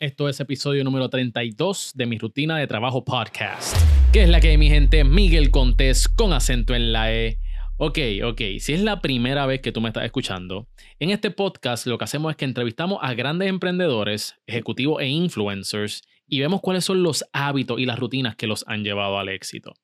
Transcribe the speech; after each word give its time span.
Esto 0.00 0.30
es 0.30 0.40
episodio 0.40 0.82
número 0.82 1.10
32 1.10 1.92
de 1.94 2.06
mi 2.06 2.16
rutina 2.16 2.56
de 2.56 2.66
trabajo 2.66 3.04
podcast. 3.04 3.76
¿Qué 4.14 4.22
es 4.22 4.30
la 4.30 4.40
que 4.40 4.56
mi 4.56 4.70
gente? 4.70 5.04
Miguel 5.04 5.50
Contés 5.50 6.08
con 6.08 6.32
acento 6.32 6.74
en 6.74 6.90
la 6.90 7.12
E. 7.12 7.38
Ok, 7.76 7.98
ok, 8.24 8.40
si 8.60 8.72
es 8.72 8.80
la 8.80 9.02
primera 9.02 9.44
vez 9.44 9.60
que 9.60 9.72
tú 9.72 9.82
me 9.82 9.90
estás 9.90 10.06
escuchando, 10.06 10.68
en 11.00 11.10
este 11.10 11.30
podcast 11.30 11.86
lo 11.86 11.98
que 11.98 12.04
hacemos 12.04 12.30
es 12.30 12.38
que 12.38 12.46
entrevistamos 12.46 12.98
a 13.02 13.12
grandes 13.12 13.50
emprendedores, 13.50 14.36
ejecutivos 14.46 15.02
e 15.02 15.08
influencers 15.08 16.00
y 16.26 16.40
vemos 16.40 16.62
cuáles 16.62 16.86
son 16.86 17.02
los 17.02 17.22
hábitos 17.34 17.78
y 17.78 17.84
las 17.84 17.98
rutinas 17.98 18.36
que 18.36 18.46
los 18.46 18.64
han 18.68 18.82
llevado 18.84 19.18
al 19.18 19.28
éxito. 19.28 19.74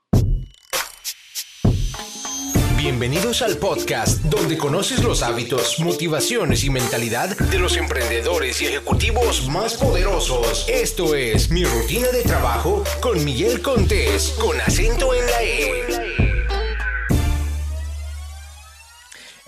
Bienvenidos 2.79 3.43
al 3.43 3.59
podcast 3.59 4.23
donde 4.25 4.57
conoces 4.57 5.05
los 5.05 5.23
hábitos, 5.23 5.81
motivaciones 5.81 6.65
y 6.65 6.71
mentalidad 6.71 7.37
de 7.37 7.59
los 7.59 7.77
emprendedores 7.77 8.63
y 8.63 8.67
ejecutivos 8.69 9.47
más 9.49 9.75
poderosos. 9.75 10.67
Esto 10.67 11.15
es 11.15 11.51
Mi 11.51 11.63
Rutina 11.63 12.09
de 12.09 12.23
Trabajo 12.23 12.85
con 13.03 13.23
Miguel 13.23 13.61
Contés, 13.61 14.35
con 14.41 14.59
acento 14.63 15.13
en 15.13 15.27
la 15.27 15.43
E. 15.43 16.08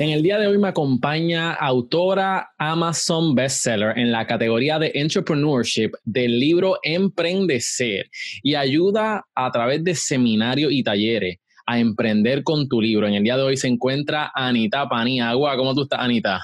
En 0.01 0.09
el 0.09 0.23
día 0.23 0.39
de 0.39 0.47
hoy 0.47 0.57
me 0.57 0.69
acompaña 0.69 1.53
autora 1.53 2.55
Amazon 2.57 3.35
bestseller 3.35 3.99
en 3.99 4.11
la 4.11 4.27
categoría 4.27 4.79
de 4.79 4.91
Entrepreneurship 4.95 5.91
del 6.05 6.41
libro 6.41 6.79
Emprendecer 6.83 8.09
y 8.43 8.55
ayuda 8.55 9.27
a 9.35 9.51
través 9.51 9.85
de 9.85 9.95
seminarios 9.95 10.73
y 10.73 10.83
talleres 10.83 11.37
a 11.67 11.79
emprender 11.79 12.43
con 12.45 12.67
tu 12.67 12.81
libro. 12.81 13.09
En 13.09 13.13
el 13.13 13.25
día 13.25 13.37
de 13.37 13.43
hoy 13.43 13.59
se 13.59 13.69
encuentra 13.69 14.33
Anita 14.35 14.89
Paniagua. 14.89 15.55
¿Cómo 15.59 15.75
tú 15.75 15.83
estás, 15.83 16.01
Anita? 16.01 16.41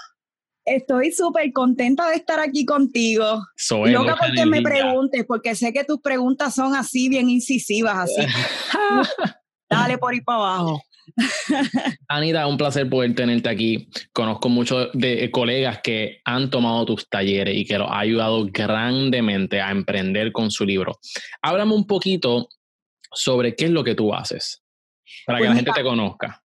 Estoy 0.63 1.11
súper 1.13 1.51
contenta 1.55 2.11
de 2.11 2.17
estar 2.17 2.39
aquí 2.39 2.67
contigo. 2.67 3.43
Soy 3.57 3.93
Loca 3.93 4.19
porque 4.21 4.45
me 4.45 4.61
preguntes, 4.61 5.25
porque 5.27 5.55
sé 5.55 5.73
que 5.73 5.85
tus 5.85 6.03
preguntas 6.03 6.55
son 6.55 6.75
así, 6.75 7.09
bien 7.09 7.31
incisivas, 7.31 7.97
así. 8.01 8.21
Dale 9.71 9.97
por 9.97 10.13
ahí 10.13 10.21
para 10.21 10.41
abajo. 10.41 10.83
Anita, 12.09 12.47
un 12.47 12.57
placer 12.57 12.89
poder 12.89 13.15
tenerte 13.15 13.49
aquí. 13.49 13.89
Conozco 14.13 14.49
muchos 14.49 14.91
de 14.93 15.31
colegas 15.31 15.81
que 15.83 16.21
han 16.25 16.51
tomado 16.51 16.85
tus 16.87 17.09
talleres 17.09 17.57
y 17.57 17.65
que 17.65 17.79
los 17.79 17.91
ha 17.91 18.01
ayudado 18.01 18.47
grandemente 18.51 19.61
a 19.61 19.71
emprender 19.71 20.33
con 20.33 20.51
su 20.51 20.65
libro. 20.65 20.99
Háblame 21.43 21.75
un 21.75 21.87
poquito 21.87 22.49
sobre 23.13 23.55
qué 23.55 23.67
es 23.67 23.71
lo 23.71 23.85
que 23.85 23.95
tú 23.95 24.15
haces 24.15 24.63
para 25.27 25.39
que 25.39 25.45
pues 25.45 25.51
la 25.51 25.57
gente 25.57 25.73
te 25.73 25.83
conozca. 25.83 26.43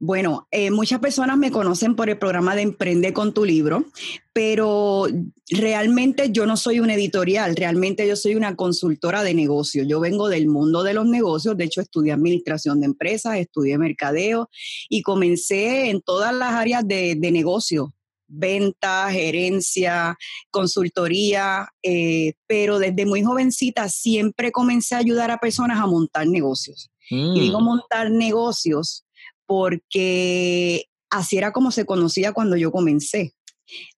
Bueno, 0.00 0.48
eh, 0.50 0.70
muchas 0.70 0.98
personas 0.98 1.38
me 1.38 1.50
conocen 1.50 1.94
por 1.94 2.10
el 2.10 2.18
programa 2.18 2.56
de 2.56 2.62
Emprende 2.62 3.12
con 3.12 3.32
tu 3.32 3.44
libro, 3.44 3.86
pero 4.32 5.06
realmente 5.48 6.30
yo 6.30 6.46
no 6.46 6.56
soy 6.56 6.80
una 6.80 6.94
editorial, 6.94 7.54
realmente 7.54 8.06
yo 8.06 8.16
soy 8.16 8.34
una 8.34 8.56
consultora 8.56 9.22
de 9.22 9.34
negocios. 9.34 9.86
Yo 9.88 10.00
vengo 10.00 10.28
del 10.28 10.48
mundo 10.48 10.82
de 10.82 10.94
los 10.94 11.06
negocios, 11.06 11.56
de 11.56 11.64
hecho 11.64 11.80
estudié 11.80 12.12
administración 12.12 12.80
de 12.80 12.86
empresas, 12.86 13.38
estudié 13.38 13.78
mercadeo 13.78 14.50
y 14.88 15.02
comencé 15.02 15.90
en 15.90 16.02
todas 16.02 16.34
las 16.34 16.52
áreas 16.52 16.86
de, 16.86 17.14
de 17.16 17.30
negocio, 17.30 17.94
venta, 18.26 19.10
gerencia, 19.10 20.16
consultoría, 20.50 21.68
eh, 21.82 22.34
pero 22.46 22.78
desde 22.78 23.06
muy 23.06 23.22
jovencita 23.22 23.88
siempre 23.88 24.50
comencé 24.50 24.96
a 24.96 24.98
ayudar 24.98 25.30
a 25.30 25.38
personas 25.38 25.78
a 25.78 25.86
montar 25.86 26.26
negocios. 26.26 26.90
Y 27.10 27.38
digo 27.38 27.60
mm. 27.60 27.64
montar 27.64 28.10
negocios 28.10 29.04
porque 29.46 30.86
así 31.10 31.36
era 31.36 31.52
como 31.52 31.70
se 31.70 31.86
conocía 31.86 32.32
cuando 32.32 32.56
yo 32.56 32.72
comencé. 32.72 33.34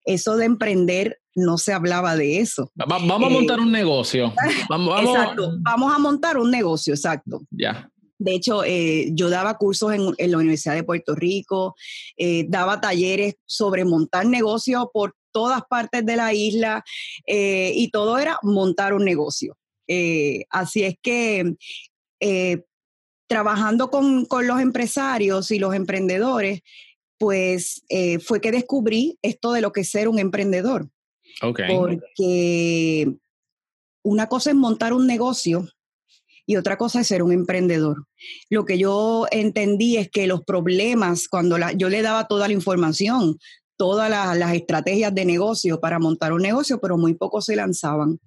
Eso 0.04 0.36
de 0.36 0.44
emprender 0.44 1.18
no 1.34 1.58
se 1.58 1.72
hablaba 1.72 2.16
de 2.16 2.40
eso. 2.40 2.70
vamos 2.74 3.10
a 3.10 3.28
montar 3.28 3.58
eh, 3.58 3.62
un 3.62 3.72
negocio. 3.72 4.32
Vamos, 4.70 5.00
Exacto, 5.02 5.52
vamos 5.60 5.94
a 5.94 5.98
montar 5.98 6.38
un 6.38 6.50
negocio, 6.50 6.94
exacto. 6.94 7.42
Ya. 7.50 7.90
De 8.18 8.34
hecho, 8.34 8.64
eh, 8.64 9.10
yo 9.12 9.28
daba 9.28 9.58
cursos 9.58 9.92
en, 9.92 10.30
la 10.30 10.38
Universidad 10.38 10.74
de 10.74 10.82
Puerto 10.82 11.14
Rico, 11.14 11.74
eh, 12.16 12.46
daba 12.48 12.80
talleres 12.80 13.34
sobre 13.44 13.84
montar 13.84 14.26
negocios 14.26 14.86
por 14.92 15.14
todas 15.30 15.62
partes 15.68 16.06
de 16.06 16.16
la 16.16 16.32
isla 16.32 16.82
y 17.26 17.90
todo 17.90 18.16
era 18.16 18.38
montar 18.42 18.94
un 18.94 19.04
negocio. 19.04 19.54
así 20.50 20.82
es 20.82 20.94
que 21.02 21.54
trabajando 23.26 23.90
con, 23.90 24.26
los 24.28 24.60
empresarios 24.60 25.50
y 25.50 25.58
los 25.58 25.74
emprendedores, 25.74 26.62
pues 27.18 27.82
eh, 27.88 28.18
fue 28.18 28.40
que 28.40 28.52
descubrí 28.52 29.18
esto 29.22 29.52
de 29.52 29.60
lo 29.60 29.72
que 29.72 29.80
es 29.82 29.90
ser 29.90 30.08
un 30.08 30.18
emprendedor. 30.18 30.88
Okay. 31.42 31.76
Porque 31.76 33.12
una 34.02 34.28
cosa 34.28 34.50
es 34.50 34.56
montar 34.56 34.92
un 34.92 35.06
negocio 35.06 35.68
y 36.46 36.56
otra 36.56 36.78
cosa 36.78 37.00
es 37.00 37.08
ser 37.08 37.22
un 37.22 37.32
emprendedor. 37.32 38.06
Lo 38.48 38.64
que 38.64 38.78
yo 38.78 39.26
entendí 39.30 39.96
es 39.96 40.10
que 40.10 40.26
los 40.26 40.44
problemas, 40.44 41.28
cuando 41.28 41.58
yo 41.76 41.88
le 41.88 42.02
daba 42.02 42.28
toda 42.28 42.46
la 42.46 42.54
información, 42.54 43.38
todas 43.76 44.08
las 44.08 44.54
estrategias 44.54 45.14
de 45.14 45.24
negocio 45.24 45.80
para 45.80 45.98
montar 45.98 46.32
un 46.32 46.42
negocio, 46.42 46.80
pero 46.80 46.96
muy 46.96 47.14
pocos 47.14 47.46
se 47.46 47.56
lanzaban. 47.56 48.20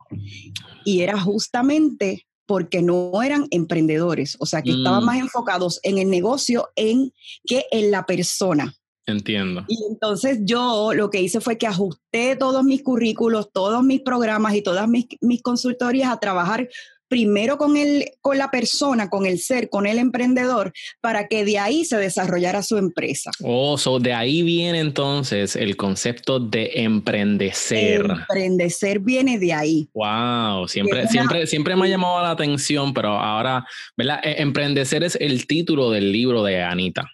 Y 0.84 1.02
era 1.02 1.19
justamente 1.19 2.28
porque 2.50 2.81
no 2.81 3.22
eran 3.22 3.46
emprendedores, 3.51 4.36
o 4.40 4.48
sea, 4.48 4.63
que 4.63 4.72
estaban 4.72 5.04
mm. 5.04 5.06
más 5.06 5.19
enfocados 5.19 5.80
en 5.84 6.00
el 6.00 6.10
negocio 6.10 6.69
en, 6.75 7.13
que 7.46 7.68
en 7.69 7.92
la 7.92 8.07
persona. 8.07 8.74
Entiendo. 9.06 9.66
Y 9.68 9.78
entonces 9.88 10.40
yo 10.42 10.96
lo 10.96 11.12
que 11.12 11.22
hice 11.22 11.42
fue 11.42 11.60
que 11.60 11.68
ajusté 11.68 12.36
todos 12.36 12.63
mis 12.63 12.81
currículos, 12.81 13.51
todos 13.54 13.84
mis 13.84 14.01
programas 14.01 14.56
y 14.56 14.63
todas 14.63 14.88
mis, 14.88 15.06
mis 15.22 15.44
consultorías 15.44 16.12
a 16.12 16.19
trabajar 16.19 16.68
primero 17.09 17.57
con, 17.57 17.75
el, 17.75 18.11
con 18.21 18.38
la 18.38 18.51
persona, 18.51 19.09
con 19.09 19.25
el 19.25 19.39
ser, 19.39 19.69
con 19.69 19.85
el 19.85 19.97
emprendedor, 19.97 20.71
para 21.01 21.27
que 21.27 21.44
de 21.44 21.59
ahí 21.59 21.83
se 21.83 21.97
desarrollara 21.97 22.63
su 22.63 22.77
empresa. 22.77 23.31
Oh, 23.44 23.77
so 23.77 24.00
de 24.00 24.13
ahí 24.13 24.44
viene 24.44 24.79
entonces 24.79 25.56
el 25.56 25.75
concepto 25.75 26.39
de 26.39 26.71
emprendecer. 26.75 28.06
Emprendecer 28.06 29.00
viene 29.00 29.39
de 29.39 29.53
ahí. 29.53 29.89
Wow, 29.94 30.67
siempre, 30.67 31.07
siempre, 31.07 31.47
siempre 31.47 31.75
me 31.75 31.88
ha 31.88 31.89
llamado 31.89 32.21
la 32.21 32.31
atención, 32.31 32.94
pero 32.94 33.09
ahora, 33.09 33.65
¿verdad? 33.97 34.19
E, 34.23 34.41
emprendecer 34.41 35.03
es 35.03 35.17
el 35.19 35.47
título 35.47 35.91
del 35.91 36.11
libro 36.11 36.44
de 36.44 36.63
Anita. 36.63 37.09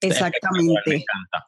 Exactamente. 0.00 1.04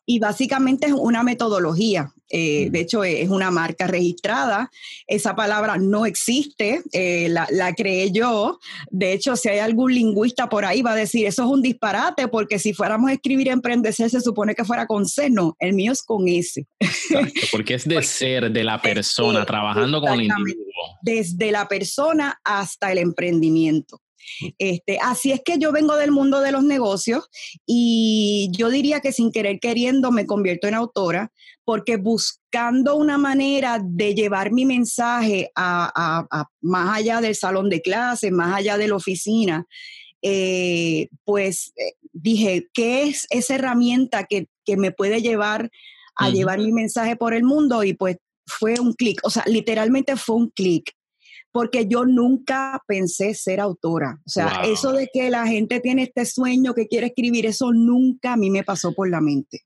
Y 0.07 0.19
básicamente 0.19 0.87
es 0.87 0.93
una 0.93 1.23
metodología. 1.23 2.13
Eh, 2.29 2.69
de 2.71 2.81
hecho, 2.81 3.05
es 3.05 3.29
una 3.29 3.51
marca 3.51 3.87
registrada. 3.87 4.71
Esa 5.07 5.37
palabra 5.37 5.77
no 5.77 6.07
existe, 6.07 6.83
eh, 6.93 7.29
la, 7.29 7.75
creé 7.75 8.11
yo. 8.11 8.59
De 8.91 9.13
hecho, 9.13 9.37
si 9.37 9.51
hay 9.51 9.59
algún 9.59 9.95
lingüista 9.95 10.49
por 10.49 10.65
ahí, 10.65 10.81
va 10.81 10.93
a 10.93 10.97
decir, 10.97 11.27
eso 11.27 11.43
es 11.43 11.49
un 11.49 11.61
disparate, 11.61 12.29
porque 12.29 12.59
si 12.59 12.73
fuéramos 12.73 13.11
a 13.11 13.15
escribir 13.15 13.49
emprendecer, 13.49 14.09
se 14.09 14.21
supone 14.21 14.55
que 14.55 14.65
fuera 14.65 14.87
con 14.87 15.07
C. 15.07 15.29
No, 15.29 15.57
el 15.59 15.75
mío 15.75 15.93
es 15.93 16.03
con 16.03 16.27
S. 16.27 16.67
porque 17.51 17.75
es 17.75 17.87
de 17.87 18.03
ser, 18.03 18.51
de 18.51 18.65
la 18.65 18.81
persona, 18.81 19.45
trabajando 19.45 20.01
con 20.01 20.13
el 20.13 20.23
individuo. 20.23 20.63
Desde 21.03 21.53
la 21.53 21.69
persona 21.69 22.41
hasta 22.45 22.93
el 22.93 22.99
emprendimiento. 22.99 24.01
Este, 24.59 24.99
así 25.03 25.33
es 25.33 25.41
que 25.45 25.59
yo 25.59 25.73
vengo 25.73 25.97
del 25.97 26.11
mundo 26.11 26.41
de 26.41 26.53
los 26.53 26.65
negocios 26.65 27.29
y 27.67 28.51
yo 28.53 28.71
diría 28.71 29.01
que 29.01 29.13
sin 29.13 29.33
querer 29.33 29.61
queriendo 29.61 30.11
me 30.11 30.27
convierto 30.27 30.69
en 30.69 30.75
autora 30.75 31.33
porque 31.65 31.97
buscando 31.97 32.97
una 32.97 33.19
manera 33.19 33.81
de 33.83 34.15
llevar 34.15 34.53
mi 34.53 34.65
mensaje 34.65 35.51
a, 35.55 36.27
más 36.61 36.99
allá 36.99 37.21
del 37.21 37.35
salón 37.35 37.69
de 37.69 37.81
clases, 37.83 38.33
más 38.33 38.57
allá 38.57 38.77
de 38.79 38.89
la 38.89 38.97
oficina, 38.97 39.67
eh, 40.23 41.09
pues 41.25 41.73
eh, 41.77 41.95
dije, 42.13 42.69
¿qué 42.73 43.05
es 43.05 43.27
esa 43.31 43.55
herramienta 43.55 44.25
que, 44.25 44.49
me 44.77 44.93
puede 44.93 45.21
llevar 45.21 45.71
a 46.15 46.31
llevar 46.31 46.59
mi 46.59 46.73
mensaje 46.73 47.17
por 47.17 47.35
el 47.35 47.45
mundo? 47.45 47.85
Y 47.85 47.95
pues 47.95 48.19
fue 48.47 48.79
un 48.81 48.93
clic, 48.93 49.21
o 49.25 49.31
sea, 49.31 49.45
literalmente 49.47 50.17
fue 50.17 50.37
un 50.37 50.51
clic 50.51 50.93
porque 51.53 51.87
yo 51.87 52.05
nunca 52.05 52.83
pensé 52.87 53.35
ser 53.35 53.61
autora. 53.61 54.19
O 54.27 54.31
sea, 54.31 54.63
eso 54.65 54.93
de 54.93 55.09
que 55.13 55.31
la 55.31 55.47
gente 55.47 55.81
tiene 55.81 56.05
este 56.05 56.25
sueño 56.25 56.75
que 56.75 56.89
quiere 56.89 57.09
escribir, 57.09 57.47
eso 57.47 57.73
nunca 57.73 58.33
a 58.33 58.37
mí 58.37 58.51
me 58.51 58.65
pasó 58.65 58.93
por 58.95 59.09
la 59.09 59.21
mente. 59.21 59.61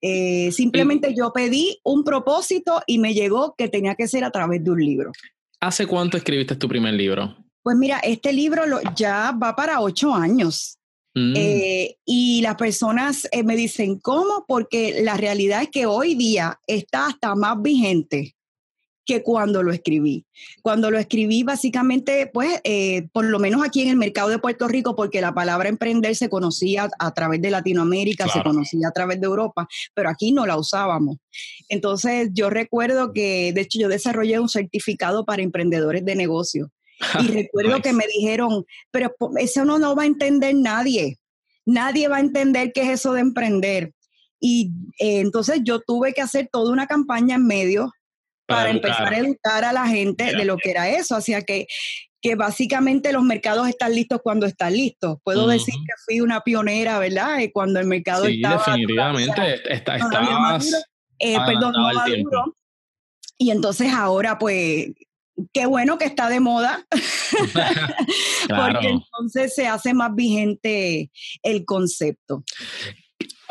Eh, 0.00 0.50
simplemente 0.52 1.14
yo 1.16 1.32
pedí 1.32 1.78
un 1.84 2.04
propósito 2.04 2.80
y 2.86 2.98
me 2.98 3.12
llegó 3.12 3.54
que 3.56 3.68
tenía 3.68 3.94
que 3.94 4.08
ser 4.08 4.24
a 4.24 4.30
través 4.30 4.64
de 4.64 4.70
un 4.70 4.80
libro. 4.80 5.12
¿Hace 5.60 5.86
cuánto 5.86 6.16
escribiste 6.16 6.56
tu 6.56 6.68
primer 6.68 6.94
libro? 6.94 7.36
Pues 7.62 7.76
mira, 7.76 7.98
este 7.98 8.32
libro 8.32 8.62
ya 8.96 9.32
va 9.32 9.54
para 9.54 9.80
ocho 9.80 10.14
años. 10.14 10.78
Mm. 11.14 11.34
Eh, 11.36 11.96
y 12.06 12.40
las 12.42 12.54
personas 12.54 13.28
eh, 13.32 13.42
me 13.42 13.56
dicen, 13.56 13.98
¿cómo? 13.98 14.44
Porque 14.46 15.02
la 15.02 15.16
realidad 15.16 15.62
es 15.62 15.68
que 15.70 15.84
hoy 15.84 16.14
día 16.14 16.58
está 16.66 17.08
hasta 17.08 17.34
más 17.34 17.60
vigente 17.60 18.36
que 19.08 19.22
cuando 19.22 19.62
lo 19.62 19.72
escribí. 19.72 20.26
Cuando 20.60 20.90
lo 20.90 20.98
escribí, 20.98 21.42
básicamente, 21.42 22.30
pues, 22.30 22.60
eh, 22.62 23.08
por 23.10 23.24
lo 23.24 23.38
menos 23.38 23.64
aquí 23.64 23.80
en 23.80 23.88
el 23.88 23.96
mercado 23.96 24.28
de 24.28 24.38
Puerto 24.38 24.68
Rico, 24.68 24.94
porque 24.94 25.22
la 25.22 25.32
palabra 25.32 25.70
emprender 25.70 26.14
se 26.14 26.28
conocía 26.28 26.90
a 26.98 27.14
través 27.14 27.40
de 27.40 27.48
Latinoamérica, 27.48 28.28
se 28.28 28.42
conocía 28.42 28.88
a 28.88 28.92
través 28.92 29.18
de 29.18 29.26
Europa, 29.26 29.66
pero 29.94 30.10
aquí 30.10 30.30
no 30.30 30.44
la 30.44 30.58
usábamos. 30.58 31.16
Entonces, 31.70 32.28
yo 32.34 32.50
recuerdo 32.50 33.14
que, 33.14 33.54
de 33.54 33.62
hecho, 33.62 33.78
yo 33.80 33.88
desarrollé 33.88 34.38
un 34.40 34.50
certificado 34.50 35.24
para 35.24 35.42
emprendedores 35.42 36.04
de 36.04 36.14
negocio. 36.14 36.70
Y 37.18 37.28
recuerdo 37.28 37.80
que 37.80 37.94
me 37.94 38.04
dijeron, 38.14 38.66
pero 38.90 39.14
eso 39.38 39.64
no, 39.64 39.78
no 39.78 39.96
va 39.96 40.02
a 40.02 40.06
entender 40.06 40.54
nadie. 40.54 41.16
Nadie 41.64 42.08
va 42.08 42.18
a 42.18 42.20
entender 42.20 42.72
qué 42.74 42.82
es 42.82 43.00
eso 43.00 43.14
de 43.14 43.22
emprender. 43.22 43.94
Y 44.38 44.70
eh, 44.98 45.20
entonces 45.20 45.60
yo 45.64 45.80
tuve 45.80 46.12
que 46.12 46.20
hacer 46.20 46.50
toda 46.52 46.70
una 46.70 46.86
campaña 46.86 47.36
en 47.36 47.46
medio 47.46 47.90
para, 48.48 48.70
empezar 48.70 49.12
a 49.12 49.18
educar 49.18 49.64
a 49.64 49.72
la 49.72 49.86
gente 49.86 50.36
de 50.36 50.44
lo 50.44 50.56
que 50.56 50.70
era 50.70 50.88
eso. 50.88 51.14
Así 51.14 51.34
que, 51.46 51.66
que 52.20 52.34
básicamente 52.34 53.12
los 53.12 53.22
mercados 53.22 53.68
están 53.68 53.94
listos 53.94 54.20
cuando 54.22 54.46
están 54.46 54.72
listos. 54.72 55.18
Puedo 55.22 55.46
decir 55.46 55.74
que 55.74 55.92
fui 56.04 56.20
una 56.20 56.40
pionera, 56.40 56.98
¿verdad? 56.98 57.38
Y 57.40 57.52
cuando 57.52 57.78
el 57.78 57.86
mercado 57.86 58.24
sí, 58.24 58.40
definitivamente. 58.42 59.60
está, 59.72 59.96
estabas 59.96 60.72
eh, 61.20 61.36
perdón, 61.46 61.72
no 61.72 61.92
maduro. 61.92 62.56
Y 63.36 63.50
entonces 63.50 63.92
ahora, 63.92 64.38
pues, 64.38 64.88
qué 65.52 65.66
bueno 65.66 65.98
que 65.98 66.06
está 66.06 66.28
de 66.28 66.40
moda, 66.40 66.84
porque 68.48 68.88
entonces 68.88 69.54
se 69.54 69.68
hace 69.68 69.94
más 69.94 70.14
vigente 70.14 71.10
el 71.42 71.64
concepto. 71.64 72.44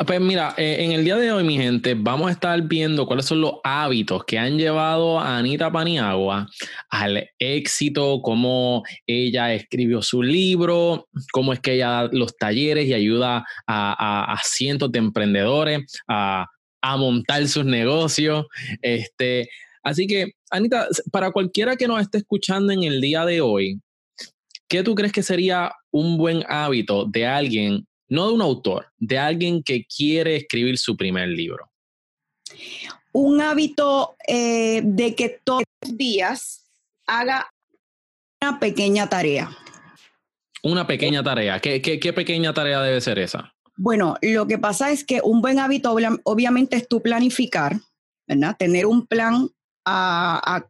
Ah, 0.00 0.04
pues 0.04 0.20
mira, 0.20 0.54
eh, 0.56 0.76
en 0.84 0.92
el 0.92 1.02
día 1.02 1.16
de 1.16 1.32
hoy, 1.32 1.42
mi 1.42 1.56
gente, 1.56 1.94
vamos 1.94 2.28
a 2.28 2.32
estar 2.32 2.62
viendo 2.62 3.04
cuáles 3.04 3.26
son 3.26 3.40
los 3.40 3.54
hábitos 3.64 4.24
que 4.24 4.38
han 4.38 4.56
llevado 4.56 5.18
a 5.18 5.38
Anita 5.38 5.72
Paniagua 5.72 6.46
al 6.88 7.28
éxito, 7.40 8.22
cómo 8.22 8.84
ella 9.08 9.52
escribió 9.52 10.00
su 10.00 10.22
libro, 10.22 11.08
cómo 11.32 11.52
es 11.52 11.58
que 11.58 11.74
ella 11.74 11.88
da 11.88 12.10
los 12.12 12.36
talleres 12.36 12.86
y 12.86 12.94
ayuda 12.94 13.44
a, 13.66 14.40
cientos 14.44 14.92
de 14.92 15.00
emprendedores 15.00 15.80
a, 16.06 16.46
montar 16.96 17.48
sus 17.48 17.64
negocios. 17.64 18.46
Este, 18.80 19.48
así 19.82 20.06
que, 20.06 20.30
Anita, 20.52 20.86
para 21.10 21.32
cualquiera 21.32 21.74
que 21.74 21.88
nos 21.88 22.00
esté 22.00 22.18
escuchando 22.18 22.72
en 22.72 22.84
el 22.84 23.00
día 23.00 23.24
de 23.24 23.40
hoy, 23.40 23.80
¿qué 24.68 24.84
tú 24.84 24.94
crees 24.94 25.12
que 25.12 25.24
sería 25.24 25.72
un 25.90 26.16
buen 26.18 26.44
hábito 26.46 27.04
de 27.04 27.26
alguien 27.26 27.87
no 28.08 28.28
de 28.28 28.34
un 28.34 28.42
autor, 28.42 28.86
de 28.98 29.18
alguien 29.18 29.62
que 29.62 29.84
quiere 29.84 30.36
escribir 30.36 30.78
su 30.78 30.96
primer 30.96 31.28
libro? 31.28 31.70
Un 33.12 33.40
hábito 33.40 34.16
eh, 34.26 34.82
de 34.84 35.14
que 35.14 35.40
todos 35.44 35.64
los 35.82 35.96
días 35.96 36.66
haga 37.06 37.50
una 38.40 38.60
pequeña 38.60 39.08
tarea. 39.08 39.50
Una 40.62 40.86
pequeña 40.86 41.22
tarea. 41.22 41.60
¿Qué, 41.60 42.12
pequeña 42.14 42.52
tarea 42.52 42.82
debe 42.82 43.00
ser 43.00 43.18
esa? 43.18 43.54
Bueno, 43.76 44.16
lo 44.22 44.46
que 44.46 44.58
pasa 44.58 44.90
es 44.90 45.04
que 45.04 45.20
un 45.22 45.40
buen 45.40 45.58
hábito 45.58 45.94
obviamente 46.24 46.76
es 46.76 46.88
tu 46.88 47.00
planificar, 47.00 47.76
¿verdad? 48.26 48.56
Tener 48.58 48.86
un 48.86 49.06
plan 49.06 49.48
a 49.84 50.66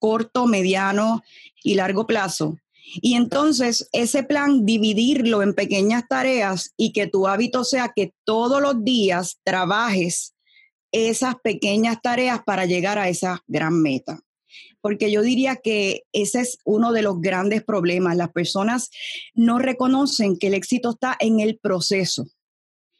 corto, 0.00 0.46
mediano 0.46 1.22
y 1.62 1.74
largo 1.74 2.06
plazo. 2.06 2.58
Y 2.94 3.14
entonces 3.14 3.88
ese 3.92 4.22
plan, 4.22 4.64
dividirlo 4.66 5.42
en 5.42 5.54
pequeñas 5.54 6.04
tareas 6.08 6.72
y 6.76 6.92
que 6.92 7.06
tu 7.06 7.28
hábito 7.28 7.64
sea 7.64 7.92
que 7.94 8.12
todos 8.24 8.60
los 8.60 8.82
días 8.84 9.38
trabajes 9.44 10.34
esas 10.92 11.36
pequeñas 11.42 11.98
tareas 12.02 12.40
para 12.44 12.66
llegar 12.66 12.98
a 12.98 13.08
esa 13.08 13.42
gran 13.46 13.80
meta. 13.80 14.20
Porque 14.80 15.10
yo 15.10 15.22
diría 15.22 15.56
que 15.56 16.02
ese 16.12 16.40
es 16.40 16.58
uno 16.64 16.92
de 16.92 17.02
los 17.02 17.20
grandes 17.20 17.62
problemas. 17.62 18.16
Las 18.16 18.32
personas 18.32 18.90
no 19.34 19.58
reconocen 19.58 20.38
que 20.38 20.48
el 20.48 20.54
éxito 20.54 20.90
está 20.90 21.16
en 21.20 21.40
el 21.40 21.58
proceso. 21.58 22.26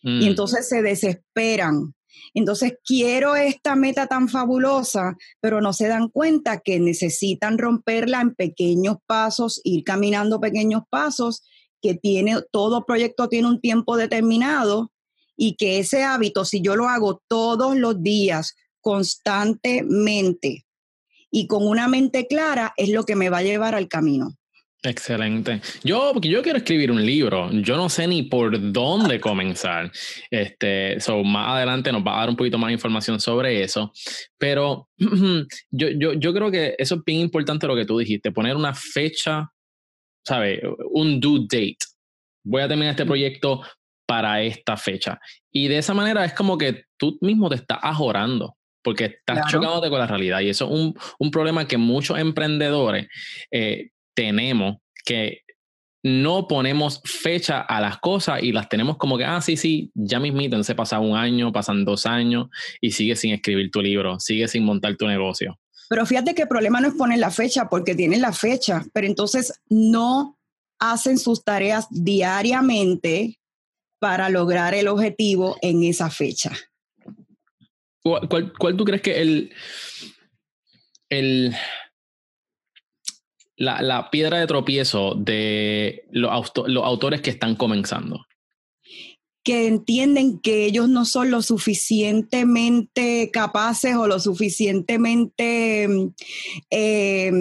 Y 0.02 0.08
mm. 0.08 0.28
entonces 0.28 0.68
se 0.68 0.82
desesperan 0.82 1.94
entonces, 2.34 2.74
quiero 2.84 3.34
esta 3.36 3.76
meta 3.76 4.06
tan 4.06 4.28
fabulosa, 4.28 5.16
pero 5.40 5.60
no 5.60 5.72
se 5.72 5.88
dan 5.88 6.08
cuenta 6.08 6.60
que 6.60 6.78
necesitan 6.78 7.58
romperla 7.58 8.20
en 8.20 8.34
pequeños 8.34 8.96
pasos, 9.06 9.60
ir 9.64 9.84
caminando 9.84 10.40
pequeños 10.40 10.82
pasos, 10.88 11.42
que 11.82 11.94
tiene, 11.94 12.36
todo 12.52 12.84
proyecto 12.84 13.28
tiene 13.28 13.48
un 13.48 13.60
tiempo 13.60 13.96
determinado 13.96 14.92
y 15.36 15.56
que 15.56 15.78
ese 15.78 16.02
hábito, 16.02 16.44
si 16.44 16.60
yo 16.60 16.76
lo 16.76 16.88
hago 16.88 17.22
todos 17.26 17.76
los 17.76 18.02
días, 18.02 18.54
constantemente 18.80 20.66
y 21.30 21.46
con 21.46 21.66
una 21.66 21.88
mente 21.88 22.26
clara, 22.26 22.74
es 22.76 22.90
lo 22.90 23.04
que 23.04 23.16
me 23.16 23.30
va 23.30 23.38
a 23.38 23.42
llevar 23.42 23.74
al 23.74 23.88
camino. 23.88 24.36
Excelente. 24.82 25.60
Yo, 25.84 26.10
porque 26.14 26.30
yo 26.30 26.42
quiero 26.42 26.56
escribir 26.56 26.90
un 26.90 27.04
libro, 27.04 27.50
yo 27.52 27.76
no 27.76 27.90
sé 27.90 28.06
ni 28.06 28.22
por 28.22 28.72
dónde 28.72 29.20
comenzar. 29.20 29.92
Este, 30.30 30.98
so, 31.00 31.22
más 31.22 31.56
adelante 31.56 31.92
nos 31.92 32.02
va 32.02 32.16
a 32.16 32.20
dar 32.20 32.30
un 32.30 32.36
poquito 32.36 32.56
más 32.56 32.72
información 32.72 33.20
sobre 33.20 33.62
eso. 33.62 33.92
Pero 34.38 34.88
yo, 35.70 35.88
yo, 35.90 36.14
yo 36.14 36.32
creo 36.32 36.50
que 36.50 36.74
eso 36.78 36.94
es 36.94 37.00
bien 37.04 37.20
importante 37.20 37.66
lo 37.66 37.76
que 37.76 37.84
tú 37.84 37.98
dijiste, 37.98 38.32
poner 38.32 38.56
una 38.56 38.72
fecha, 38.72 39.50
¿sabes? 40.26 40.60
Un 40.92 41.20
due 41.20 41.40
date. 41.42 41.76
Voy 42.42 42.62
a 42.62 42.68
terminar 42.68 42.92
este 42.92 43.04
proyecto 43.04 43.60
para 44.06 44.40
esta 44.42 44.78
fecha. 44.78 45.20
Y 45.52 45.68
de 45.68 45.76
esa 45.76 45.92
manera 45.92 46.24
es 46.24 46.32
como 46.32 46.56
que 46.56 46.84
tú 46.96 47.18
mismo 47.20 47.50
te 47.50 47.56
estás 47.56 47.80
ajorando 47.82 48.56
porque 48.82 49.04
estás 49.04 49.46
chocándote 49.50 49.90
con 49.90 49.98
la 49.98 50.06
realidad. 50.06 50.40
Y 50.40 50.48
eso 50.48 50.64
es 50.64 50.70
un, 50.70 50.94
un 51.18 51.30
problema 51.30 51.68
que 51.68 51.76
muchos 51.76 52.18
emprendedores 52.18 53.08
eh, 53.50 53.90
tenemos 54.14 54.78
que 55.04 55.42
no 56.02 56.48
ponemos 56.48 57.02
fecha 57.04 57.60
a 57.60 57.80
las 57.80 57.98
cosas 57.98 58.42
y 58.42 58.52
las 58.52 58.68
tenemos 58.68 58.96
como 58.96 59.18
que, 59.18 59.24
ah, 59.24 59.40
sí, 59.40 59.56
sí, 59.56 59.90
ya 59.94 60.18
mismito, 60.18 60.62
se 60.64 60.74
pasa 60.74 60.98
un 60.98 61.16
año, 61.16 61.52
pasan 61.52 61.84
dos 61.84 62.06
años 62.06 62.48
y 62.80 62.92
sigue 62.92 63.16
sin 63.16 63.34
escribir 63.34 63.70
tu 63.70 63.82
libro, 63.82 64.18
sigue 64.18 64.48
sin 64.48 64.64
montar 64.64 64.96
tu 64.96 65.06
negocio. 65.06 65.58
Pero 65.90 66.06
fíjate 66.06 66.34
que 66.34 66.42
el 66.42 66.48
problema 66.48 66.80
no 66.80 66.88
es 66.88 66.94
poner 66.94 67.18
la 67.18 67.30
fecha, 67.30 67.68
porque 67.68 67.94
tienen 67.94 68.22
la 68.22 68.32
fecha, 68.32 68.84
pero 68.92 69.06
entonces 69.06 69.60
no 69.68 70.38
hacen 70.78 71.18
sus 71.18 71.44
tareas 71.44 71.86
diariamente 71.90 73.38
para 73.98 74.30
lograr 74.30 74.74
el 74.74 74.88
objetivo 74.88 75.58
en 75.60 75.82
esa 75.84 76.08
fecha. 76.08 76.52
¿Cuál, 78.02 78.52
cuál, 78.58 78.76
tú 78.76 78.84
crees 78.84 79.02
que 79.02 79.20
el, 79.20 79.52
el, 81.10 81.54
la, 83.60 83.82
la 83.82 84.10
piedra 84.10 84.38
de 84.38 84.46
tropiezo 84.46 85.14
de 85.14 86.06
los, 86.10 86.50
los 86.66 86.84
autores 86.84 87.20
que 87.20 87.30
están 87.30 87.54
comenzando? 87.54 88.26
que 89.42 89.66
entienden 89.66 90.38
que 90.38 90.66
ellos 90.66 90.88
no 90.90 91.06
son 91.06 91.30
lo 91.30 91.40
suficientemente 91.40 93.30
capaces 93.32 93.96
o 93.96 94.06
lo 94.06 94.20
suficientemente, 94.20 95.88
eh, 96.70 97.32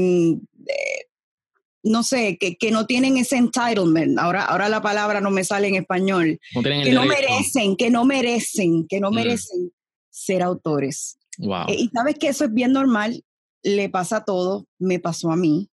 no 1.84 2.04
sé, 2.04 2.38
que, 2.40 2.56
que, 2.56 2.72
no 2.72 2.86
tienen 2.86 3.18
ese 3.18 3.36
entitlement. 3.36 4.18
Ahora, 4.18 4.46
ahora 4.46 4.70
la 4.70 4.82
palabra 4.82 5.20
no 5.20 5.30
me 5.30 5.44
sale 5.44 5.68
en 5.68 5.76
español. 5.76 6.40
que 6.54 6.94
no 6.94 7.06
merecen, 7.06 7.76
que 7.76 7.90
no 7.90 8.06
merecen, 8.06 8.88
que 8.88 9.02
no 9.02 9.12
mm. 9.12 9.16
merecen 9.16 9.74
ser 10.10 10.42
autores. 10.42 11.18
Wow. 11.38 11.68
Eh, 11.68 11.76
y 11.80 11.90
sabes 11.90 12.16
que 12.16 12.30
eso 12.30 12.46
es 12.46 12.54
bien 12.54 12.72
normal, 12.72 13.26
le 13.62 13.90
pasa 13.90 14.18
a 14.18 14.26
todos, 14.26 14.64
me 14.78 15.00
pasó 15.00 15.32
a 15.32 15.36
mí. 15.36 15.70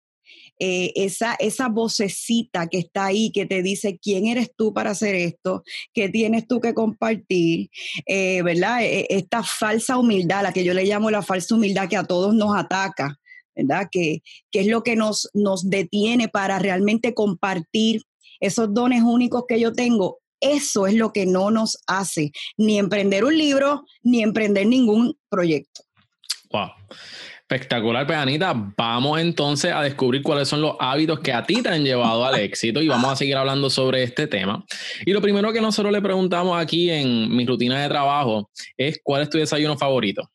Eh, 0.64 0.94
esa, 0.94 1.34
esa 1.40 1.70
vocecita 1.70 2.68
que 2.68 2.78
está 2.78 3.06
ahí, 3.06 3.32
que 3.32 3.48
te 3.48 3.64
dice 3.64 3.98
quién 4.00 4.28
eres 4.28 4.52
tú 4.56 4.76
para 4.76 4.92
hacer 4.92 5.16
esto, 5.16 5.64
qué 5.92 6.08
tienes 6.08 6.46
tú 6.48 6.62
que 6.62 6.76
compartir, 6.76 7.72
eh, 8.06 8.44
¿verdad? 8.44 8.84
E, 8.84 9.00
e, 9.00 9.08
esta 9.10 9.42
falsa 9.42 9.98
humildad, 9.98 10.44
la 10.44 10.54
que 10.54 10.64
yo 10.64 10.76
le 10.76 10.86
llamo 10.86 11.10
la 11.10 11.24
falsa 11.24 11.56
humildad 11.56 11.90
que 11.90 11.98
a 11.98 12.04
todos 12.04 12.36
nos 12.36 12.56
ataca, 12.56 13.20
¿verdad? 13.56 13.88
Que, 13.92 14.22
que 14.52 14.60
es 14.60 14.68
lo 14.68 14.84
que 14.84 14.96
nos, 14.96 15.32
nos 15.34 15.68
detiene 15.68 16.28
para 16.28 16.60
realmente 16.60 17.16
compartir 17.16 18.04
esos 18.40 18.72
dones 18.72 19.02
únicos 19.02 19.46
que 19.48 19.60
yo 19.60 19.74
tengo. 19.74 20.20
Eso 20.40 20.86
es 20.86 20.94
lo 20.94 21.12
que 21.12 21.26
no 21.26 21.50
nos 21.50 21.80
hace 21.88 22.34
ni 22.56 22.78
emprender 22.78 23.24
un 23.24 23.36
libro, 23.36 23.84
ni 24.04 24.22
emprender 24.22 24.68
ningún 24.68 25.18
proyecto. 25.28 25.82
Wow. 26.52 26.70
Espectacular. 27.52 28.08
Pues, 28.08 28.18
vamos 28.78 29.20
entonces 29.20 29.74
a 29.74 29.82
descubrir 29.82 30.24
cuáles 30.24 30.48
son 30.48 30.62
los 30.62 30.78
hábitos 30.80 31.20
que 31.20 31.34
a 31.34 31.44
ti 31.44 31.62
te 31.62 31.68
han 31.68 31.84
llevado 31.84 32.24
al 32.24 32.40
éxito 32.40 32.82
y 32.82 32.88
vamos 32.88 33.12
a 33.12 33.16
seguir 33.18 33.36
hablando 33.36 33.70
sobre 33.70 34.04
este 34.04 34.26
tema. 34.26 34.64
Y 35.06 35.12
lo 35.12 35.22
primero 35.22 35.52
que 35.52 35.60
nosotros 35.60 35.92
le 35.92 36.02
preguntamos 36.02 36.58
aquí 36.58 36.90
en 36.90 37.36
mi 37.36 37.46
rutina 37.46 37.82
de 37.82 37.90
trabajo 37.90 38.50
es 38.78 39.02
cuál 39.04 39.24
es 39.24 39.30
tu 39.30 39.38
desayuno 39.38 39.78
favorito. 39.78 40.32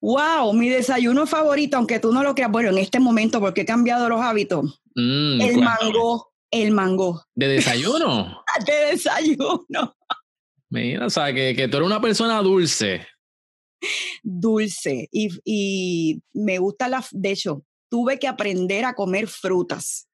Wow, 0.00 0.52
mi 0.52 0.68
desayuno 0.68 1.26
favorito, 1.26 1.76
aunque 1.76 1.98
tú 1.98 2.12
no 2.12 2.22
lo 2.22 2.36
creas, 2.36 2.52
bueno, 2.52 2.68
en 2.68 2.78
este 2.78 3.00
momento, 3.00 3.40
porque 3.40 3.62
he 3.62 3.66
cambiado 3.66 4.08
los 4.08 4.20
hábitos. 4.20 4.80
Mm, 4.94 5.40
el 5.40 5.56
mango, 5.56 6.32
el 6.52 6.70
mango. 6.70 7.24
¿De 7.34 7.48
desayuno? 7.48 8.44
de 8.64 8.92
desayuno. 8.92 9.96
Mira, 10.70 11.06
o 11.06 11.10
sea, 11.10 11.34
que, 11.34 11.56
que 11.56 11.66
tú 11.66 11.78
eres 11.78 11.86
una 11.86 12.00
persona 12.00 12.40
dulce 12.42 13.04
dulce 14.22 15.08
y, 15.12 16.20
me 16.32 16.58
gusta 16.58 16.88
la, 16.88 17.04
de 17.12 17.32
hecho, 17.32 17.64
tuve 17.88 18.18
que 18.18 18.28
aprender 18.28 18.84
a 18.84 18.94
comer 18.94 19.28
frutas. 19.28 20.08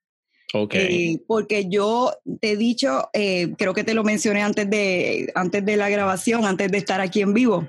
Ok. 0.53 0.75
Eh, 0.75 1.21
porque 1.27 1.69
yo 1.69 2.13
te 2.41 2.51
he 2.51 2.57
dicho, 2.57 3.09
eh, 3.13 3.53
creo 3.57 3.73
que 3.73 3.83
te 3.83 3.93
lo 3.93 4.03
mencioné 4.03 4.41
antes 4.41 4.69
de, 4.69 5.31
antes 5.33 5.65
de 5.65 5.77
la 5.77 5.89
grabación, 5.89 6.45
antes 6.45 6.69
de 6.71 6.77
estar 6.77 6.99
aquí 6.99 7.21
en 7.21 7.33
vivo, 7.33 7.67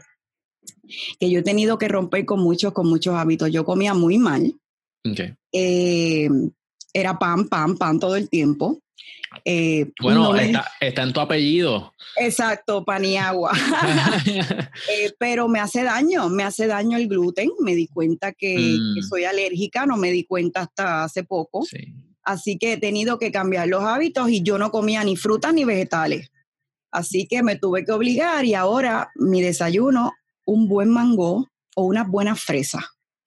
que 1.21 1.31
yo 1.31 1.41
he 1.41 1.43
tenido 1.43 1.79
que 1.79 1.89
romper 1.89 2.25
con 2.25 2.41
muchos, 2.41 2.73
con 2.73 2.89
muchos 2.89 3.15
hábitos. 3.15 3.51
Yo 3.51 3.65
comía 3.65 3.95
muy 3.95 4.19
mal. 4.19 4.53
Okay. 5.05 5.35
Eh, 5.53 6.29
era 6.93 7.19
pan, 7.19 7.49
pan, 7.49 7.77
pan 7.77 7.99
todo 7.99 8.17
el 8.17 8.29
tiempo. 8.29 8.81
Eh, 9.45 9.91
bueno, 10.01 10.35
está, 10.37 10.71
en 10.81 11.13
tu 11.13 11.21
apellido. 11.21 11.93
Exacto, 12.17 12.85
pan 12.85 13.05
y 13.05 13.17
agua. 13.17 13.53
Eh, 14.89 15.13
pero 15.19 15.49
me 15.49 15.61
hace 15.61 15.83
daño, 15.83 16.29
me 16.29 16.43
hace 16.43 16.67
daño 16.67 16.97
el 16.97 17.09
gluten. 17.09 17.51
Me 17.61 17.75
di 17.75 17.89
cuenta 17.89 18.33
que, 18.33 18.77
mm. 18.79 19.03
soy 19.03 19.25
alérgica, 19.25 19.87
no 19.87 19.97
me 19.97 20.11
di 20.11 20.25
cuenta 20.25 20.63
hasta 20.63 21.05
hace 21.05 21.25
poco. 21.25 21.65
Así 22.25 22.59
que 22.59 22.75
he 22.75 22.77
tenido 22.77 23.19
que 23.19 23.33
cambiar 23.33 23.69
los 23.69 23.83
hábitos 23.83 24.31
y 24.31 24.43
yo 24.43 24.59
no 24.59 24.71
comía 24.71 25.03
ni 25.05 25.17
frutas 25.17 25.53
ni 25.55 25.65
vegetales. 25.65 26.31
Así 26.91 27.27
que 27.27 27.43
me 27.43 27.57
tuve 27.57 27.85
que 27.85 27.93
obligar 27.93 28.45
y 28.45 28.55
ahora 28.55 29.11
mi 29.15 29.41
desayuno, 29.41 30.13
un 30.45 30.69
buen 30.69 30.91
mango 30.91 31.49
o 31.75 31.85
unas 31.85 32.09
buenas 32.09 32.41
fresas. 32.41 32.85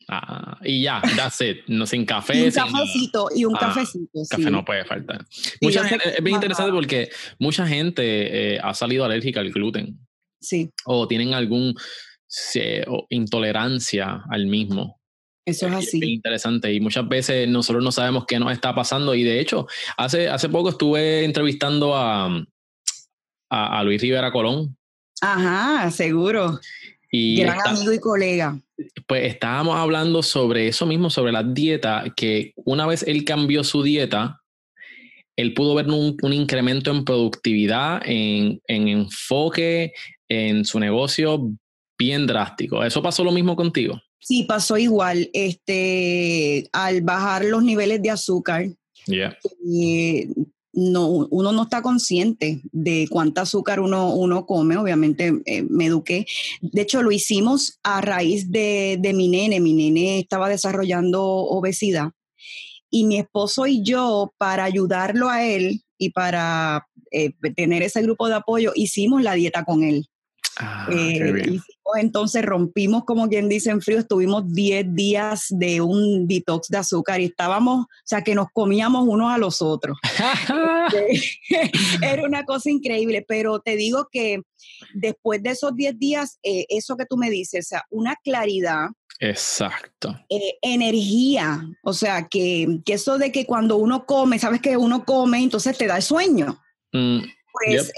Ah, 0.08 0.60
y 0.64 0.84
ya, 0.84 1.02
that's 1.16 1.42
it. 1.42 1.58
No, 1.68 1.86
sin 1.86 2.06
café. 2.06 2.38
Y 2.38 2.44
un 2.44 2.52
cafecito, 2.52 3.30
y 3.36 3.46
un 3.46 3.56
ah, 3.56 3.60
cafecito. 3.60 4.22
Café 4.30 4.52
no 4.52 4.64
puede 4.64 4.86
faltar. 4.86 5.26
Mucha 5.62 5.88
es 5.88 6.24
bien 6.24 6.36
interesante 6.36 6.72
porque 6.72 7.10
mucha 7.40 7.66
gente 7.66 8.56
eh, 8.56 8.60
ha 8.62 8.74
salido 8.74 9.04
alérgica 9.04 9.40
al 9.40 9.52
gluten. 9.52 10.00
Sí. 10.40 10.70
O 10.86 11.08
tienen 11.08 11.34
algún 11.34 11.76
intolerancia 13.10 14.24
al 14.30 14.46
mismo. 14.46 15.00
Eso 15.46 15.68
es 15.68 15.74
así. 15.74 15.98
Es 15.98 16.10
interesante 16.10 16.74
y 16.74 16.80
muchas 16.80 17.08
veces 17.08 17.48
nosotros 17.48 17.84
no 17.84 17.92
sabemos 17.92 18.26
qué 18.26 18.40
nos 18.40 18.52
está 18.52 18.74
pasando 18.74 19.14
y 19.14 19.24
de 19.24 19.40
hecho, 19.40 19.68
hace, 19.96 20.28
hace 20.28 20.50
poco 20.50 20.70
estuve 20.70 21.24
entrevistando 21.24 21.96
a, 21.96 22.26
a, 23.50 23.80
a 23.80 23.84
Luis 23.84 24.02
Rivera 24.02 24.32
Colón. 24.32 24.76
Ajá, 25.22 25.90
seguro. 25.92 26.60
Gran 27.12 27.60
amigo 27.66 27.94
y 27.94 28.00
colega. 28.00 28.60
Pues 29.08 29.32
estábamos 29.32 29.78
hablando 29.78 30.24
sobre 30.24 30.68
eso 30.68 30.86
mismo, 30.86 31.10
sobre 31.10 31.32
la 31.32 31.44
dieta, 31.44 32.06
que 32.16 32.54
una 32.58 32.88
vez 32.88 33.04
él 33.04 33.24
cambió 33.24 33.64
su 33.64 33.84
dieta, 33.84 34.42
él 35.36 35.54
pudo 35.54 35.76
ver 35.76 35.88
un, 35.88 36.34
incremento 36.34 36.92
en 36.92 37.04
productividad, 37.04 38.02
en, 38.06 38.62
enfoque, 38.68 39.94
en 40.30 40.66
su 40.66 40.80
negocio 40.80 41.52
bien 41.98 42.26
drástico. 42.26 42.84
¿Eso 42.84 43.02
pasó 43.02 43.24
lo 43.24 43.32
mismo 43.32 43.56
contigo? 43.56 44.02
Sí, 44.20 44.44
pasó 44.44 44.78
igual. 44.78 45.30
Este, 45.34 46.68
al 46.72 47.02
bajar 47.02 47.46
los 47.46 47.64
niveles 47.64 48.02
de 48.02 48.10
azúcar, 48.10 48.68
yeah 49.06 49.38
no, 50.76 51.08
uno 51.08 51.52
no 51.54 51.64
está 51.64 51.82
consciente 51.82 52.62
de 52.72 53.08
cuánta 53.10 53.42
azúcar 53.42 53.80
uno, 53.80 54.14
uno 54.14 54.46
come, 54.46 54.78
obviamente 54.78 55.34
eh, 55.46 55.64
me 55.64 55.86
eduqué. 55.86 56.26
De 56.62 56.82
hecho, 56.82 57.02
lo 57.02 57.12
hicimos 57.12 57.80
a 57.82 58.02
raíz 58.02 58.52
de, 58.52 59.00
mi 59.16 59.30
nene, 59.30 59.60
mi 59.60 59.74
nene 59.74 60.20
estaba 60.20 60.50
desarrollando 60.50 61.24
obesidad 61.24 62.12
y 62.90 63.06
mi 63.06 63.18
esposo 63.18 63.66
y 63.68 63.84
yo, 63.84 64.34
para 64.38 64.66
ayudarlo 64.66 65.30
a 65.30 65.46
él 65.46 65.82
y 65.98 66.12
para 66.12 66.88
eh, 67.12 67.32
tener 67.56 67.82
ese 67.82 68.02
grupo 68.02 68.28
de 68.28 68.36
apoyo, 68.36 68.74
hicimos 68.76 69.24
la 69.24 69.34
dieta 69.34 69.64
con 69.64 69.84
él. 69.84 70.08
Ah, 70.58 70.88
eh, 70.90 71.60
entonces 71.98 72.44
rompimos, 72.44 73.04
como 73.04 73.28
quien 73.28 73.50
dice, 73.50 73.70
en 73.70 73.82
frío, 73.82 74.00
estuvimos 74.00 74.52
10 74.54 74.96
días 74.96 75.48
de 75.50 75.82
un 75.82 76.28
detox 76.28 76.70
de 76.70 76.78
azúcar 76.78 77.20
y 77.22 77.26
estábamos, 77.26 77.86
o 77.86 77.88
sea, 78.04 78.22
que 78.24 78.36
nos 78.36 78.48
comíamos 78.54 79.06
unos 79.08 79.32
a 79.32 79.38
los 79.38 79.62
otros. 79.62 79.98
Este, 80.86 81.72
era 82.02 82.24
una 82.24 82.46
cosa 82.46 82.70
increíble, 82.70 83.26
pero 83.28 83.60
te 83.60 83.76
digo 83.76 84.08
que 84.12 84.42
después 84.94 85.42
de 85.42 85.50
esos 85.50 85.76
10 85.76 85.98
días, 85.98 86.40
eh, 86.44 86.66
eso 86.70 86.96
que 86.96 87.06
tú 87.06 87.18
me 87.18 87.30
dices, 87.30 87.66
o 87.66 87.70
sea, 87.70 87.86
una 87.90 88.16
claridad. 88.24 88.90
Exacto. 89.20 90.16
Eh, 90.30 90.58
energía, 90.62 91.68
o 91.84 91.92
sea, 91.92 92.28
que, 92.28 92.80
que, 92.86 92.94
eso 92.94 93.18
de 93.18 93.32
que 93.32 93.46
cuando 93.46 93.78
uno 93.78 94.06
come, 94.06 94.38
sabes 94.38 94.62
que 94.62 94.78
uno 94.78 95.06
come, 95.06 95.40
entonces 95.40 95.78
te 95.78 95.88
da 95.88 95.98
el 95.98 96.04
sueño. 96.04 96.62
Mm, 96.94 97.22
pues 97.52 97.92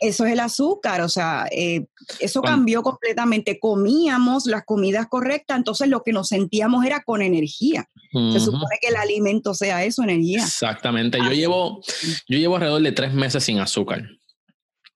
eso 0.00 0.24
es 0.24 0.32
el 0.32 0.40
azúcar, 0.40 1.00
o 1.00 1.08
sea, 1.08 1.46
eh, 1.50 1.86
eso 2.20 2.42
cambió 2.42 2.82
completamente. 2.82 3.58
Comíamos 3.58 4.46
las 4.46 4.64
comidas 4.64 5.06
correctas, 5.08 5.56
entonces 5.56 5.88
lo 5.88 6.02
que 6.02 6.12
nos 6.12 6.28
sentíamos 6.28 6.84
era 6.84 7.02
con 7.02 7.22
energía. 7.22 7.88
Se 8.32 8.38
supone 8.38 8.78
que 8.80 8.88
el 8.88 8.96
alimento 8.96 9.54
sea 9.54 9.84
eso, 9.84 10.04
energía. 10.04 10.44
Exactamente. 10.44 11.18
Yo 11.18 11.32
llevo, 11.32 11.80
yo 12.28 12.38
llevo 12.38 12.56
alrededor 12.56 12.82
de 12.82 12.92
tres 12.92 13.12
meses 13.12 13.42
sin 13.42 13.58
azúcar. 13.58 14.08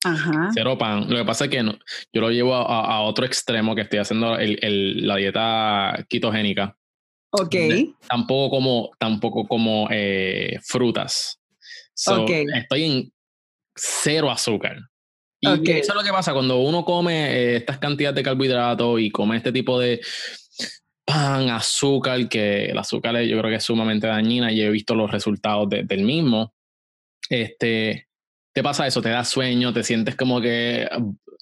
Ajá. 0.05 0.51
Cero 0.55 0.79
pan. 0.79 1.11
Lo 1.11 1.17
que 1.17 1.25
pasa 1.25 1.47
es 1.47 1.51
que 1.51 1.63
yo 2.13 2.21
lo 2.21 2.31
llevo 2.31 2.55
a, 2.55 3.01
otro 3.01 3.27
extremo 3.27 3.75
que 3.75 3.83
estoy 3.83 3.99
haciendo 3.99 4.37
la 4.37 5.17
dieta 5.17 6.07
quitogénica. 6.09 6.77
Ok. 7.31 7.55
tampoco 8.09 8.51
como, 8.51 8.91
tampoco 8.99 9.47
como 9.47 9.89
eh, 9.91 10.59
frutas. 10.63 11.41
Estoy 11.95 12.85
en 12.85 13.13
cero 13.79 14.31
azúcar. 14.31 14.79
Y 15.41 15.71
eso 15.71 15.93
es 15.93 15.95
lo 15.95 16.03
que 16.03 16.11
pasa 16.11 16.33
cuando 16.33 16.59
uno 16.59 16.85
come 16.85 17.31
eh, 17.31 17.57
estas 17.57 17.79
cantidades 17.79 18.17
de 18.17 18.23
carbohidratos 18.23 19.01
y 19.01 19.11
come 19.11 19.37
este 19.37 19.53
tipo 19.53 19.79
de 19.79 20.01
pan, 21.05 21.49
azúcar, 21.51 22.29
que 22.29 22.67
el 22.67 22.79
azúcar 22.79 23.23
yo 23.23 23.39
creo 23.39 23.51
que 23.51 23.57
es 23.57 23.65
sumamente 23.65 24.09
dañina 24.09 24.53
y 24.53 24.61
he 24.61 24.71
visto 24.71 24.95
los 24.95 25.11
resultados 25.11 25.69
del 25.69 26.03
mismo. 26.03 26.53
Este, 27.31 28.09
te 28.53 28.63
pasa 28.63 28.87
eso, 28.87 29.01
te 29.01 29.11
da 29.11 29.25
sueño, 29.25 29.73
te 29.73 29.85
sientes 29.85 30.17
como 30.17 30.41
que 30.41 30.89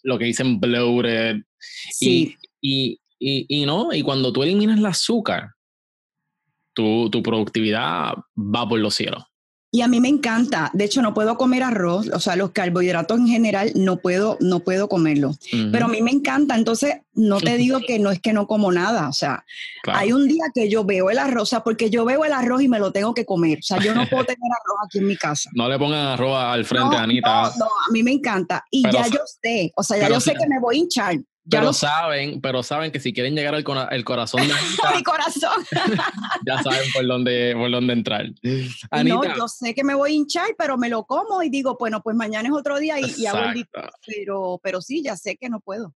lo 0.03 0.19
que 0.19 0.27
dicen 0.27 0.61
bloated. 0.61 1.37
Sí. 1.59 2.37
Y, 2.61 3.01
Y, 3.19 3.47
y 3.49 3.65
no, 3.65 3.95
y 3.95 4.03
cuando 4.03 4.31
tú 4.31 4.43
eliminas 4.43 4.79
el 4.79 4.85
azúcar, 4.85 5.55
tu, 6.75 7.09
tu 7.09 7.23
productividad 7.23 8.13
va 8.37 8.69
por 8.69 8.79
los 8.79 8.95
cielos. 8.95 9.25
Y 9.77 9.83
a 9.83 9.89
mí 9.89 10.01
me 10.01 10.09
encanta, 10.09 10.71
de 10.73 10.85
hecho 10.85 11.03
no 11.03 11.13
puedo 11.13 11.37
comer 11.37 11.63
arroz, 11.63 12.09
o 12.09 12.19
sea, 12.19 12.35
los 12.35 12.53
carbohidratos 12.53 13.19
en 13.19 13.29
general 13.29 13.73
no 13.75 13.99
puedo, 13.99 14.39
no 14.41 14.61
puedo 14.61 14.89
comerlos, 14.89 15.39
pero 15.71 15.85
a 15.85 15.89
mí 15.89 16.01
me 16.01 16.13
encanta, 16.13 16.55
entonces 16.55 16.95
no 17.13 17.43
te 17.43 17.59
digo 17.59 17.81
que 17.87 17.99
no 17.99 18.11
es 18.11 18.19
que 18.19 18.33
no 18.33 18.47
como 18.47 18.73
nada, 18.73 19.07
o 19.07 19.13
sea, 19.13 19.45
hay 19.93 20.15
un 20.15 20.29
día 20.29 20.45
que 20.55 20.71
yo 20.71 20.87
veo 20.87 21.11
el 21.11 21.19
arroz, 21.19 21.43
o 21.43 21.45
sea, 21.45 21.61
porque 21.63 21.91
yo 21.91 22.07
veo 22.07 22.25
el 22.25 22.33
arroz 22.33 22.63
y 22.63 22.69
me 22.69 22.79
lo 22.79 22.91
tengo 22.91 23.13
que 23.13 23.27
comer, 23.27 23.59
o 23.59 23.63
sea, 23.63 23.79
yo 23.79 23.95
no 23.95 24.07
puedo 24.09 24.25
tener 24.25 24.51
arroz 24.51 24.79
aquí 24.87 24.97
en 24.97 25.09
mi 25.09 25.17
casa. 25.19 25.51
No 25.53 25.69
le 25.69 25.79
pongan 25.79 26.07
arroz 26.07 26.39
al 26.39 26.65
frente, 26.65 26.97
Anita. 26.97 27.53
No, 27.59 27.67
no, 27.67 27.67
a 27.67 27.93
mí 27.93 28.03
me 28.03 28.13
encanta. 28.13 28.65
Y 28.71 28.83
ya 28.83 29.07
yo 29.09 29.21
sé, 29.43 29.73
o 29.77 29.83
sea, 29.83 29.99
ya 29.99 30.09
yo 30.09 30.21
sé 30.21 30.33
que 30.33 30.49
me 30.49 30.59
voy 30.59 30.77
a 30.77 30.79
hinchar, 30.79 31.17
pero 31.49 31.73
saben, 31.73 32.41
pero 32.41 32.63
saben 32.63 32.91
que 32.91 33.01
si 33.01 33.13
quieren 33.13 33.35
llegar 33.35 33.55
al 33.55 33.65
el 33.91 34.05
corazón 34.05 34.43
de 34.47 34.55
Mi 34.97 35.03
corazón. 35.03 35.65
ya 36.47 36.63
saben 36.63 36.91
por 36.93 37.07
dónde, 37.07 37.55
por 37.57 37.71
dónde 37.71 37.93
entrar. 37.93 38.27
no, 39.05 39.25
yo 39.25 39.49
sé 39.49 39.75
que 39.75 39.85
me 39.85 39.95
voy 39.95 40.11
a 40.11 40.15
hinchar, 40.15 40.49
pero 40.59 40.77
me 40.77 40.89
lo 40.89 41.05
como 41.05 41.43
y 41.43 41.51
digo, 41.51 41.77
bueno, 41.79 42.03
pues 42.03 42.17
mañana 42.17 42.49
es 42.49 42.55
otro 42.55 42.79
día 42.79 42.97
y, 43.01 43.27
hago 43.27 43.51
el 43.51 43.67
pero, 44.07 44.61
pero 44.63 44.81
sí, 44.81 45.03
ya 45.03 45.17
sé 45.17 45.37
que 45.37 45.49
no 45.49 45.61
puedo. 45.61 45.95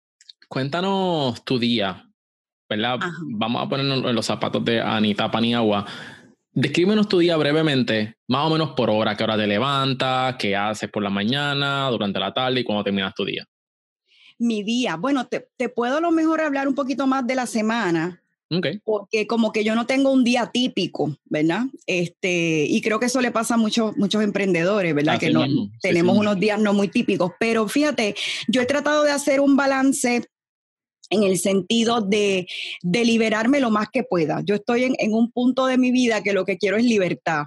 Cuéntanos 0.48 1.44
tu 1.44 1.60
día, 1.60 2.08
¿verdad? 2.68 3.00
Vamos 3.22 3.65
a 3.65 3.70
ponernos 3.70 4.06
en 4.06 4.15
los 4.15 4.25
zapatos 4.25 4.63
de 4.65 4.82
Anita 4.82 5.32
Paniagua. 5.32 5.86
Descríbenos 6.51 7.08
tu 7.08 7.20
día 7.20 7.38
brevemente, 7.38 8.15
más 8.27 8.48
o 8.48 8.50
menos 8.50 8.72
por 8.72 8.89
hora, 8.89 9.15
qué 9.15 9.24
hora 9.24 9.38
te 9.38 9.48
levantas, 9.48 10.36
qué 10.38 10.56
haces 10.56 10.89
por 10.89 11.03
la 11.03 11.10
mañana, 11.10 11.88
durante 11.89 12.20
la 12.20 12.34
tarde 12.34 12.62
y 12.62 12.63
cuando 12.63 12.84
terminas 12.84 13.13
tu 13.13 13.24
día 13.24 13.46
mi 14.39 14.63
día. 14.63 14.96
Bueno, 14.96 15.27
te, 15.27 15.69
puedo 15.69 15.98
a 15.98 16.01
lo 16.01 16.12
mejor 16.12 16.41
hablar 16.41 16.67
un 16.67 16.75
poquito 16.75 17.05
más 17.05 17.27
de 17.27 17.36
la 17.36 17.46
semana. 17.46 18.24
Porque 18.84 19.27
como 19.27 19.51
que 19.51 19.63
yo 19.63 19.75
no 19.75 19.86
tengo 19.86 20.12
un 20.12 20.24
día 20.24 20.50
típico, 20.51 21.15
¿verdad? 21.25 21.65
Este, 21.86 22.65
y 22.67 22.81
creo 22.81 23.00
que 23.00 23.05
eso 23.05 23.22
le 23.22 23.29
pasa 23.29 23.53
a 23.53 23.58
muchos, 23.58 23.96
muchos 23.96 24.24
emprendedores, 24.24 24.96
¿verdad? 24.96 25.19
que 25.19 25.29
no, 25.29 25.46
tenemos 25.84 26.17
unos 26.17 26.39
días 26.39 26.60
no 26.60 26.74
muy 26.74 26.88
típicos. 26.88 27.34
Pero 27.39 27.67
fíjate, 27.67 28.15
yo 28.48 28.62
he 28.62 28.65
tratado 28.65 29.03
de 29.03 29.12
hacer 29.12 29.39
un 29.39 29.55
balance 29.55 30.24
en 31.12 31.24
el 31.24 31.38
sentido 31.38 32.01
de, 32.01 32.48
de 32.81 33.05
liberarme 33.05 33.60
lo 33.60 33.69
más 33.69 33.89
que 33.93 34.01
pueda. 34.01 34.41
Yo 34.43 34.55
estoy 34.55 34.96
en, 34.98 35.13
un 35.13 35.31
punto 35.31 35.67
de 35.67 35.77
mi 35.77 35.91
vida 35.91 36.24
que 36.24 36.34
lo 36.34 36.43
que 36.43 36.58
quiero 36.58 36.77
es 36.77 36.86
libertad. 36.86 37.43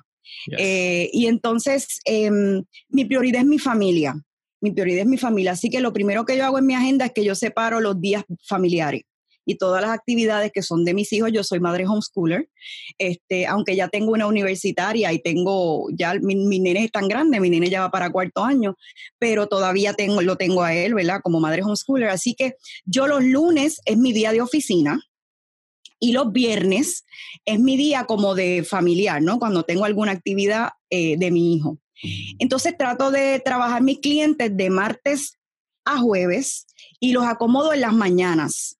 Eh, 0.56 1.10
y 1.12 1.26
entonces, 1.26 2.00
em, 2.04 2.62
mi 2.88 3.04
prioridad 3.04 3.40
es 3.40 3.46
mi 3.48 3.58
familia 3.58 4.14
mi 4.62 4.70
prioridad 4.70 5.02
es 5.02 5.06
mi 5.06 5.18
familia. 5.18 5.52
Así 5.52 5.68
que 5.68 5.80
lo 5.80 5.92
primero 5.92 6.24
que 6.24 6.36
yo 6.36 6.44
hago 6.44 6.58
en 6.58 6.66
mi 6.66 6.74
agenda 6.74 7.06
es 7.06 7.12
que 7.12 7.24
yo 7.24 7.34
separo 7.34 7.80
los 7.80 8.00
días 8.00 8.24
familiares 8.46 9.02
y 9.44 9.56
todas 9.56 9.82
las 9.82 9.90
actividades 9.90 10.52
que 10.52 10.62
son 10.62 10.84
de 10.84 10.94
mis 10.94 11.12
hijos. 11.12 11.30
Yo 11.32 11.42
soy 11.42 11.58
madre 11.58 11.84
homeschooler, 11.86 12.48
este, 12.96 13.46
aunque 13.46 13.74
ya 13.74 13.88
tengo 13.88 14.12
una 14.12 14.26
universitaria 14.28 15.12
y 15.12 15.20
tengo, 15.20 15.88
ya 15.92 16.14
mi, 16.14 16.36
mi 16.36 16.60
nene 16.60 16.84
es 16.84 16.92
tan 16.92 17.08
grande, 17.08 17.40
mi 17.40 17.50
nene 17.50 17.68
ya 17.68 17.80
va 17.80 17.90
para 17.90 18.10
cuarto 18.10 18.44
año, 18.44 18.76
pero 19.18 19.48
todavía 19.48 19.94
tengo, 19.94 20.22
lo 20.22 20.36
tengo 20.36 20.62
a 20.62 20.74
él, 20.74 20.94
¿verdad? 20.94 21.20
Como 21.22 21.40
madre 21.40 21.62
homeschooler. 21.62 22.08
Así 22.08 22.34
que 22.34 22.54
yo 22.84 23.08
los 23.08 23.22
lunes 23.24 23.80
es 23.84 23.96
mi 23.96 24.12
día 24.12 24.32
de 24.32 24.42
oficina 24.42 25.00
y 25.98 26.12
los 26.12 26.32
viernes 26.32 27.04
es 27.44 27.58
mi 27.58 27.76
día 27.76 28.04
como 28.04 28.34
de 28.34 28.64
familiar, 28.64 29.20
¿no? 29.22 29.38
Cuando 29.38 29.64
tengo 29.64 29.84
alguna 29.84 30.12
actividad 30.12 30.70
eh, 30.90 31.16
de 31.16 31.30
mi 31.30 31.54
hijo. 31.54 31.78
Entonces 32.38 32.76
trato 32.76 33.10
de 33.10 33.40
trabajar 33.40 33.82
mis 33.82 34.00
clientes 34.00 34.56
de 34.56 34.70
martes 34.70 35.38
a 35.84 35.98
jueves 35.98 36.66
y 37.00 37.12
los 37.12 37.24
acomodo 37.24 37.72
en 37.72 37.80
las 37.80 37.92
mañanas. 37.92 38.78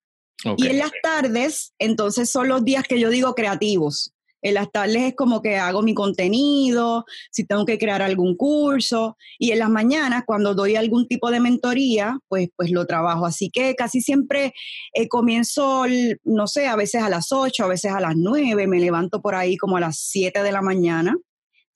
Y 0.57 0.67
en 0.67 0.79
las 0.79 0.91
tardes, 1.03 1.73
entonces 1.79 2.31
son 2.31 2.49
los 2.49 2.65
días 2.65 2.85
que 2.85 2.99
yo 2.99 3.11
digo 3.11 3.35
creativos. 3.35 4.13
En 4.45 4.55
las 4.55 4.73
tardes 4.73 5.03
es 5.03 5.15
como 5.15 5.41
que 5.41 5.57
hago 5.57 5.83
mi 5.83 5.95
contenido, 5.95 7.05
si 7.31 7.45
tengo 7.47 7.65
que 7.65 7.79
crear 7.79 8.03
algún 8.03 8.37
curso. 8.37 9.17
Y 9.39 9.53
en 9.53 9.61
las 9.61 9.71
mañanas, 9.71 10.25
cuando 10.27 10.55
doy 10.55 10.75
algún 10.75 11.07
tipo 11.07 11.31
de 11.31 11.39
mentoría, 11.39 12.19
pues, 12.27 12.49
pues 12.57 12.73
lo 12.73 12.85
trabajo. 12.85 13.25
Así 13.25 13.51
que 13.51 13.77
casi 13.77 14.01
siempre 14.01 14.53
eh, 14.95 15.07
comienzo, 15.07 15.85
no 16.25 16.49
sé, 16.49 16.67
a 16.67 16.75
veces 16.75 17.03
a 17.03 17.09
las 17.09 17.31
8, 17.31 17.65
a 17.65 17.69
veces 17.69 17.93
a 17.93 18.01
las 18.01 18.17
9, 18.17 18.67
me 18.67 18.81
levanto 18.81 19.23
por 19.23 19.37
ahí 19.37 19.57
como 19.57 19.77
a 19.77 19.81
las 19.81 20.01
7 20.01 20.43
de 20.43 20.51
la 20.51 20.61
mañana, 20.61 21.17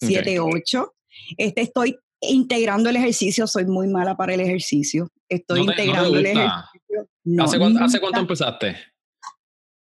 7, 0.01 0.41
8. 0.41 0.96
Este, 1.37 1.63
estoy 1.63 1.99
integrando 2.21 2.91
el 2.91 2.97
ejercicio, 2.97 3.47
soy 3.47 3.67
muy 3.67 3.89
mala 3.89 4.17
para 4.17 4.35
el 4.35 4.41
ejercicio. 4.41 5.11
Estoy 5.29 5.61
integrando 5.61 6.19
el 6.19 6.27
ejercicio. 6.27 7.09
¿Hace, 7.41 7.59
cuánto, 8.01 8.21
empezaste? 8.21 8.77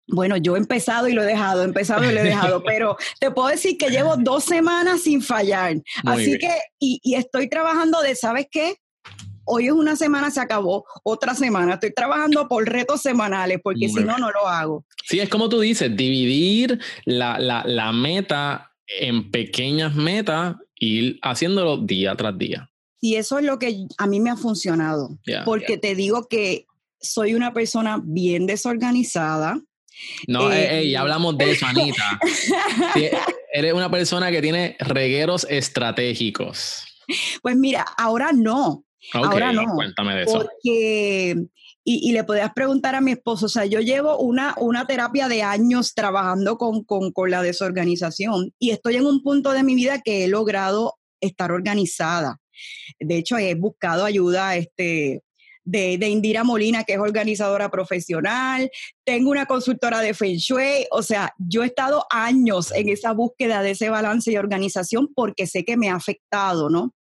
Bueno, 0.07 0.37
yo 0.37 0.57
he 0.57 0.59
empezado 0.59 1.09
y 1.09 1.13
lo 1.13 1.23
he 1.23 1.27
dejado, 1.27 1.63
he 1.63 1.65
empezado 1.65 2.05
y 2.05 2.13
lo 2.13 2.21
he 2.21 2.25
dejado, 2.25 2.63
pero 2.67 2.97
te 3.21 3.31
puedo 3.31 3.49
decir 3.49 3.77
que 3.79 3.91
llevo 3.91 4.17
dos 4.17 4.45
semanas 4.45 5.03
sin 5.03 5.23
fallar. 5.23 5.77
Así 6.05 6.39
que, 6.39 6.51
y, 6.79 7.15
estoy 7.15 7.49
trabajando 7.49 8.01
de, 8.03 8.15
¿sabes 8.15 8.47
qué? 8.51 8.77
Hoy 9.47 9.67
es 9.67 9.73
una 9.73 9.95
semana, 9.95 10.31
se 10.31 10.41
acabó, 10.41 10.87
otra 11.03 11.35
semana. 11.35 11.75
Estoy 11.75 11.93
trabajando 11.93 12.49
por 12.49 12.67
retos 12.67 13.03
semanales, 13.03 13.61
porque 13.63 13.89
si 13.89 14.03
no, 14.03 14.17
no 14.17 14.31
lo 14.31 14.49
hago. 14.49 14.87
Sí, 15.05 15.21
es 15.21 15.29
como 15.29 15.51
tú 15.51 15.61
dices, 15.61 15.95
dividir 15.95 16.81
la, 17.05 17.39
la, 17.39 17.63
la 17.67 17.93
meta 17.93 18.73
en 18.87 19.31
pequeñas 19.31 19.95
metas 19.95 20.57
ir 20.85 21.19
haciéndolo 21.23 21.79
día 21.79 22.15
tras 22.15 22.37
día. 22.37 22.71
Y 23.01 23.17
eso 23.17 23.39
es 23.39 23.45
lo 23.45 23.59
que 23.59 23.87
a 23.99 24.07
mí 24.07 24.21
me 24.21 24.31
ha 24.31 24.37
funcionado, 24.37 25.19
porque 25.45 25.77
te 25.77 25.95
digo 25.95 26.27
que 26.27 26.67
soy 27.01 27.35
una 27.35 27.53
persona 27.53 28.01
bien 28.03 28.47
desorganizada. 28.47 29.61
No, 30.27 30.51
eh, 30.51 30.89
ya 30.89 31.03
hablamos 31.03 31.37
de 31.37 31.51
eso, 31.51 31.67
Anita. 31.67 32.19
Eres 33.53 33.73
una 33.75 33.91
persona 33.91 34.31
que 34.31 34.43
tiene 34.43 34.77
regueros 34.81 35.47
estratégicos. 35.49 36.85
Pues 37.43 37.57
mira, 37.57 37.85
ahora 37.99 38.33
no. 38.33 38.85
ahora 39.13 39.53
no. 39.53 39.65
Cuéntame 39.75 40.15
de 40.17 40.23
eso. 40.23 40.39
Porque 40.39 41.37
y, 41.87 42.13
le 42.13 42.25
podías 42.25 42.53
preguntar 42.55 42.95
a 42.95 43.03
mi 43.03 43.13
esposo, 43.13 43.47
o 43.47 43.49
sea, 43.51 43.67
yo 43.67 43.81
llevo 43.81 44.19
una, 44.19 44.55
una 44.59 44.87
terapia 44.87 45.29
de 45.29 45.43
años 45.43 45.93
trabajando 45.95 46.57
con, 46.57 46.83
con, 46.83 47.13
con, 47.13 47.31
la 47.31 47.43
desorganización 47.43 48.55
y 48.59 48.71
estoy 48.71 48.97
en 48.97 49.05
un 49.05 49.23
punto 49.23 49.53
de 49.53 49.63
mi 49.63 49.75
vida 49.75 50.01
que 50.01 50.25
he 50.25 50.29
logrado 50.29 50.95
estar 51.21 51.53
organizada. 51.53 52.39
De 52.99 53.19
hecho, 53.19 53.37
he 53.37 53.55
buscado 53.55 54.07
ayuda 54.07 54.57
este, 54.57 55.23
de, 55.65 55.99
de, 55.99 56.09
Indira 56.09 56.43
Molina, 56.43 56.85
que 56.85 56.95
es 56.95 56.99
organizadora 56.99 57.71
profesional. 57.71 58.71
Tengo 59.05 59.31
una 59.31 59.45
consultora 59.45 60.01
de 60.01 60.15
Feng 60.15 60.37
Shui. 60.37 60.87
O 60.91 61.03
sea, 61.03 61.35
yo 61.39 61.63
he 61.65 61.67
estado 61.67 62.07
años 62.11 62.73
en 62.73 62.89
esa 62.89 63.13
búsqueda 63.13 63.63
de 63.63 63.73
ese 63.73 63.91
balance 63.91 64.33
y 64.33 64.37
organización 64.37 65.09
porque 65.15 65.47
sé 65.47 65.65
que 65.65 65.77
me 65.77 65.91
ha 65.91 65.97
afectado, 65.97 66.71
¿no? 66.71 66.95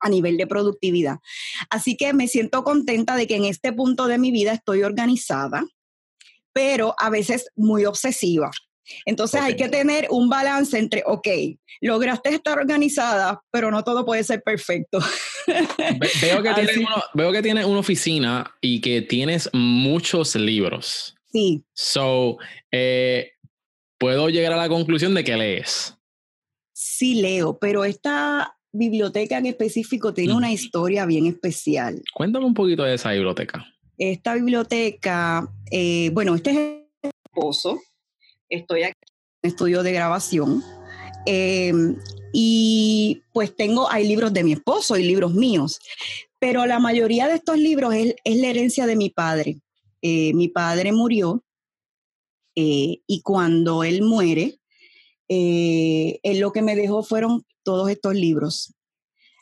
A 0.00 0.08
nivel 0.08 0.36
de 0.36 0.46
productividad. 0.46 1.18
Así 1.70 1.96
que 1.96 2.12
me 2.12 2.28
siento 2.28 2.64
contenta 2.64 3.16
de 3.16 3.26
que 3.26 3.36
en 3.36 3.44
este 3.44 3.72
punto 3.72 4.06
de 4.06 4.18
mi 4.18 4.30
vida 4.30 4.52
estoy 4.52 4.82
organizada, 4.82 5.66
pero 6.52 6.94
a 6.98 7.10
veces 7.10 7.46
muy 7.56 7.84
obsesiva. 7.84 8.50
Entonces 9.04 9.40
hay 9.40 9.56
que 9.56 9.68
tener 9.68 10.06
un 10.10 10.28
balance 10.28 10.78
entre, 10.78 11.02
ok, 11.06 11.28
lograste 11.80 12.30
estar 12.30 12.58
organizada, 12.58 13.42
pero 13.50 13.70
no 13.70 13.84
todo 13.84 14.04
puede 14.04 14.24
ser 14.24 14.42
perfecto. 14.42 14.98
veo, 16.20 16.42
que 16.42 16.54
tienes 16.54 16.78
veo 17.14 17.32
que 17.32 17.42
tienes 17.42 17.66
una 17.66 17.80
oficina 17.80 18.54
y 18.60 18.80
que 18.80 19.02
tienes 19.02 19.50
muchos 19.52 20.34
libros. 20.34 21.14
Sí. 21.30 21.62
So, 21.74 22.38
eh, 22.72 23.32
puedo 23.98 24.28
llegar 24.28 24.52
a 24.52 24.56
la 24.56 24.68
conclusión 24.68 25.14
de 25.14 25.24
que 25.24 25.36
lees. 25.36 25.94
Sí, 26.72 27.16
leo, 27.16 27.58
pero 27.58 27.84
esta 27.84 28.57
biblioteca 28.72 29.38
en 29.38 29.46
específico 29.46 30.12
tiene 30.12 30.34
una 30.34 30.52
historia 30.52 31.06
bien 31.06 31.26
especial. 31.26 32.02
Cuéntame 32.14 32.46
un 32.46 32.54
poquito 32.54 32.84
de 32.84 32.94
esa 32.94 33.12
biblioteca. 33.12 33.66
Esta 33.96 34.34
biblioteca, 34.34 35.48
eh, 35.70 36.10
bueno, 36.12 36.34
este 36.34 36.50
es 36.50 36.56
el 36.56 37.10
esposo. 37.26 37.80
Estoy 38.48 38.84
aquí 38.84 38.94
en 39.42 39.50
estudio 39.50 39.82
de 39.82 39.92
grabación. 39.92 40.62
Eh, 41.26 41.72
y 42.32 43.22
pues 43.32 43.56
tengo, 43.56 43.90
hay 43.90 44.06
libros 44.06 44.32
de 44.32 44.44
mi 44.44 44.52
esposo 44.52 44.96
y 44.96 45.02
libros 45.02 45.34
míos, 45.34 45.80
pero 46.38 46.66
la 46.66 46.78
mayoría 46.78 47.26
de 47.26 47.34
estos 47.34 47.58
libros 47.58 47.94
es, 47.94 48.14
la 48.24 48.46
herencia 48.48 48.86
de 48.86 48.96
mi 48.96 49.10
padre. 49.10 49.60
Eh, 50.00 50.32
mi 50.34 50.48
padre 50.48 50.92
murió 50.92 51.42
y 52.60 53.20
cuando 53.22 53.84
él 53.84 54.02
muere, 54.02 54.58
él 55.28 56.40
lo 56.40 56.50
que 56.50 56.60
me 56.60 56.74
dejó 56.74 57.04
fueron 57.04 57.44
todos 57.68 57.90
estos 57.90 58.14
libros. 58.14 58.72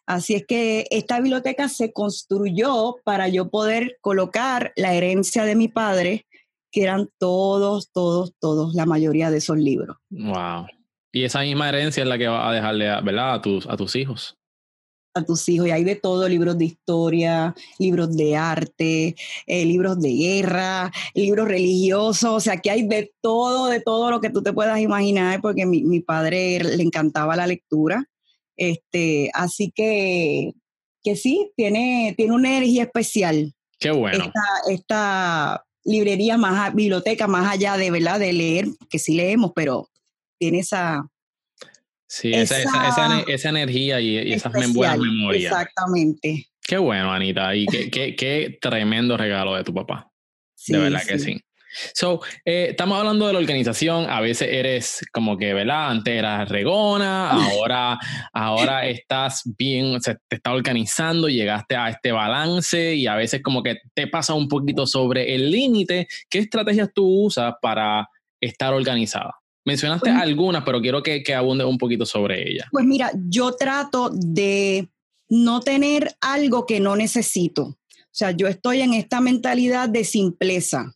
Así 0.05 0.35
es 0.35 0.45
que 0.45 0.89
esta 0.91 1.21
biblioteca 1.21 1.69
se 1.69 1.93
construyó 1.93 2.97
para 3.05 3.29
yo 3.29 3.51
poder 3.51 3.99
colocar 4.01 4.73
la 4.75 4.95
herencia 4.95 5.45
de 5.45 5.55
mi 5.55 5.69
padre, 5.69 6.27
que 6.73 6.83
eran 6.83 7.09
todos, 7.19 7.93
todos, 7.93 8.33
todos, 8.41 8.75
la 8.75 8.85
mayoría 8.85 9.31
de 9.31 9.37
esos 9.37 9.59
libros. 9.59 9.97
Wow. 10.11 10.67
Y 11.13 11.23
esa 11.23 11.43
misma 11.43 11.69
herencia 11.69 12.03
es 12.03 12.09
la 12.09 12.19
que 12.19 12.27
va 12.27 12.51
a 12.51 12.53
dejarle, 12.53 12.87
¿verdad? 13.05 13.35
A 13.35 13.43
tus, 13.43 13.65
a 13.69 13.77
tus 13.77 13.95
hijos. 13.95 14.37
a 15.15 15.25
tus 15.25 15.49
hijos 15.49 15.69
y 15.69 15.71
hay 15.71 15.85
de 15.85 15.95
todo, 15.95 16.29
libros 16.29 16.59
de 16.59 16.65
historia, 16.65 17.55
libros 17.79 18.17
de 18.17 18.37
arte, 18.37 19.15
eh, 19.47 19.65
libros 19.65 20.01
de 20.01 20.11
guerra, 20.11 20.93
libros 21.15 21.47
religiosos, 21.47 22.31
o 22.31 22.41
sea, 22.41 22.57
que 22.57 22.73
hay 22.73 22.89
de 22.89 23.13
todo, 23.23 23.69
de 23.69 23.81
todo 23.81 24.11
lo 24.11 24.21
que 24.21 24.31
tú 24.31 24.43
te 24.43 24.53
puedas 24.53 24.81
imaginar, 24.81 25.41
porque 25.41 25.65
mi, 25.65 25.85
mi 25.85 26.01
padre 26.01 26.59
le 26.63 26.83
encantaba 26.83 27.37
la 27.37 27.47
lectura. 27.47 28.05
Este, 28.57 29.31
así 29.35 29.73
que, 29.75 30.53
que 31.03 31.17
sí, 31.17 31.53
tiene, 31.57 32.15
tiene 32.17 32.35
una 32.35 32.57
energía 32.57 32.85
especial. 32.85 33.55
Qué 33.79 33.91
bueno. 33.91 34.25
Esta, 34.25 34.43
esta 34.71 35.65
librería 35.85 36.37
más, 36.37 36.75
biblioteca 36.75 37.27
más 37.27 37.53
allá 37.53 37.77
de, 37.77 37.91
¿verdad? 37.91 38.19
De 38.19 38.33
leer, 38.33 38.67
que 38.89 38.99
sí 38.99 39.15
leemos, 39.15 39.53
pero 39.55 39.89
tiene 40.39 40.61
esa, 40.61 41.09
Sí, 42.09 42.33
esa, 42.33 42.63
esa, 42.63 43.21
esa, 43.27 43.49
energía 43.49 44.01
y, 44.01 44.33
esas 44.33 44.53
buenas 44.73 44.99
memorias. 44.99 45.53
Exactamente. 45.53 46.47
Qué 46.67 46.79
bueno, 46.79 47.13
Anita. 47.13 47.55
Y 47.55 47.67
qué, 47.67 47.91
qué, 47.91 48.15
qué 48.15 48.59
tremendo 48.61 49.17
regalo 49.17 49.55
de 49.55 49.65
tu 49.65 49.75
papá. 49.75 50.11
de 50.69 50.79
verdad 50.79 51.03
que 51.05 51.19
sí. 51.19 51.41
So, 51.95 52.21
eh, 52.45 52.69
estamos 52.71 52.99
hablando 52.99 53.27
de 53.27 53.33
la 53.33 53.39
organización, 53.39 54.09
a 54.09 54.21
veces 54.21 54.49
eres 54.51 55.07
como 55.13 55.37
que, 55.37 55.55
¿verdad? 55.55 55.91
Antes 55.91 56.15
eras 56.15 56.49
regona, 56.49 57.31
ahora, 57.31 57.99
ahora 58.33 58.87
estás 58.87 59.43
bien, 59.59 60.01
se 60.01 60.17
te 60.29 60.37
está 60.37 60.53
organizando, 60.53 61.29
llegaste 61.29 61.77
a 61.77 61.91
este 61.91 62.13
balance 62.13 62.95
y 62.95 63.07
a 63.07 63.15
veces 63.15 63.43
como 63.43 63.63
que 63.63 63.79
te 63.95 64.07
pasa 64.07 64.35
un 64.35 64.49
poquito 64.49 64.87
sobre 64.87 65.35
el 65.35 65.51
límite. 65.51 66.09
¿Qué 66.29 66.39
estrategias 66.39 66.91
tú 66.95 67.27
usas 67.27 67.55
para 67.61 68.09
estar 68.41 68.73
organizada? 68.73 69.35
Mencionaste 69.65 70.11
pues 70.11 70.23
algunas, 70.23 70.63
pero 70.63 70.81
quiero 70.81 71.03
que, 71.03 71.23
que 71.23 71.35
abunde 71.35 71.65
un 71.65 71.77
poquito 71.77 72.07
sobre 72.07 72.49
ellas. 72.49 72.69
Pues 72.71 72.85
mira, 72.85 73.11
yo 73.29 73.53
trato 73.57 74.11
de 74.13 74.89
no 75.29 75.61
tener 75.61 76.17
algo 76.21 76.67
que 76.67 76.79
no 76.79 76.95
necesito. 76.95 77.63
O 77.65 78.19
sea, 78.19 78.31
yo 78.31 78.47
estoy 78.47 78.81
en 78.81 78.95
esta 78.95 79.21
mentalidad 79.21 79.89
de 79.89 80.05
simpleza, 80.05 80.95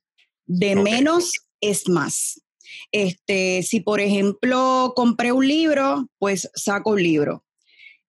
de 0.51 0.75
menos 0.75 1.33
es 1.61 1.89
más. 1.89 2.43
Este, 2.91 3.63
si 3.63 3.81
por 3.81 4.01
ejemplo 4.01 4.93
compré 4.97 5.31
un 5.31 5.47
libro, 5.47 6.09
pues 6.19 6.51
saco 6.55 6.91
un 6.91 7.03
libro. 7.03 7.45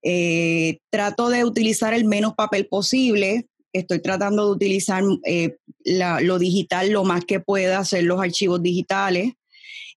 Eh, 0.01 0.79
trato 0.89 1.29
de 1.29 1.45
utilizar 1.45 1.93
el 1.93 2.05
menos 2.05 2.33
papel 2.33 2.67
posible. 2.67 3.47
Estoy 3.73 4.01
tratando 4.01 4.47
de 4.47 4.51
utilizar 4.53 5.03
eh, 5.23 5.57
lo 5.85 6.39
digital 6.39 6.89
lo 6.89 7.03
más 7.03 7.25
que 7.25 7.39
pueda, 7.39 7.77
hacer 7.77 8.05
los 8.05 8.19
archivos 8.19 8.61
digitales. 8.63 9.33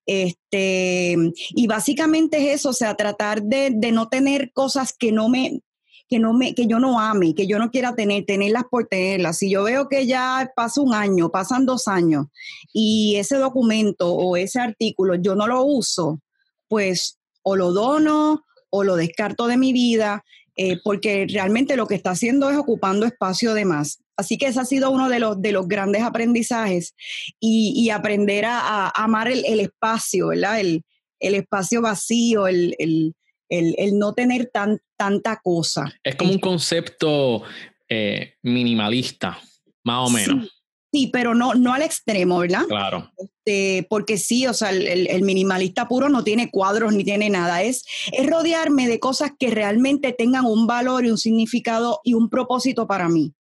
Este, 0.04 1.16
y 1.50 1.66
básicamente 1.66 2.36
es 2.36 2.60
eso, 2.60 2.70
o 2.70 2.74
sea, 2.74 2.94
tratar 2.94 3.42
de, 3.42 3.70
no 3.90 4.08
tener 4.08 4.52
cosas 4.52 4.92
que 4.92 5.12
no 5.12 5.30
me, 5.30 5.60
que 6.08 6.18
no 6.18 6.32
me, 6.32 6.54
que 6.54 6.66
yo 6.66 6.78
no 6.78 7.00
ame, 7.00 7.34
que 7.34 7.46
yo 7.46 7.58
no 7.58 7.70
quiera 7.70 7.94
tener, 7.94 8.24
tenerlas 8.24 8.64
por 8.70 8.86
tenerlas. 8.86 9.38
Si 9.38 9.50
yo 9.50 9.64
veo 9.64 9.88
que 9.88 10.06
ya 10.06 10.52
pasa 10.54 10.80
un 10.80 10.94
año, 10.94 11.30
pasan 11.30 11.66
dos 11.66 11.88
años, 11.88 12.26
y 12.72 13.16
ese 13.16 13.36
documento 13.36 14.12
o 14.12 14.36
ese 14.36 14.60
artículo 14.60 15.14
yo 15.16 15.34
no 15.34 15.46
lo 15.46 15.62
uso, 15.64 16.20
pues 16.68 17.18
o 17.42 17.56
lo 17.56 17.72
dono 17.72 18.44
o 18.70 18.84
lo 18.84 18.96
descarto 18.96 19.46
de 19.46 19.56
mi 19.56 19.72
vida, 19.72 20.24
eh, 20.56 20.78
porque 20.84 21.26
realmente 21.28 21.76
lo 21.76 21.86
que 21.86 21.96
está 21.96 22.10
haciendo 22.10 22.48
es 22.50 22.56
ocupando 22.56 23.06
espacio 23.06 23.54
de 23.54 23.64
más. 23.64 23.98
Así 24.16 24.38
que 24.38 24.46
ese 24.46 24.60
ha 24.60 24.64
sido 24.64 24.90
uno 24.90 25.08
de 25.08 25.18
los, 25.18 25.40
de 25.42 25.50
los 25.50 25.66
grandes 25.66 26.02
aprendizajes 26.02 26.94
y, 27.40 27.90
aprender 27.90 28.44
a, 28.44 28.88
amar 28.90 29.28
el, 29.28 29.60
espacio, 29.60 30.28
¿verdad? 30.28 30.60
El, 30.60 30.84
espacio 31.18 31.82
vacío, 31.82 32.46
el, 32.46 33.14
no 33.50 34.14
tener 34.14 34.50
tan, 34.52 34.80
tanta 34.96 35.40
cosa. 35.42 35.92
Es 36.02 36.16
como 36.16 36.32
un 36.32 36.38
concepto 36.38 37.42
eh, 37.88 38.34
minimalista, 38.42 39.38
más 39.84 40.08
o 40.08 40.10
menos. 40.10 40.50
Sí, 40.92 41.10
pero 41.12 41.34
no, 41.34 41.54
no 41.54 41.74
al 41.74 41.82
extremo, 41.82 42.38
¿verdad? 42.38 42.66
Claro. 42.68 43.10
Este, 43.18 43.84
porque 43.90 44.16
sí, 44.16 44.46
o 44.46 44.54
sea, 44.54 44.70
el, 44.70 45.22
minimalista 45.22 45.88
puro 45.88 46.08
no 46.08 46.22
tiene 46.22 46.50
cuadros 46.50 46.92
ni 46.94 47.02
tiene 47.02 47.30
nada. 47.30 47.62
Es, 47.62 47.84
es 48.12 48.26
rodearme 48.30 48.86
de 48.86 49.00
cosas 49.00 49.32
que 49.38 49.50
realmente 49.50 50.12
tengan 50.12 50.44
un 50.44 50.68
valor 50.68 51.04
y 51.04 51.10
un 51.10 51.18
significado 51.18 52.00
y 52.04 52.14
un 52.14 52.30
propósito 52.30 52.86
para 52.86 53.08
mí 53.08 53.34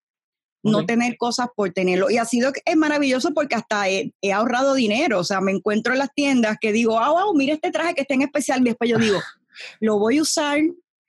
no 0.64 0.86
tener 0.86 1.16
cosas 1.16 1.48
por 1.54 1.70
tenerlo. 1.72 2.10
Y 2.10 2.16
ha 2.16 2.24
sido 2.24 2.50
es 2.64 2.76
maravilloso 2.76 3.32
porque 3.34 3.54
hasta 3.54 3.88
he, 3.88 4.12
ahorrado 4.32 4.74
dinero. 4.74 5.20
O 5.20 5.24
sea, 5.24 5.40
me 5.40 5.52
encuentro 5.52 5.92
en 5.92 5.98
las 5.98 6.12
tiendas 6.14 6.56
que 6.60 6.72
digo, 6.72 6.98
ah, 6.98 7.10
wow, 7.10 7.34
mira 7.34 7.54
este 7.54 7.70
traje 7.70 7.94
que 7.94 8.00
está 8.00 8.14
en 8.14 8.22
especial. 8.22 8.60
Y 8.60 8.64
después 8.64 8.90
yo 8.90 8.98
digo, 8.98 9.20
lo 9.80 9.98
voy 9.98 10.18
a 10.18 10.22
usar. 10.22 10.60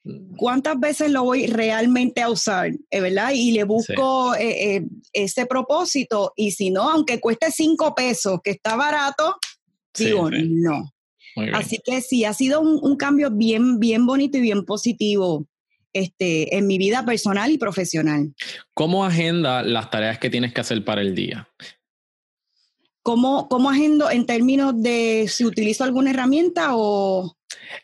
Mm. 0.04 0.36
¿Cuántas 0.36 0.80
veces 0.80 1.12
lo 1.12 1.24
voy 1.24 1.48
realmente 1.48 2.22
a 2.22 2.30
usar? 2.30 2.72
Eh, 2.90 3.02
¿Verdad? 3.02 3.32
Y 3.34 3.52
le 3.52 3.64
busco 3.64 4.36
eh, 4.36 4.76
eh, 4.76 4.84
ese 5.14 5.46
propósito. 5.46 6.34
Y 6.36 6.52
si 6.52 6.70
no, 6.70 6.90
aunque 6.90 7.20
cueste 7.20 7.52
cinco 7.52 7.94
pesos, 7.96 8.40
que 8.44 8.52
está 8.52 8.76
barato, 8.76 9.36
digo, 9.98 10.30
no. 10.32 10.92
Así 11.54 11.80
que 11.84 12.02
sí, 12.02 12.24
ha 12.24 12.34
sido 12.34 12.62
un, 12.62 12.80
un, 12.82 12.96
cambio 12.96 13.30
bien, 13.30 13.78
bien 13.78 14.06
bonito 14.06 14.38
y 14.38 14.42
bien 14.42 14.64
positivo 14.64 15.46
este, 15.96 16.58
en 16.58 16.68
mi 16.68 16.78
vida 16.78 17.06
personal 17.06 17.50
y 17.52 17.58
profesional. 17.58 18.34
¿Cómo 18.74 19.06
agenda 19.06 19.64
las 19.64 19.90
tareas 19.90 20.20
que 20.20 20.30
tienes 20.30 20.54
que 20.54 20.60
hacer 20.60 20.84
para 20.84 21.02
el 21.02 21.16
día? 21.16 21.48
¿Cómo, 23.06 23.48
cómo 23.50 23.70
agendo 23.70 24.10
en 24.10 24.26
términos 24.26 24.74
de 24.82 25.28
si 25.30 25.46
utilizo 25.46 25.84
alguna 25.84 26.10
herramienta 26.10 26.70
o...? 26.72 27.36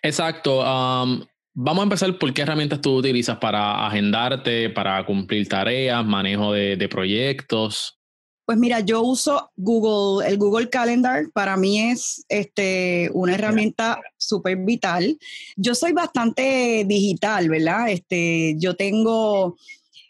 Exacto. 0.02 0.62
Um, 0.62 1.24
vamos 1.54 1.82
a 1.82 1.84
empezar 1.84 2.18
por 2.18 2.34
qué 2.34 2.42
herramientas 2.42 2.82
tú 2.82 2.96
utilizas 2.96 3.38
para 3.38 3.86
agendarte, 3.86 4.72
para 4.72 5.06
cumplir 5.06 5.48
tareas, 5.48 6.04
manejo 6.04 6.54
de, 6.54 6.76
de 6.76 6.90
proyectos. 6.90 8.00
Pues 8.48 8.58
mira, 8.58 8.80
yo 8.80 9.04
uso 9.04 9.52
Google, 9.56 10.28
el 10.28 10.40
Google 10.40 10.70
Calendar 10.70 11.26
para 11.32 11.56
mí 11.56 11.80
es 11.92 12.26
este, 12.28 13.12
una 13.14 13.36
herramienta 13.36 14.02
súper 14.18 14.58
vital. 14.58 15.20
Yo 15.56 15.76
soy 15.76 15.92
bastante 15.94 16.84
digital, 16.88 17.48
¿verdad? 17.48 17.90
Este, 17.90 18.56
yo 18.58 18.76
tengo, 18.76 19.56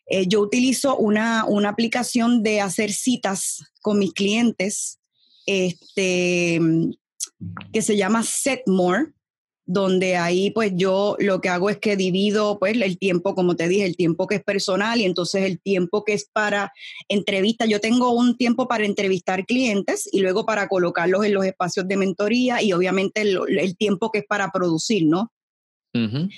eh, 0.05 0.25
yo 0.25 0.39
utilizo 0.39 0.95
una, 0.95 1.43
una 1.43 1.67
aplicación 1.67 2.43
de 2.43 2.61
hacer 2.61 2.93
citas 2.93 3.61
con 3.81 3.99
mis 3.99 4.13
clientes, 4.13 4.99
este, 5.67 6.59
que 7.71 7.81
se 7.81 7.97
llama 7.97 8.23
Setmore 8.23 9.13
donde 9.71 10.17
ahí 10.17 10.51
pues 10.51 10.73
yo 10.75 11.15
lo 11.19 11.39
que 11.39 11.49
hago 11.49 11.69
es 11.69 11.77
que 11.77 11.95
divido 11.95 12.59
pues 12.59 12.75
el 12.75 12.97
tiempo, 12.97 13.35
como 13.35 13.55
te 13.55 13.67
dije, 13.67 13.85
el 13.85 13.95
tiempo 13.95 14.27
que 14.27 14.35
es 14.35 14.43
personal 14.43 14.99
y 14.99 15.05
entonces 15.05 15.43
el 15.43 15.61
tiempo 15.61 16.03
que 16.03 16.13
es 16.13 16.29
para 16.31 16.73
entrevistas. 17.07 17.69
Yo 17.69 17.79
tengo 17.79 18.11
un 18.11 18.37
tiempo 18.37 18.67
para 18.67 18.85
entrevistar 18.85 19.45
clientes 19.45 20.09
y 20.11 20.21
luego 20.21 20.45
para 20.45 20.67
colocarlos 20.67 21.23
en 21.25 21.33
los 21.33 21.45
espacios 21.45 21.87
de 21.87 21.97
mentoría 21.97 22.61
y 22.61 22.73
obviamente 22.73 23.21
el, 23.21 23.77
tiempo 23.77 24.11
que 24.11 24.19
es 24.19 24.25
para 24.25 24.51
producir, 24.51 25.05
¿no? 25.05 25.31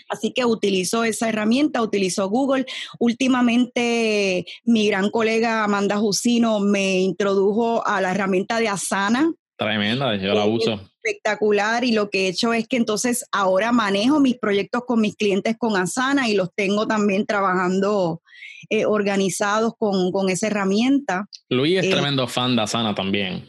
Así 0.10 0.34
que 0.34 0.46
utilizo 0.46 1.04
esa 1.04 1.30
herramienta, 1.30 1.82
utilizo 1.82 2.28
Google. 2.30 2.66
Últimamente 3.00 4.46
mi 4.64 4.88
gran 4.88 5.10
colega 5.10 5.64
Amanda 5.64 5.98
Jusino 5.98 6.60
me 6.60 7.00
introdujo 7.00 7.86
a 7.86 8.02
la 8.02 8.12
herramienta 8.12 8.60
de 8.60 8.68
Asana. 8.68 9.32
Tremenda, 9.58 10.16
yo 10.16 10.34
la 10.34 10.46
uso 10.46 10.80
espectacular 11.04 11.84
y 11.84 11.92
lo 11.92 12.10
que 12.10 12.26
he 12.26 12.28
hecho 12.30 12.54
es 12.54 12.68
que 12.68 12.78
entonces 12.78 13.26
ahora 13.32 13.72
manejo 13.72 14.20
mis 14.20 14.38
proyectos 14.38 14.84
con 14.86 15.02
mis 15.02 15.16
clientes 15.16 15.58
con 15.58 15.76
Asana 15.76 16.30
y 16.30 16.36
los 16.36 16.50
tengo 16.56 16.88
también 16.88 17.26
trabajando 17.26 18.22
eh, 18.70 18.86
organizados 18.86 19.74
con, 19.78 20.30
esa 20.30 20.48
herramienta. 20.48 21.28
Luis 21.50 21.80
es 21.80 21.86
eh, 21.86 21.92
tremendo 21.92 22.28
fan 22.28 22.56
de 22.56 22.62
Asana 22.62 22.96
también. 22.96 23.46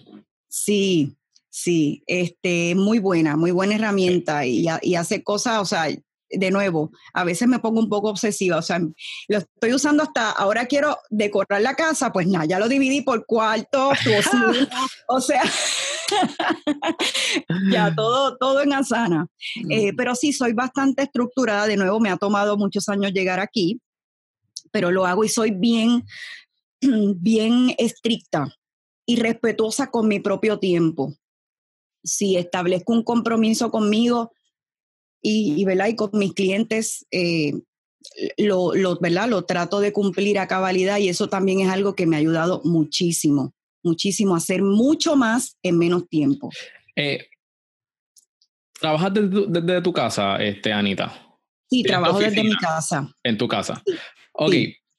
Sí, 0.48 1.14
sí, 1.54 2.02
este, 2.08 2.74
muy 2.74 2.98
buena, 2.98 3.36
muy 3.36 3.52
buena 3.52 3.76
herramienta 3.76 4.44
y, 4.44 4.66
y 4.82 4.94
hace 4.96 5.22
cosas, 5.22 5.60
o 5.60 5.64
sea, 5.64 5.86
de 6.28 6.50
nuevo, 6.50 6.90
a 7.12 7.22
veces 7.22 7.46
me 7.46 7.60
pongo 7.60 7.78
un 7.78 7.88
poco 7.88 8.08
obsesiva, 8.08 8.56
o 8.56 8.62
sea, 8.62 8.80
lo 8.80 9.38
estoy 9.38 9.72
usando 9.72 10.02
hasta 10.02 10.32
ahora 10.32 10.66
quiero 10.66 10.98
decorar 11.10 11.62
la 11.62 11.76
casa, 11.76 12.12
pues 12.12 12.26
nada, 12.26 12.44
ya 12.44 12.58
lo 12.58 12.68
dividí 12.68 13.02
por 13.02 13.24
cuarto, 13.24 13.90
o 15.08 15.20
sea, 15.20 15.44
ya 17.70 17.94
todo, 17.94 18.36
todo 18.36 18.60
en 18.60 18.72
Asana. 18.72 19.28
Eh, 19.70 19.92
mm. 19.92 19.96
pero 19.96 20.16
sí, 20.16 20.32
soy 20.32 20.54
bastante 20.54 21.04
estructurada, 21.04 21.68
de 21.68 21.76
nuevo, 21.76 22.00
me 22.00 22.10
ha 22.10 22.16
tomado 22.16 22.56
muchos 22.56 22.88
años 22.88 23.12
llegar 23.12 23.38
aquí, 23.38 23.80
pero 24.72 24.90
lo 24.90 25.06
hago 25.06 25.22
y 25.22 25.28
soy 25.28 25.52
bien, 25.52 26.04
bien 26.80 27.76
estricta 27.78 28.52
y 29.06 29.20
respetuosa 29.20 29.92
con 29.92 30.08
mi 30.08 30.18
propio 30.18 30.58
tiempo. 30.58 31.14
Si 32.04 32.36
establezco 32.36 32.92
un 32.92 33.02
compromiso 33.02 33.70
conmigo, 33.70 34.32
y, 35.26 35.64
¿verdad? 35.64 35.88
y 35.88 35.96
con 35.96 36.10
mis 36.12 36.34
clientes 36.34 37.06
eh, 37.10 37.54
lo, 38.36 38.74
lo, 38.74 38.98
¿verdad? 39.00 39.28
lo 39.28 39.44
trato 39.44 39.80
de 39.80 39.92
cumplir 39.92 40.38
a 40.38 40.46
cabalidad 40.46 40.98
y 40.98 41.08
eso 41.08 41.28
también 41.28 41.60
es 41.60 41.70
algo 41.70 41.94
que 41.94 42.06
me 42.06 42.16
ha 42.16 42.18
ayudado 42.18 42.60
muchísimo, 42.64 43.54
muchísimo 43.82 44.34
a 44.34 44.38
hacer 44.38 44.62
mucho 44.62 45.16
más 45.16 45.56
en 45.62 45.78
menos 45.78 46.08
tiempo. 46.08 46.50
Eh, 46.94 47.26
¿Trabajas 48.78 49.12
desde, 49.14 49.80
tu 49.80 49.92
casa, 49.92 50.36
este, 50.36 50.72
Anita? 50.72 51.38
Sí, 51.70 51.82
trabajo 51.82 52.18
desde 52.18 52.44
mi 52.44 52.54
casa. 52.56 53.10
En 53.22 53.38
tu 53.38 53.48
casa. 53.48 53.82
Ok. 54.34 54.54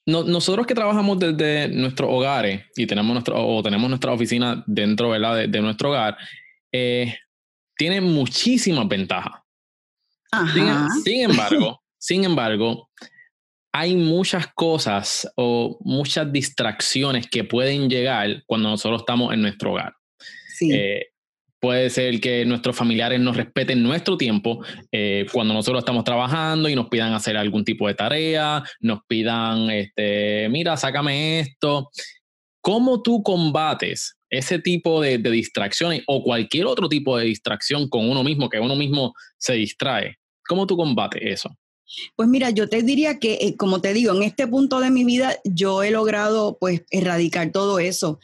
nosotros 0.07 0.65
que 0.65 0.73
trabajamos 0.73 1.19
desde 1.19 1.67
nuestros 1.67 2.09
hogares 2.11 2.63
y 2.75 2.87
tenemos, 2.87 3.13
nuestro, 3.13 3.47
o 3.47 3.61
tenemos 3.61 3.89
nuestra 3.89 4.11
oficina 4.11 4.63
dentro 4.65 5.11
De, 5.11 5.47
de 5.47 5.61
nuestro 5.61 5.89
hogar, 5.89 6.17
eh, 6.77 7.15
tiene 7.77 8.01
muchísimas 8.01 8.85
ventajas. 8.88 9.41
Sin, 11.05 11.21
embargo, 11.21 11.81
sin 11.97 12.25
embargo, 12.25 12.89
hay 13.71 13.95
muchas 13.95 14.47
cosas 14.53 15.31
o 15.38 15.77
muchas 15.81 16.29
distracciones 16.33 17.29
que 17.29 17.45
pueden 17.45 17.89
llegar 17.89 18.43
cuando 18.45 18.69
nosotros 18.69 19.03
estamos 19.03 19.33
en 19.33 19.41
nuestro 19.41 19.71
hogar. 19.71 19.93
Eh, 20.59 21.05
puede 21.61 21.89
ser 21.89 22.19
que 22.19 22.43
nuestros 22.43 22.75
familiares 22.75 23.21
nos 23.21 23.38
respeten 23.38 23.81
nuestro 23.81 24.17
tiempo 24.17 24.61
eh, 24.91 25.25
cuando 25.31 25.53
nosotros 25.53 25.79
estamos 25.79 26.03
trabajando 26.03 26.67
y 26.67 26.75
nos 26.75 26.89
pidan 26.89 27.13
hacer 27.13 27.38
algún 27.38 27.63
tipo 27.63 27.88
de 27.88 27.93
tarea, 27.93 28.63
nos 28.81 28.99
pidan, 29.07 29.69
este, 29.69 30.49
mira, 30.49 30.75
sácame 30.75 31.39
esto. 31.39 31.89
¿Cómo 32.59 33.01
tú 33.01 33.23
combates 33.23 34.17
ese 34.37 34.59
tipo 34.59 35.01
de, 35.01 35.17
distracciones 35.17 36.03
o 36.07 36.23
cualquier 36.23 36.65
otro 36.65 36.87
tipo 36.89 37.17
de 37.17 37.25
distracción 37.25 37.89
con 37.89 38.09
uno 38.09 38.23
mismo, 38.23 38.49
que 38.49 38.59
uno 38.59 38.75
mismo 38.75 39.13
se 39.37 39.53
distrae? 39.53 40.17
¿Cómo 40.47 40.67
tú 40.67 40.77
combates 40.77 41.21
eso? 41.23 41.55
Pues 42.15 42.27
mira, 42.27 42.49
yo 42.49 42.67
te 42.67 42.81
diría 42.81 43.19
que, 43.19 43.33
eh, 43.35 43.55
como 43.57 43.81
te 43.81 43.93
digo, 43.93 44.13
en 44.13 44.23
este 44.23 44.47
punto 44.47 44.79
de 44.79 44.91
mi 44.91 45.03
vida 45.03 45.37
yo 45.43 45.83
he 45.83 45.91
logrado 45.91 46.57
pues 46.59 46.83
erradicar 46.89 47.51
todo 47.51 47.79
eso, 47.79 48.19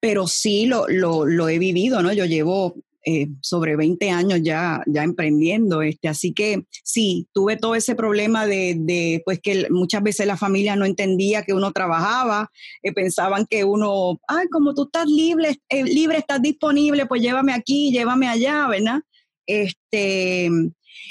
pero 0.00 0.26
sí 0.26 0.66
lo, 0.66 0.88
lo, 0.88 1.48
he 1.48 1.58
vivido, 1.58 2.02
¿no? 2.02 2.12
Yo 2.12 2.24
llevo 2.24 2.74
eh, 3.04 3.28
sobre 3.40 3.76
20 3.76 4.10
años 4.10 4.40
ya, 4.42 4.82
ya 4.86 5.02
emprendiendo, 5.02 5.82
este, 5.82 6.08
así 6.08 6.32
que 6.32 6.64
sí, 6.84 7.26
tuve 7.32 7.56
todo 7.56 7.74
ese 7.74 7.94
problema 7.94 8.46
de, 8.46 9.22
pues 9.24 9.40
que 9.40 9.66
muchas 9.70 10.02
veces 10.02 10.26
la 10.26 10.36
familia 10.36 10.76
no 10.76 10.84
entendía 10.84 11.42
que 11.42 11.52
uno 11.52 11.72
trabajaba, 11.72 12.50
eh, 12.82 12.92
pensaban 12.92 13.46
que 13.46 13.64
uno, 13.64 14.20
ay, 14.28 14.46
como 14.48 14.74
tú 14.74 14.84
estás 14.84 15.06
libre, 15.06 15.58
libre, 15.70 16.18
estás 16.18 16.40
disponible, 16.40 17.06
pues 17.06 17.22
llévame 17.22 17.52
aquí, 17.52 17.90
llévame 17.90 18.28
allá, 18.28 18.66
¿verdad? 18.68 19.00
Este, 19.46 20.50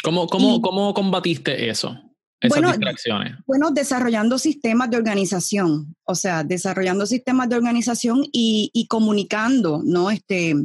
¿Cómo, 0.04 0.27
cómo, 0.27 0.62
cómo 0.62 0.93
combatiste 0.93 1.69
eso? 1.69 1.97
Esas 2.41 2.58
bueno, 2.58 2.71
distracciones. 2.71 3.36
Bueno, 3.45 3.69
desarrollando 3.69 4.39
sistemas 4.39 4.89
de 4.89 4.97
organización, 4.97 5.95
o 6.06 6.15
sea, 6.15 6.43
desarrollando 6.43 7.06
sistemas 7.06 7.47
de 7.49 7.56
organización 7.56 8.23
y, 8.32 8.71
y 8.73 8.88
comunicando, 8.88 9.82
¿no? 9.86 10.10
Este, 10.10 10.56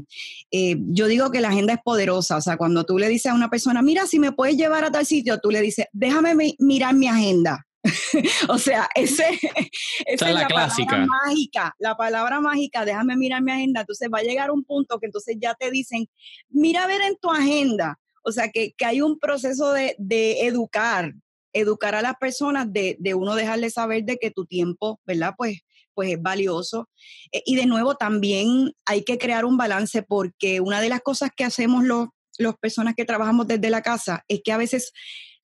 eh, 0.51 0.77
yo 0.79 1.07
digo 1.07 1.31
que 1.31 1.43
la 1.43 1.49
agenda 1.49 1.75
es 1.75 1.81
poderosa, 1.85 2.39
o 2.39 2.41
sea, 2.41 2.57
cuando 2.57 2.85
tú 2.85 2.99
le 2.99 3.11
dices 3.11 3.31
a 3.31 3.35
una 3.35 3.51
persona, 3.51 3.83
mira, 3.83 4.07
si 4.07 4.19
me 4.19 4.33
puedes 4.33 4.57
llevar 4.57 4.85
a 4.85 4.91
tal 4.91 5.05
sitio, 5.05 5.39
tú 5.39 5.51
le 5.51 5.61
dices, 5.61 5.87
déjame 5.93 6.55
mirar 6.59 6.95
mi 6.95 7.09
agenda. 7.09 7.67
o 8.49 8.59
sea, 8.59 8.89
ese, 8.95 9.27
esa, 10.07 10.29
es 10.31 10.35
la, 10.35 10.47
clásica. 10.47 10.93
palabra 10.93 11.07
mágica, 11.27 11.75
la 11.79 11.95
palabra 11.95 12.41
mágica, 12.41 12.87
déjame 12.87 13.17
mirar 13.17 13.43
mi 13.43 13.53
agenda. 13.53 13.81
Entonces 13.81 14.09
va 14.13 14.21
a 14.21 14.23
llegar 14.23 14.51
un 14.51 14.65
punto 14.65 14.99
que 14.99 15.07
entonces 15.07 15.37
ya 15.39 15.53
te 15.53 15.71
dicen, 15.71 16.09
mira 16.49 16.85
a 16.85 16.87
ver 16.87 17.03
en 17.03 17.17
tu 17.17 17.31
agenda 17.31 17.99
o 18.27 18.33
sea, 18.33 18.51
que, 18.51 18.75
hay 18.85 19.01
un 19.01 19.21
proceso 19.21 19.73
de, 19.73 19.95
educar, 20.41 21.15
educar 21.57 21.95
a 21.95 22.03
las 22.03 22.15
personas, 22.17 22.67
de, 22.73 22.97
uno 23.15 23.35
dejarles 23.35 23.75
saber 23.75 24.05
de 24.05 24.19
que 24.19 24.31
tu 24.31 24.45
tiempo, 24.45 25.01
¿verdad? 25.07 25.35
Pues, 25.37 25.61
pues 25.95 26.13
es 26.13 26.23
valioso. 26.23 26.89
Eh, 27.33 27.43
y 27.47 27.57
de 27.57 27.67
nuevo, 27.67 27.95
también 27.95 28.73
hay 28.85 29.03
que 29.03 29.19
crear 29.19 29.45
un 29.45 29.57
balance 29.57 30.03
porque 30.03 30.61
una 30.61 30.81
de 30.81 30.91
las 30.91 31.01
cosas 31.01 31.31
que 31.35 31.45
hacemos 31.45 31.85
los, 31.85 32.09
las 32.39 32.57
personas 32.59 32.95
que 32.95 33.05
trabajamos 33.05 33.47
desde 33.47 33.71
la 33.71 33.83
casa 33.83 34.25
es 34.29 34.41
que 34.45 34.53
a 34.53 34.59
veces 34.59 34.93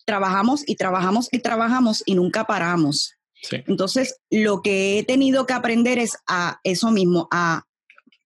trabajamos 0.04 0.62
y 0.66 0.76
trabajamos 0.76 1.28
y 1.32 1.38
trabajamos 1.38 2.02
y 2.04 2.14
nunca 2.14 2.44
paramos. 2.44 3.14
Entonces, 3.50 4.20
lo 4.30 4.62
que 4.62 4.98
he 4.98 5.04
tenido 5.04 5.46
que 5.46 5.54
aprender 5.54 5.98
es 5.98 6.16
a 6.28 6.60
eso 6.62 6.92
mismo, 6.92 7.26
a 7.32 7.64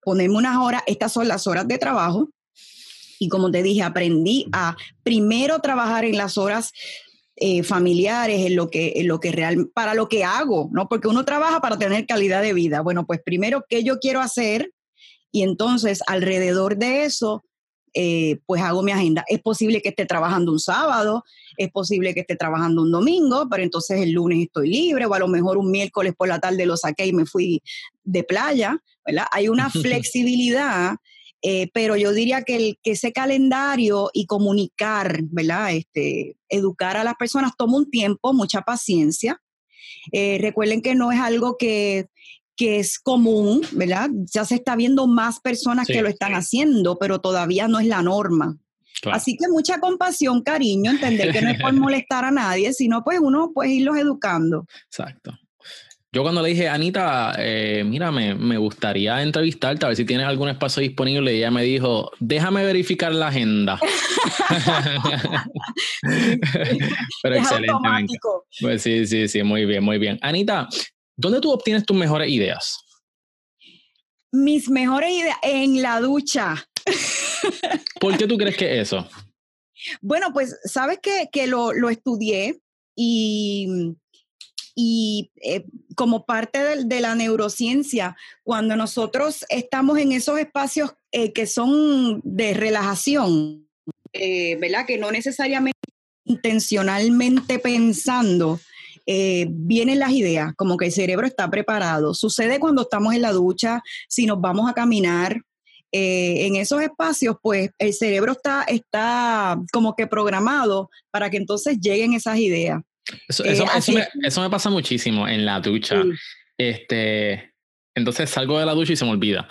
ponerme 0.03 0.37
unas 0.37 0.59
horas, 0.59 0.83
estas 0.87 1.13
son 1.13 1.27
las 1.27 1.47
horas 1.47 1.67
de 1.67 1.79
trabajo, 1.79 2.29
y 3.19 3.29
como 3.29 3.51
te 3.51 3.63
dije, 3.63 3.83
aprendí 3.83 4.47
a 4.53 4.77
primero 5.03 5.61
trabajar 5.61 6.05
en 6.05 6.17
las 6.17 6.37
horas 6.39 6.73
eh, 7.37 7.63
familiares, 7.63 8.47
en 8.47 8.57
lo 8.57 8.71
que, 8.71 8.95
en 8.97 9.09
lo 9.09 9.21
que 9.21 9.31
real, 9.31 9.69
para 9.75 9.95
lo 9.95 10.09
que 10.09 10.25
hago, 10.25 10.71
¿no? 10.73 10.89
Porque 10.89 11.09
uno 11.09 11.25
trabaja 11.25 11.61
para 11.61 11.79
tener 11.79 12.07
calidad 12.07 12.41
de 12.41 12.55
vida. 12.55 12.81
Bueno, 12.81 13.07
pues 13.07 13.21
primero, 13.23 13.65
¿qué 13.69 13.85
yo 13.85 13.99
quiero 13.99 14.21
hacer? 14.21 14.73
Y 15.31 15.43
entonces, 15.43 16.01
alrededor 16.07 16.79
de 16.79 17.05
eso, 17.05 17.45
eh, 17.93 18.41
pues 18.47 18.63
hago 18.63 18.83
mi 18.83 18.93
agenda. 18.93 19.25
Es 19.27 19.41
posible 19.41 19.81
que 19.81 19.91
esté 19.91 20.07
trabajando 20.07 20.53
un 20.53 20.59
sábado, 20.59 21.25
es 21.57 21.71
posible 21.71 22.15
que 22.15 22.21
esté 22.21 22.37
trabajando 22.37 22.83
un 22.83 22.93
domingo, 22.93 23.49
pero 23.51 23.63
entonces 23.63 24.01
el 24.01 24.13
lunes 24.13 24.39
estoy 24.39 24.69
libre, 24.69 25.07
o 25.07 25.15
a 25.15 25.19
lo 25.19 25.29
mejor 25.29 25.57
un 25.57 25.71
miércoles 25.71 26.15
por 26.17 26.29
la 26.29 26.39
tarde 26.39 26.67
lo 26.67 26.77
saqué 26.77 27.07
y 27.07 27.13
me 27.13 27.27
fui 27.27 27.63
de 28.05 28.23
playa, 28.23 28.79
¿verdad? 29.05 29.27
Hay 29.31 29.49
una 29.49 29.71
flexibilidad 29.71 30.97
eh, 31.49 31.71
pero 31.73 31.95
yo 31.95 32.13
diría 32.13 32.43
que, 32.43 32.77
ese 32.83 33.13
calendario 33.13 34.11
y 34.13 34.27
comunicar, 34.27 35.21
¿verdad? 35.31 35.77
Este, 35.77 36.37
educar 36.49 36.97
a 36.97 37.05
las 37.05 37.15
personas 37.15 37.53
toma 37.57 37.77
un 37.77 37.89
tiempo, 37.89 38.33
mucha 38.33 38.63
paciencia. 38.63 39.41
Eh, 40.11 40.39
recuerden 40.41 40.83
que 40.83 40.97
no 40.97 41.13
es 41.13 41.21
algo 41.21 41.57
que, 41.57 42.09
es 42.59 42.99
común, 42.99 43.63
¿verdad? 43.71 44.11
Ya 44.35 44.45
se 44.45 44.57
está 44.57 44.75
viendo 44.75 45.07
más 45.07 45.39
personas 45.39 45.87
que 45.87 46.03
lo 46.03 46.09
están 46.09 46.35
haciendo, 46.35 46.99
pero 46.99 47.21
todavía 47.21 47.69
no 47.69 47.79
es 47.79 47.87
la 47.87 48.03
norma. 48.03 48.59
Así 49.13 49.37
que 49.37 49.47
mucha 49.47 49.79
compasión, 49.79 50.43
cariño, 50.43 50.91
entender 50.91 51.31
que 51.31 51.43
no 51.43 51.51
es 51.51 51.61
por 51.61 51.73
molestar 51.75 52.25
a 52.25 52.33
nadie, 52.33 52.73
sino 52.73 53.05
pues 53.05 53.21
uno 53.23 53.53
puede 53.55 53.71
irlos 53.71 53.99
educando. 53.99 54.67
Exacto. 54.87 55.39
Yo 56.17 56.23
cuando 56.23 56.41
le 56.41 56.49
dije, 56.49 56.67
Anita, 56.67 57.35
eh, 57.39 57.85
mira, 57.85 58.11
me, 58.11 58.57
gustaría 58.57 59.21
entrevistarte 59.23 59.85
a 59.85 59.89
ver 59.89 59.99
si 59.99 60.07
tienes 60.07 60.27
algún 60.27 60.49
espacio 60.49 60.81
disponible, 60.81 61.35
y 61.35 61.37
ella 61.41 61.51
me 61.51 61.63
dijo, 61.63 62.11
déjame 62.21 62.65
verificar 62.65 63.15
la 63.15 63.29
agenda. 63.29 63.79
Pero 67.23 67.35
excelente. 67.35 68.17
Pues 68.63 68.81
sí, 68.81 69.07
sí, 69.07 69.29
sí, 69.29 69.43
muy 69.43 69.67
bien, 69.67 69.85
muy 69.85 69.99
bien. 69.99 70.19
Anita, 70.23 70.67
¿dónde 71.19 71.39
tú 71.39 71.53
obtienes 71.53 71.85
tus 71.85 71.95
mejores 71.95 72.31
ideas? 72.31 72.79
Mis 74.33 74.71
mejores 74.71 75.11
ideas 75.11 75.37
en 75.43 75.83
la 75.83 76.01
ducha. 76.01 76.67
¿Por 78.01 78.17
qué 78.17 78.27
tú 78.27 78.39
crees 78.39 78.57
que 78.57 78.81
eso? 78.81 79.07
Bueno, 80.01 80.33
pues 80.33 80.59
sabes 80.65 80.99
que, 81.03 81.29
que 81.31 81.47
lo, 81.47 81.75
lo 81.75 81.91
estudié 81.91 82.59
y 82.97 83.95
y 84.79 85.33
eh, 85.43 85.65
como 85.97 86.27
parte 86.27 86.85
de, 86.85 87.01
la 87.01 87.15
neurociencia, 87.15 88.15
cuando 88.45 88.77
nosotros 88.77 89.45
estamos 89.49 89.99
en 89.99 90.13
esos 90.13 90.39
espacios 90.39 90.93
eh, 91.11 91.33
que 91.33 91.47
son 91.47 92.21
de 92.23 92.53
relajación, 92.53 93.67
eh, 94.13 94.57
¿verdad? 94.61 94.85
Que 94.87 94.99
no 94.99 95.11
necesariamente 95.11 95.79
intencionalmente 96.27 97.59
pensando, 97.59 98.61
vienen 99.07 100.01
las 100.01 100.11
ideas, 100.11 100.53
como 100.57 100.77
que 100.77 100.87
el 100.87 100.93
cerebro 100.93 101.29
está 101.29 101.49
preparado. 101.49 102.13
Sucede 102.13 102.59
cuando 102.59 102.83
estamos 102.83 103.15
en 103.15 103.23
la 103.23 103.31
ducha, 103.31 103.81
si 104.09 104.27
nos 104.27 104.41
vamos 104.41 104.69
a 104.69 104.75
caminar, 104.75 105.41
en 105.93 106.57
esos 106.57 106.83
espacios, 106.83 107.37
pues 107.41 107.71
el 107.79 107.95
cerebro 107.95 108.33
está, 108.33 108.65
está 108.65 109.57
como 109.73 109.95
que 109.95 110.09
programado 110.09 110.91
para 111.13 111.31
que 111.31 111.37
entonces 111.37 111.79
lleguen 111.81 112.13
esas 112.13 112.39
ideas. 112.39 112.83
Eso, 113.29 113.45
eso, 113.45 113.65
eh, 113.65 114.09
eso, 114.23 114.41
me, 114.41 114.51
pasa 114.51 114.71
muchísimo 114.71 115.29
en 115.29 115.45
la 115.45 115.61
ducha. 115.61 116.03
Este, 116.59 117.55
entonces 117.97 118.29
salgo 118.29 118.59
de 118.59 118.67
la 118.67 118.75
ducha 118.75 118.93
y 118.93 118.97
se 118.97 119.05
me 119.05 119.13
olvida. 119.13 119.49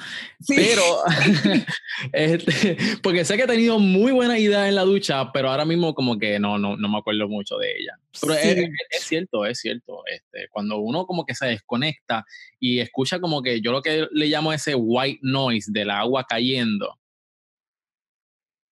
Pero, 0.47 0.83
este, 2.13 2.77
porque 3.01 3.25
sé 3.25 3.37
que 3.37 3.43
he 3.43 3.47
tenido 3.47 3.79
muy 3.79 4.11
buena 4.11 4.37
idea 4.37 4.67
en 4.67 4.75
la 4.75 4.83
ducha, 4.83 5.31
pero 5.31 5.49
ahora 5.49 5.65
mismo 5.65 5.95
como 5.95 6.19
que 6.19 6.37
no, 6.37 6.57
no, 6.57 6.77
no 6.77 6.89
me 6.89 6.97
acuerdo 6.97 7.27
mucho 7.27 7.57
de 7.57 7.71
ella. 7.71 7.97
Pero 8.21 8.33
es, 8.35 8.69
cierto, 8.99 9.45
es 9.45 9.59
cierto. 9.59 10.03
Este, 10.05 10.47
cuando 10.51 10.77
uno 10.77 11.05
como 11.05 11.25
que 11.25 11.33
se 11.33 11.47
desconecta 11.47 12.23
y 12.59 12.79
escucha 12.79 13.19
como 13.19 13.41
que 13.41 13.61
yo 13.61 13.71
lo 13.71 13.81
que 13.81 14.07
le 14.11 14.27
llamo 14.27 14.53
ese 14.53 14.75
white 14.75 15.19
noise 15.23 15.71
del 15.71 15.89
agua 15.89 16.25
cayendo, 16.27 16.99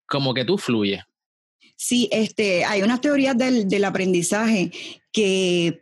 como 0.05 0.33
que 0.33 0.45
tú 0.45 0.57
fluyes. 0.57 1.01
Sí, 1.75 2.07
este, 2.11 2.65
hay 2.65 2.81
unas 2.81 3.01
teorías 3.01 3.37
del, 3.37 3.83
aprendizaje 3.83 4.71
que, 5.11 5.81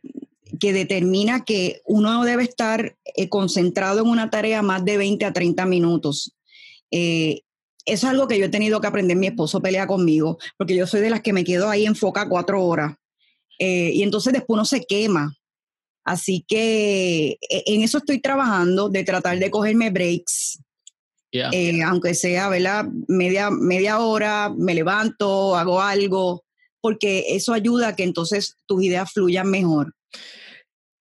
que, 0.60 0.74
determina 0.74 1.44
que 1.44 1.82
uno 1.86 2.24
debe 2.24 2.44
estar 2.44 2.96
eh, 3.16 3.30
concentrado 3.30 4.02
en 4.02 4.08
una 4.08 4.30
tarea 4.30 4.62
más 4.62 4.84
de 4.84 4.98
20 4.98 5.26
a 5.26 5.34
30 5.34 5.66
minutos. 5.66 6.36
Eh, 6.92 7.42
eso 7.86 8.08
es 8.08 8.12
algo 8.12 8.28
que 8.28 8.40
yo 8.40 8.46
he 8.46 8.50
tenido 8.50 8.80
que 8.80 8.88
aprender. 8.88 9.18
Mi 9.18 9.28
esposo 9.28 9.62
pelea 9.62 9.88
conmigo, 9.88 10.38
porque 10.58 10.76
yo 10.76 10.88
soy 10.88 11.02
de 11.02 11.10
las 11.10 11.22
que 11.22 11.34
me 11.34 11.44
quedo 11.44 11.70
ahí 11.70 11.86
enfoca 11.86 12.30
cuatro 12.30 12.64
horas. 12.64 12.96
Eh, 13.60 13.92
y 13.94 14.04
entonces 14.04 14.34
después 14.34 14.56
uno 14.56 14.66
se 14.66 14.84
quema. 14.84 15.36
Así 16.04 16.44
que 16.48 17.38
en 17.42 17.82
eso 17.84 18.00
estoy 18.00 18.20
trabajando, 18.20 18.90
de 18.90 19.04
tratar 19.04 19.38
de 19.38 19.52
cogerme 19.52 19.92
breaks 19.92 20.60
eh, 21.32 21.84
aunque 21.84 22.14
sea, 22.14 22.50
¿verdad? 22.50 22.86
Media, 23.08 23.50
media 23.50 24.00
hora, 24.00 24.50
me 24.56 24.74
levanto, 24.74 25.56
hago 25.56 25.82
algo, 25.82 26.44
porque 26.82 27.26
eso 27.30 27.54
ayuda 27.54 27.90
a 27.90 27.96
que 27.96 28.04
entonces 28.04 28.58
tus 28.66 28.84
ideas 28.84 29.12
fluyan 29.12 29.50
mejor. 29.50 29.94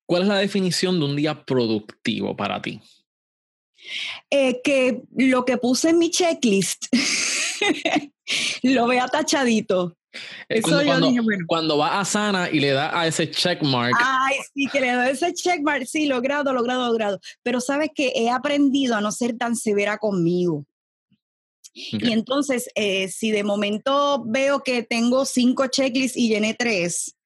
¿Cuál 0.07 0.23
es 0.23 0.29
la 0.29 0.39
definición 0.39 0.99
de 0.99 1.07
un 1.07 1.17
día 1.17 1.45
productivo 1.45 2.37
para 2.37 2.61
ti? 2.61 2.81
Eh, 4.31 4.61
que 4.63 5.03
lo 5.17 5.45
que 5.45 5.57
puse 5.57 5.91
en 5.91 5.99
mi 5.99 6.11
checklist 6.11 6.87
lo 8.63 8.87
vea 8.87 9.09
tachadito. 9.09 9.97
Eso 10.49 10.69
cuando, 10.69 10.85
yo 10.85 11.09
dije, 11.09 11.21
bueno. 11.21 11.45
cuando 11.47 11.79
va 11.79 12.01
a 12.01 12.05
Sana 12.05 12.51
y 12.51 12.61
le 12.61 12.71
da 12.71 12.99
a 12.99 13.07
ese 13.07 13.31
checkmark. 13.31 13.95
Ay, 13.99 14.37
sí, 14.55 14.67
que 14.67 14.81
le 14.81 14.89
da 14.89 15.09
ese 15.09 15.33
checkmark, 15.33 15.87
sí, 15.87 16.07
logrado, 16.07 16.53
logrado, 16.53 16.89
logrado. 16.89 17.21
Pero 17.43 17.61
sabes 17.61 17.91
que 17.95 18.13
he 18.15 18.31
aprendido 18.31 18.97
a 18.97 19.01
no 19.01 19.13
ser 19.13 19.37
tan 19.37 19.57
severa 19.57 19.99
conmigo. 19.99 20.65
Y 21.73 22.13
entonces, 22.13 22.69
eh, 22.75 23.09
si 23.09 23.31
de 23.31 23.45
momento 23.45 24.25
veo 24.27 24.61
que 24.61 24.83
tengo 24.83 25.25
cinco 25.25 25.69
checklists 25.69 26.17
y 26.17 26.29
llené 26.29 26.55
tres, 26.55 27.17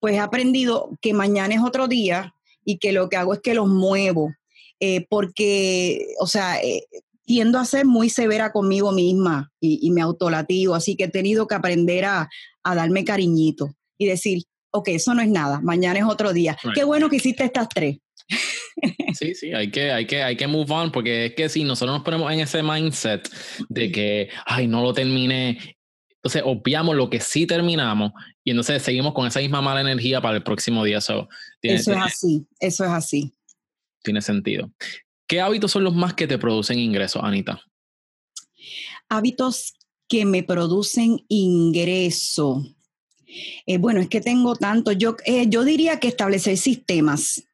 pues 0.00 0.14
he 0.14 0.18
aprendido 0.18 0.90
que 1.00 1.14
mañana 1.14 1.54
es 1.54 1.60
otro 1.60 1.86
día 1.86 2.34
y 2.64 2.78
que 2.78 2.92
lo 2.92 3.08
que 3.08 3.16
hago 3.16 3.34
es 3.34 3.40
que 3.40 3.54
los 3.54 3.68
muevo. 3.68 4.34
Eh, 4.80 5.06
porque, 5.08 6.08
o 6.18 6.26
sea, 6.26 6.60
eh, 6.60 6.84
tiendo 7.32 7.58
a 7.58 7.64
ser 7.64 7.86
muy 7.86 8.10
severa 8.10 8.52
conmigo 8.52 8.92
misma 8.92 9.50
y, 9.58 9.90
me 9.90 10.02
autolativo, 10.02 10.74
así 10.74 10.96
que 10.96 11.04
he 11.04 11.08
tenido 11.08 11.46
que 11.46 11.54
aprender 11.54 12.04
a, 12.04 12.28
darme 12.62 13.06
cariñito 13.06 13.74
y 13.96 14.04
decir, 14.04 14.42
ok, 14.70 14.88
eso 14.88 15.14
no 15.14 15.22
es 15.22 15.30
nada, 15.30 15.58
mañana 15.62 15.98
es 15.98 16.04
otro 16.04 16.34
día. 16.34 16.58
Qué 16.74 16.84
bueno 16.84 17.08
que 17.08 17.16
hiciste 17.16 17.44
estas 17.44 17.70
tres. 17.70 17.96
Sí, 19.18 19.34
sí, 19.34 19.54
hay 19.54 19.70
que, 19.70 19.92
hay, 19.92 20.06
que, 20.06 20.22
hay 20.22 20.36
que 20.36 20.46
move 20.46 20.70
on, 20.70 20.92
porque 20.92 21.26
es 21.26 21.34
que 21.34 21.48
si 21.48 21.64
nosotros 21.64 21.96
nos 21.96 22.04
ponemos 22.04 22.30
en 22.32 22.40
ese 22.40 22.62
mindset 22.62 23.26
de 23.70 23.90
que, 23.90 24.28
ay, 24.44 24.66
no 24.66 24.82
lo 24.82 24.92
terminé, 24.92 25.76
entonces 26.16 26.42
obviamos 26.44 26.96
lo 26.96 27.08
que 27.08 27.20
sí 27.20 27.46
terminamos 27.46 28.12
y 28.44 28.50
entonces 28.50 28.82
seguimos 28.82 29.14
con 29.14 29.26
esa 29.26 29.40
misma 29.40 29.62
mala 29.62 29.80
energía 29.80 30.20
para 30.20 30.36
el 30.36 30.42
próximo 30.42 30.84
día. 30.84 30.98
eso 30.98 31.28
es 31.62 31.88
así, 31.88 32.46
eso 32.60 32.84
es 32.84 32.90
así. 32.90 33.32
Tiene 34.02 34.20
sentido. 34.20 34.70
¿Qué 35.32 35.40
hábitos 35.40 35.72
son 35.72 35.82
los 35.82 35.94
más 35.94 36.12
que 36.12 36.26
te 36.26 36.36
producen 36.36 36.78
ingresos, 36.78 37.22
Anita? 37.24 37.58
Hábitos 39.08 39.72
que 40.06 40.26
me 40.26 40.42
producen 40.42 41.24
ingreso. 41.28 42.62
Eh, 43.64 43.78
bueno, 43.78 44.00
es 44.00 44.10
que 44.10 44.20
tengo 44.20 44.54
tanto. 44.56 44.92
Yo, 44.92 45.16
eh, 45.24 45.46
yo 45.48 45.64
diría 45.64 45.98
que 46.00 46.08
establecer 46.08 46.58
sistemas 46.58 47.44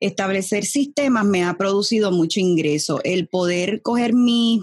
establecer 0.00 0.64
sistemas 0.64 1.24
me 1.24 1.44
ha 1.44 1.56
producido 1.56 2.12
mucho 2.12 2.40
ingreso. 2.40 3.00
El 3.04 3.26
poder 3.26 3.80
coger 3.82 4.12
mis 4.12 4.62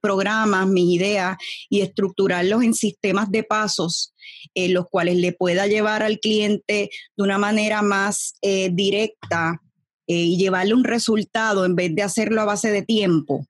programas, 0.00 0.66
mis 0.66 0.96
ideas 0.96 1.36
y 1.68 1.82
estructurarlos 1.82 2.62
en 2.62 2.72
sistemas 2.72 3.30
de 3.30 3.44
pasos, 3.44 4.14
en 4.54 4.72
los 4.74 4.88
cuales 4.88 5.18
le 5.18 5.32
pueda 5.32 5.66
llevar 5.66 6.02
al 6.02 6.20
cliente 6.20 6.90
de 7.16 7.22
una 7.22 7.38
manera 7.38 7.82
más 7.82 8.34
eh, 8.40 8.70
directa 8.72 9.60
eh, 10.06 10.14
y 10.14 10.36
llevarle 10.36 10.74
un 10.74 10.84
resultado 10.84 11.64
en 11.64 11.76
vez 11.76 11.94
de 11.94 12.02
hacerlo 12.02 12.40
a 12.40 12.46
base 12.46 12.70
de 12.70 12.82
tiempo 12.82 13.46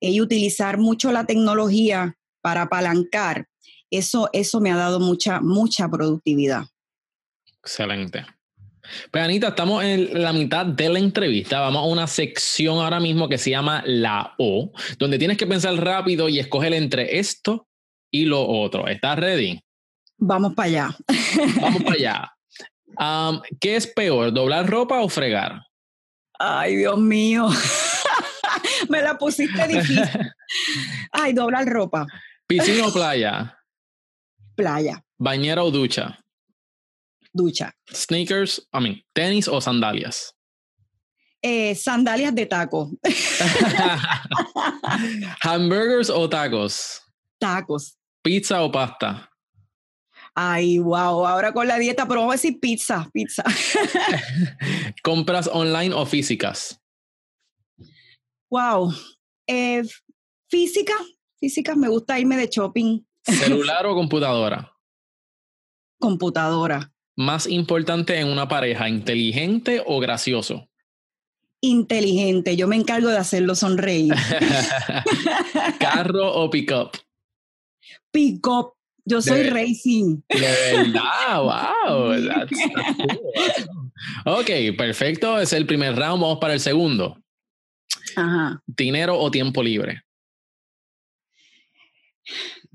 eh, 0.00 0.10
y 0.10 0.20
utilizar 0.20 0.78
mucho 0.78 1.12
la 1.12 1.24
tecnología 1.24 2.16
para 2.40 2.62
apalancar. 2.62 3.46
Eso, 3.90 4.28
eso 4.32 4.60
me 4.60 4.70
ha 4.70 4.76
dado 4.76 5.00
mucha, 5.00 5.40
mucha 5.40 5.88
productividad. 5.88 6.64
Excelente. 7.60 8.26
Pues 9.10 9.24
Anita, 9.24 9.48
estamos 9.48 9.82
en 9.82 10.22
la 10.22 10.32
mitad 10.32 10.66
de 10.66 10.88
la 10.90 10.98
entrevista. 10.98 11.60
Vamos 11.60 11.82
a 11.82 11.86
una 11.86 12.06
sección 12.06 12.78
ahora 12.78 13.00
mismo 13.00 13.28
que 13.28 13.38
se 13.38 13.50
llama 13.50 13.82
La 13.86 14.34
O, 14.38 14.72
donde 14.98 15.18
tienes 15.18 15.38
que 15.38 15.46
pensar 15.46 15.74
rápido 15.76 16.28
y 16.28 16.38
escoger 16.38 16.74
entre 16.74 17.18
esto 17.18 17.66
y 18.10 18.26
lo 18.26 18.46
otro. 18.46 18.86
¿Estás 18.86 19.18
ready? 19.18 19.58
Vamos 20.18 20.54
para 20.54 20.68
allá. 20.68 20.96
Vamos 21.60 21.82
para 21.82 21.94
allá. 22.98 23.40
¿Qué 23.58 23.76
es 23.76 23.86
peor, 23.86 24.32
doblar 24.32 24.68
ropa 24.68 25.00
o 25.00 25.08
fregar? 25.08 25.62
Ay, 26.38 26.76
Dios 26.76 26.98
mío. 26.98 27.48
Me 28.88 29.02
la 29.02 29.16
pusiste 29.16 29.66
difícil. 29.68 30.32
Ay, 31.12 31.32
doblar 31.32 31.66
ropa. 31.66 32.06
¿Piscina 32.46 32.86
o 32.86 32.92
playa? 32.92 33.58
Playa. 34.54 35.02
¿Bañera 35.18 35.62
o 35.62 35.70
ducha? 35.70 36.18
ducha. 37.34 37.74
Sneakers, 37.92 38.60
I 38.72 38.80
mean, 38.80 39.02
tenis 39.12 39.48
o 39.48 39.60
sandalias. 39.60 40.32
Eh, 41.42 41.74
sandalias 41.74 42.34
de 42.34 42.46
taco. 42.46 42.90
Hamburgers 45.42 46.08
o 46.08 46.26
tacos. 46.28 47.02
Tacos. 47.38 47.98
Pizza 48.22 48.62
o 48.62 48.72
pasta. 48.72 49.28
Ay, 50.34 50.78
wow, 50.78 51.26
ahora 51.26 51.52
con 51.52 51.68
la 51.68 51.78
dieta, 51.78 52.08
pero 52.08 52.20
vamos 52.20 52.32
a 52.32 52.36
decir 52.36 52.58
pizza, 52.58 53.08
pizza. 53.12 53.44
¿Compras 55.02 55.48
online 55.52 55.94
o 55.94 56.04
físicas? 56.06 56.80
Wow. 58.50 58.92
Eh, 59.46 59.82
física, 60.50 60.94
físicas, 61.38 61.76
me 61.76 61.88
gusta 61.88 62.18
irme 62.18 62.36
de 62.36 62.48
shopping. 62.48 63.00
¿Celular 63.22 63.86
o 63.86 63.94
computadora? 63.94 64.72
Computadora. 66.00 66.92
¿Más 67.16 67.46
importante 67.46 68.18
en 68.18 68.26
una 68.26 68.48
pareja, 68.48 68.88
inteligente 68.88 69.82
o 69.86 70.00
gracioso? 70.00 70.68
Inteligente, 71.60 72.56
yo 72.56 72.66
me 72.66 72.76
encargo 72.76 73.08
de 73.08 73.18
hacerlo 73.18 73.54
sonreír. 73.54 74.12
¿Carro 75.78 76.34
o 76.34 76.50
pick-up? 76.50 76.90
Pick-up, 78.10 78.74
yo 79.04 79.20
soy 79.20 79.44
racing. 79.44 80.22
De 80.28 80.40
verdad, 80.40 81.42
wow. 81.42 82.14
ok, 84.24 84.76
perfecto, 84.76 85.38
es 85.38 85.52
el 85.52 85.66
primer 85.66 85.94
round, 85.96 86.22
vamos 86.22 86.38
para 86.38 86.54
el 86.54 86.60
segundo. 86.60 87.22
Ajá. 88.16 88.62
¿Dinero 88.66 89.18
o 89.18 89.30
tiempo 89.30 89.62
libre? 89.62 90.02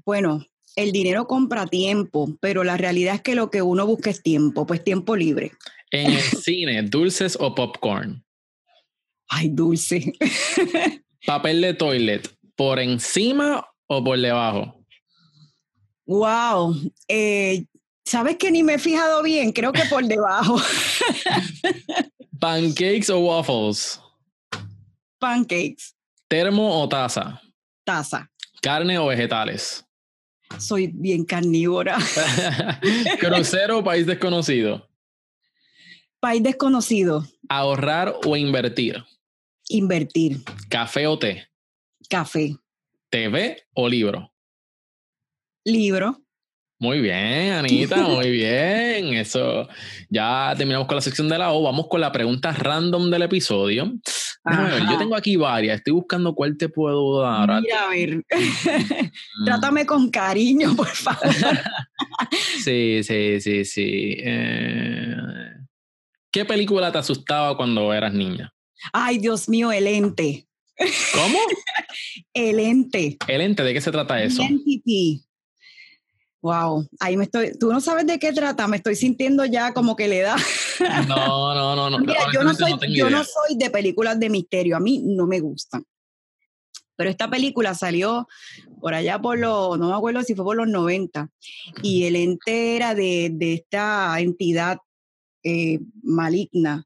Bueno, 0.05 0.45
el 0.75 0.91
dinero 0.91 1.27
compra 1.27 1.65
tiempo, 1.67 2.37
pero 2.39 2.63
la 2.63 2.77
realidad 2.77 3.15
es 3.15 3.21
que 3.21 3.35
lo 3.35 3.49
que 3.49 3.61
uno 3.61 3.85
busca 3.85 4.09
es 4.09 4.21
tiempo, 4.21 4.65
pues 4.65 4.83
tiempo 4.83 5.15
libre. 5.15 5.51
En 5.91 6.11
el 6.11 6.21
cine, 6.43 6.81
¿dulces 6.83 7.37
o 7.39 7.53
popcorn? 7.55 8.23
Ay, 9.27 9.49
dulce. 9.49 10.13
Papel 11.25 11.61
de 11.61 11.73
toilet, 11.73 12.29
¿por 12.55 12.79
encima 12.79 13.67
o 13.87 14.03
por 14.03 14.19
debajo? 14.19 14.78
Wow. 16.09 16.75
Eh, 17.07 17.65
¿Sabes 18.03 18.37
que 18.37 18.49
ni 18.49 18.63
me 18.63 18.73
he 18.73 18.79
fijado 18.79 19.21
bien? 19.21 19.51
Creo 19.51 19.71
que 19.71 19.83
por 19.85 20.03
debajo. 20.03 20.59
¿Pancakes 22.39 23.11
o 23.11 23.19
waffles? 23.19 24.01
Pancakes. 25.19 25.93
¿Termo 26.27 26.81
o 26.81 26.89
taza? 26.89 27.39
Taza. 27.83 28.27
¿Carne 28.59 28.97
o 28.97 29.05
vegetales? 29.05 29.85
soy 30.57 30.87
bien 30.87 31.25
carnívora. 31.25 31.99
¿Crucero 33.19 33.77
o 33.77 33.83
país 33.83 34.07
desconocido? 34.07 34.89
País 36.19 36.41
desconocido. 36.41 37.23
¿Ahorrar 37.47 38.15
o 38.25 38.35
invertir? 38.35 39.05
Invertir. 39.67 40.39
¿Café 40.69 41.05
o 41.05 41.19
té? 41.19 41.47
Café. 42.09 42.57
¿TV 43.11 43.61
o 43.75 43.87
libro? 43.87 44.33
Libro. 45.65 46.21
Muy 46.81 47.01
bien, 47.01 47.51
Anita, 47.51 47.97
muy 48.07 48.31
bien. 48.31 49.13
Eso. 49.15 49.67
Ya 50.09 50.53
terminamos 50.57 50.87
con 50.87 50.95
la 50.95 51.01
sección 51.01 51.27
de 51.27 51.37
la 51.37 51.51
O. 51.51 51.61
Vamos 51.61 51.87
con 51.89 51.99
la 51.99 52.11
pregunta 52.11 52.53
random 52.53 53.09
del 53.11 53.23
episodio. 53.23 53.91
yo 54.89 54.97
tengo 54.97 55.15
aquí 55.15 55.35
varias. 55.35 55.79
Estoy 55.79 55.91
buscando 55.93 56.33
cuál 56.33 56.57
te 56.57 56.69
puedo 56.69 57.21
dar. 57.21 57.61
Mira, 57.61 57.83
a 57.83 57.89
ver. 57.89 58.23
Mm. 59.41 59.45
Trátame 59.45 59.85
con 59.85 60.09
cariño, 60.09 60.75
por 60.75 60.87
favor. 60.87 61.33
sí, 62.63 63.01
sí, 63.03 63.39
sí, 63.39 63.65
sí. 63.65 64.15
Eh, 64.17 65.15
¿Qué 66.31 66.45
película 66.45 66.91
te 66.91 66.97
asustaba 66.97 67.55
cuando 67.55 67.93
eras 67.93 68.13
niña? 68.13 68.53
Ay, 68.93 69.17
Dios 69.17 69.49
mío, 69.49 69.71
el 69.71 69.87
ente. 69.87 70.47
¿Cómo? 71.13 71.39
el 72.33 72.59
ente. 72.59 73.17
El 73.27 73.41
ente, 73.41 73.63
¿de 73.63 73.73
qué 73.73 73.81
se 73.81 73.91
trata 73.91 74.21
eso? 74.21 74.43
Identity. 74.43 75.23
Wow, 76.41 76.87
ahí 77.01 77.17
me 77.17 77.25
estoy, 77.25 77.51
tú 77.59 77.71
no 77.71 77.81
sabes 77.81 78.07
de 78.07 78.17
qué 78.17 78.31
trata, 78.31 78.65
me 78.67 78.77
estoy 78.77 78.95
sintiendo 78.95 79.43
ya 79.43 79.73
como 79.73 79.95
que 79.95 80.07
le 80.07 80.21
da. 80.21 80.37
No, 81.07 81.53
no, 81.53 81.75
no, 81.75 81.89
no. 81.89 81.99
Mira, 81.99 82.27
yo 82.33 82.41
no 82.41 82.53
soy, 82.53 82.73
yo 82.95 83.09
no 83.09 83.21
soy 83.25 83.57
de 83.57 83.69
películas 83.69 84.17
de 84.17 84.29
misterio, 84.29 84.77
a 84.77 84.79
mí 84.79 85.03
no 85.05 85.27
me 85.27 85.41
gustan. 85.41 85.83
Pero 86.95 87.09
esta 87.09 87.29
película 87.29 87.73
salió 87.75 88.27
por 88.79 88.93
allá 88.93 89.19
por 89.19 89.37
los, 89.37 89.77
no 89.77 89.89
me 89.89 89.95
acuerdo 89.95 90.23
si 90.23 90.35
fue 90.35 90.45
por 90.45 90.55
los 90.55 90.69
90, 90.69 91.29
y 91.83 92.05
el 92.05 92.15
ente 92.15 92.77
era 92.77 92.95
de, 92.95 93.29
de 93.33 93.55
esta 93.55 94.17
entidad 94.19 94.77
eh, 95.43 95.79
maligna 96.01 96.85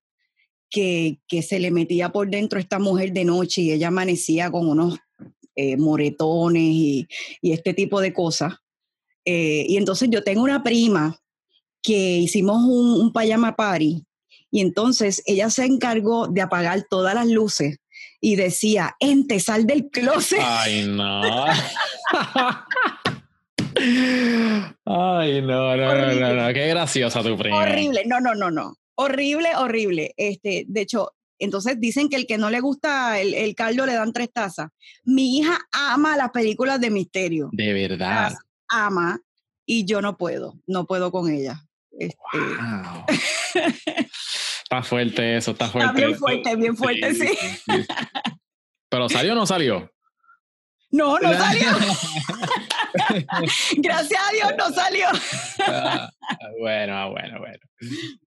que, 0.68 1.20
que, 1.28 1.44
se 1.44 1.60
le 1.60 1.70
metía 1.70 2.12
por 2.12 2.28
dentro 2.28 2.58
a 2.58 2.62
esta 2.62 2.80
mujer 2.80 3.14
de 3.14 3.26
noche 3.26 3.62
y 3.62 3.72
ella 3.72 3.90
amanecía 3.90 4.50
con 4.50 4.68
unos 4.68 4.98
eh, 5.56 5.78
moretones 5.78 6.64
y, 6.64 7.08
y 7.42 7.52
este 7.52 7.76
tipo 7.76 8.02
de 8.02 8.14
cosas 8.14 8.56
Eh, 9.26 9.66
y 9.68 9.78
entonces 9.78 10.10
yo 10.12 10.24
tengo 10.24 10.44
una 10.44 10.64
prima 10.64 11.20
que 11.82 12.18
hicimos 12.18 12.64
un, 12.64 13.02
un 13.02 13.14
party 13.14 14.06
y 14.52 14.62
entonces 14.62 15.24
ella 15.26 15.50
se 15.50 15.66
encargó 15.66 16.28
de 16.28 16.42
apagar 16.42 16.86
todas 16.90 17.16
las 17.16 17.28
luces 17.28 17.80
y 18.22 18.36
decía, 18.36 18.96
ente, 19.00 19.40
sal 19.40 19.66
del 19.66 19.90
closet. 19.90 20.40
Ay, 20.42 20.86
no. 20.88 21.22
Ay, 24.86 25.42
no, 25.42 25.76
no, 25.76 25.96
no, 25.96 26.14
no, 26.14 26.34
no, 26.34 26.54
qué 26.54 26.68
graciosa 26.68 27.22
tu 27.22 27.38
prima. 27.38 27.58
Horrible, 27.58 28.04
no, 28.06 28.20
no, 28.20 28.36
no, 28.36 28.52
no. 28.52 28.78
Horrible, 28.96 29.50
horrible. 29.58 30.14
Este, 30.16 30.66
de 30.68 30.82
hecho, 30.82 31.12
entonces 31.40 31.80
dicen 31.80 32.08
que 32.08 32.16
el 32.16 32.28
que 32.28 32.38
no 32.38 32.50
le 32.50 32.60
gusta 32.62 33.20
el, 33.20 33.34
el 33.34 33.56
caldo 33.56 33.86
le 33.86 33.94
dan 33.94 34.14
tres 34.14 34.32
tazas. 34.32 34.70
Mi 35.04 35.40
hija 35.40 35.58
ama 35.72 36.16
las 36.16 36.30
películas 36.30 36.80
de 36.80 36.92
misterio. 36.92 37.50
De 37.52 37.74
verdad. 37.74 38.34
Ama 38.74 39.22
y 39.66 39.86
yo 39.86 40.02
no 40.02 40.18
puedo, 40.18 40.60
no 40.68 40.86
puedo 40.86 41.12
con 41.12 41.32
ella. 41.32 41.64
Este, 41.92 42.18
Wow. 42.34 43.06
Está 44.64 44.82
fuerte 44.82 45.38
eso, 45.38 45.52
está 45.52 45.70
fuerte. 45.70 45.92
Está 45.92 46.08
bien 46.08 46.18
fuerte, 46.18 46.56
bien 46.56 46.76
fuerte, 46.76 47.14
sí. 47.14 47.28
sí. 47.28 47.86
Pero 48.90 49.08
salió 49.08 49.34
o 49.34 49.36
no 49.36 49.46
salió. 49.46 49.92
No, 50.90 51.20
no 51.20 51.32
salió. 51.34 51.70
Gracias 53.78 54.22
a 54.22 54.32
Dios 54.32 54.54
no 54.58 54.72
salió. 54.72 55.08
Ah, 55.68 56.10
bueno, 56.60 56.96
ah, 56.96 57.10
bueno, 57.10 57.40
bueno. 57.40 57.60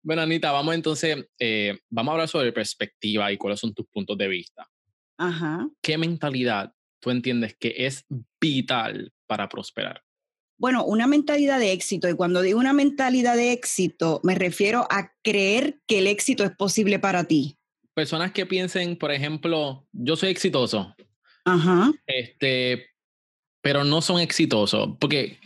Bueno, 0.04 0.22
Anita, 0.24 0.52
vamos 0.52 0.76
entonces, 0.76 1.26
eh, 1.40 1.80
vamos 1.90 2.12
a 2.12 2.14
hablar 2.14 2.28
sobre 2.28 2.52
perspectiva 2.52 3.32
y 3.32 3.38
cuáles 3.38 3.60
son 3.60 3.74
tus 3.74 3.88
puntos 3.88 4.18
de 4.18 4.28
vista. 4.28 4.68
Ajá. 5.18 5.68
¿Qué 5.82 5.98
mentalidad 5.98 6.72
tú 7.00 7.12
entiendes 7.12 7.56
que 7.60 7.74
es 7.86 8.06
vital 8.40 9.12
para 9.28 9.48
prosperar? 9.48 10.05
Bueno, 10.58 10.86
una 10.86 11.06
mentalidad 11.08 11.60
de 11.60 11.72
éxito, 11.74 12.08
y 12.10 12.14
cuando 12.14 12.42
digo 12.42 12.60
una 12.60 12.74
mentalidad 12.74 13.36
de 13.36 13.52
éxito, 13.52 14.22
me 14.24 14.36
refiero 14.36 14.88
a 14.90 15.12
creer 15.22 15.80
que 15.88 16.00
el 16.00 16.08
éxito 16.08 16.44
es 16.44 16.52
posible 16.52 16.98
para 17.00 17.26
ti. 17.26 17.58
Personas 17.94 18.32
que 18.32 18.46
piensen, 18.46 18.98
por 18.98 19.12
ejemplo, 19.12 19.86
yo 19.92 20.16
soy 20.16 20.30
exitoso, 20.30 20.96
Ajá. 21.46 21.92
este, 22.08 22.88
pero 23.62 23.84
no 23.84 24.02
son 24.02 24.20
exitosos. 24.22 24.90
Porque 25.00 25.40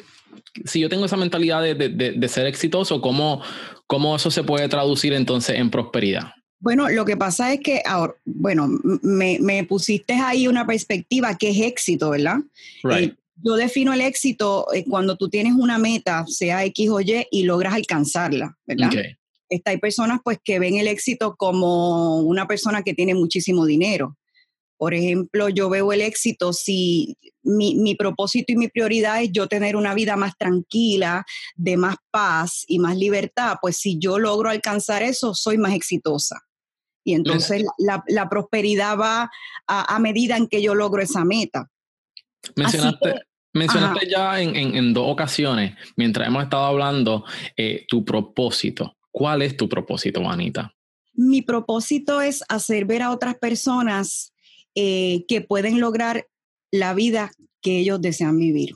si 0.66 0.80
yo 0.80 0.89
tengo 0.89 1.05
esa 1.05 1.18
mentalidad 1.18 1.62
de, 1.62 1.76
de- 1.76 1.89
de- 1.89 2.12
de 2.14 2.28
ser 2.28 2.45
exitoso, 2.47 3.01
¿cómo, 3.01 3.41
¿cómo 3.88 4.16
eso 4.16 4.30
se 4.32 4.43
puede 4.43 4.68
traducir 4.70 5.14
entonces 5.14 5.57
en 5.57 5.70
prosperidad? 5.70 6.32
Bueno, 6.62 6.89
lo 6.89 7.05
que 7.05 7.16
pasa 7.16 7.53
es 7.53 7.62
que 7.62 7.82
ahora, 7.86 8.14
bueno, 8.26 8.68
me, 9.01 9.38
me 9.39 9.64
pusiste 9.64 10.14
ahí 10.16 10.45
una 10.47 10.68
perspectiva 10.68 11.38
que 11.38 11.51
es 11.51 11.60
éxito, 11.62 12.10
¿verdad? 12.10 12.38
Right. 12.84 13.14
Eh, 13.14 13.16
yo 13.44 13.56
defino 13.56 13.94
el 13.94 14.02
éxito 14.02 14.68
eh, 14.74 14.84
cuando 14.88 15.16
tú 15.18 15.30
tienes 15.30 15.54
una 15.54 15.78
meta, 15.78 16.26
sea 16.28 16.64
X 16.66 16.90
o 16.90 17.02
Y, 17.02 17.26
y 17.32 17.44
logras 17.44 17.74
alcanzarla, 17.74 18.58
¿verdad? 18.66 18.88
Okay. 18.90 19.16
Esta, 19.50 19.72
hay 19.72 19.78
personas 19.78 20.20
pues 20.24 20.38
que 20.44 20.60
ven 20.60 20.76
el 20.78 20.88
éxito 20.88 21.36
como 21.36 22.20
una 22.20 22.48
persona 22.48 22.84
que 22.84 22.94
tiene 22.94 23.16
muchísimo 23.16 23.66
dinero. 23.66 24.16
Por 24.78 24.94
ejemplo, 24.94 25.50
yo 25.50 25.70
veo 25.70 25.92
el 25.92 26.02
éxito 26.02 26.54
si 26.54 27.18
mi, 27.44 27.76
mi 27.76 27.96
propósito 27.96 28.54
y 28.54 28.56
mi 28.56 28.68
prioridad 28.70 29.22
es 29.22 29.32
yo 29.32 29.48
tener 29.48 29.76
una 29.76 29.94
vida 29.94 30.16
más 30.16 30.38
tranquila, 30.38 31.26
de 31.56 31.76
más 31.78 31.96
paz 32.12 32.64
y 32.68 32.80
más 32.80 32.96
libertad, 32.96 33.58
pues 33.62 33.78
si 33.78 33.98
yo 34.00 34.20
logro 34.20 34.50
alcanzar 34.50 35.04
eso, 35.04 35.34
soy 35.34 35.58
más 35.58 35.74
exitosa. 35.74 36.40
Y 37.04 37.14
entonces 37.14 37.64
la, 37.78 38.04
la 38.08 38.30
prosperidad 38.30 38.98
va 38.98 39.30
a, 39.68 39.96
a 39.96 40.00
medida 40.00 40.38
en 40.38 40.48
que 40.48 40.62
yo 40.62 40.76
logro 40.76 41.02
esa 41.02 41.26
meta. 41.26 41.70
Mencionaste, 42.56 43.14
que- 43.14 43.20
mencionaste 43.54 44.08
ya 44.10 44.41
en, 44.41 44.56
en- 44.56 44.76
en 44.76 44.93
dos 44.93 45.06
ocasiones, 45.08 45.76
mientras 45.95 46.28
hemos 46.28 46.43
estado 46.43 46.66
hablando, 46.66 47.26
eh, 47.58 47.86
tu 47.88 48.04
propósito. 48.06 48.95
¿Cuál 49.12 49.41
es 49.41 49.58
tu 49.58 49.68
propósito, 49.68 50.28
Anita? 50.30 50.74
Mi 51.14 51.41
propósito 51.41 52.22
es 52.22 52.43
hacer 52.47 52.86
ver 52.86 53.02
a 53.02 53.12
otras 53.12 53.36
personas 53.36 54.34
eh, 54.76 55.26
que 55.28 55.41
pueden 55.41 55.80
lograr 55.80 56.28
la 56.72 56.93
vida 56.93 57.32
que 57.62 57.80
ellos 57.80 58.00
desean 58.02 58.38
vivir. 58.38 58.76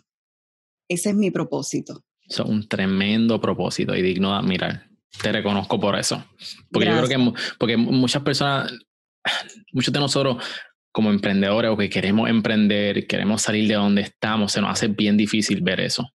Ese 0.90 1.10
es 1.10 1.16
mi 1.16 1.32
propósito. 1.32 2.04
Es 2.28 2.40
un 2.40 2.68
tremendo 2.68 3.40
propósito 3.40 3.96
y 3.96 4.02
digno 4.02 4.32
de 4.32 4.38
admirar. 4.38 4.88
Te 5.22 5.32
reconozco 5.32 5.80
por 5.80 5.98
eso. 5.98 6.26
Porque 6.72 6.88
yo 6.88 7.06
creo 7.06 7.34
que 7.34 7.40
porque 7.60 7.78
muchas 7.78 8.24
personas, 8.24 8.74
muchos 9.72 9.94
de 9.94 10.00
nosotros 10.00 10.44
como 10.94 11.10
emprendedores 11.10 11.72
o 11.72 11.76
que 11.76 11.90
queremos 11.90 12.30
emprender, 12.30 13.08
queremos 13.08 13.42
salir 13.42 13.68
de 13.68 13.74
donde 13.74 14.04
estamos, 14.04 14.54
se 14.54 14.62
nos 14.62 14.72
hace 14.72 14.88
bien 14.88 15.18
difícil 15.18 15.60
ver 15.62 15.82
eso. 15.82 16.08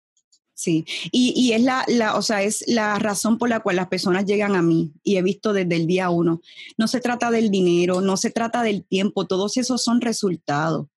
Sí, 0.53 0.85
y, 1.11 1.33
y 1.35 1.53
es 1.53 1.61
la, 1.61 1.83
la, 1.87 2.15
o 2.15 2.21
sea, 2.21 2.43
es 2.43 2.63
la 2.67 2.97
razón 2.97 3.37
por 3.37 3.49
la 3.49 3.59
cual 3.59 3.75
las 3.75 3.87
personas 3.87 4.25
llegan 4.25 4.55
a 4.55 4.61
mí 4.61 4.91
y 5.03 5.17
he 5.17 5.21
visto 5.21 5.51
desde 5.51 5.75
el 5.75 5.87
día 5.87 6.09
uno. 6.09 6.41
No 6.77 6.87
se 6.87 6.99
trata 6.99 7.31
del 7.31 7.51
dinero, 7.51 8.01
no 8.01 8.17
se 8.17 8.31
trata 8.31 8.63
del 8.63 8.85
tiempo, 8.85 9.27
todos 9.27 9.57
esos 9.57 9.83
son 9.83 9.99
resultados. 9.99 10.87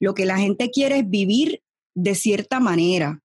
Lo 0.00 0.14
que 0.14 0.24
la 0.24 0.38
gente 0.38 0.70
quiere 0.70 0.98
es 0.98 1.10
vivir 1.10 1.62
de 1.94 2.14
cierta 2.14 2.60
manera 2.60 3.22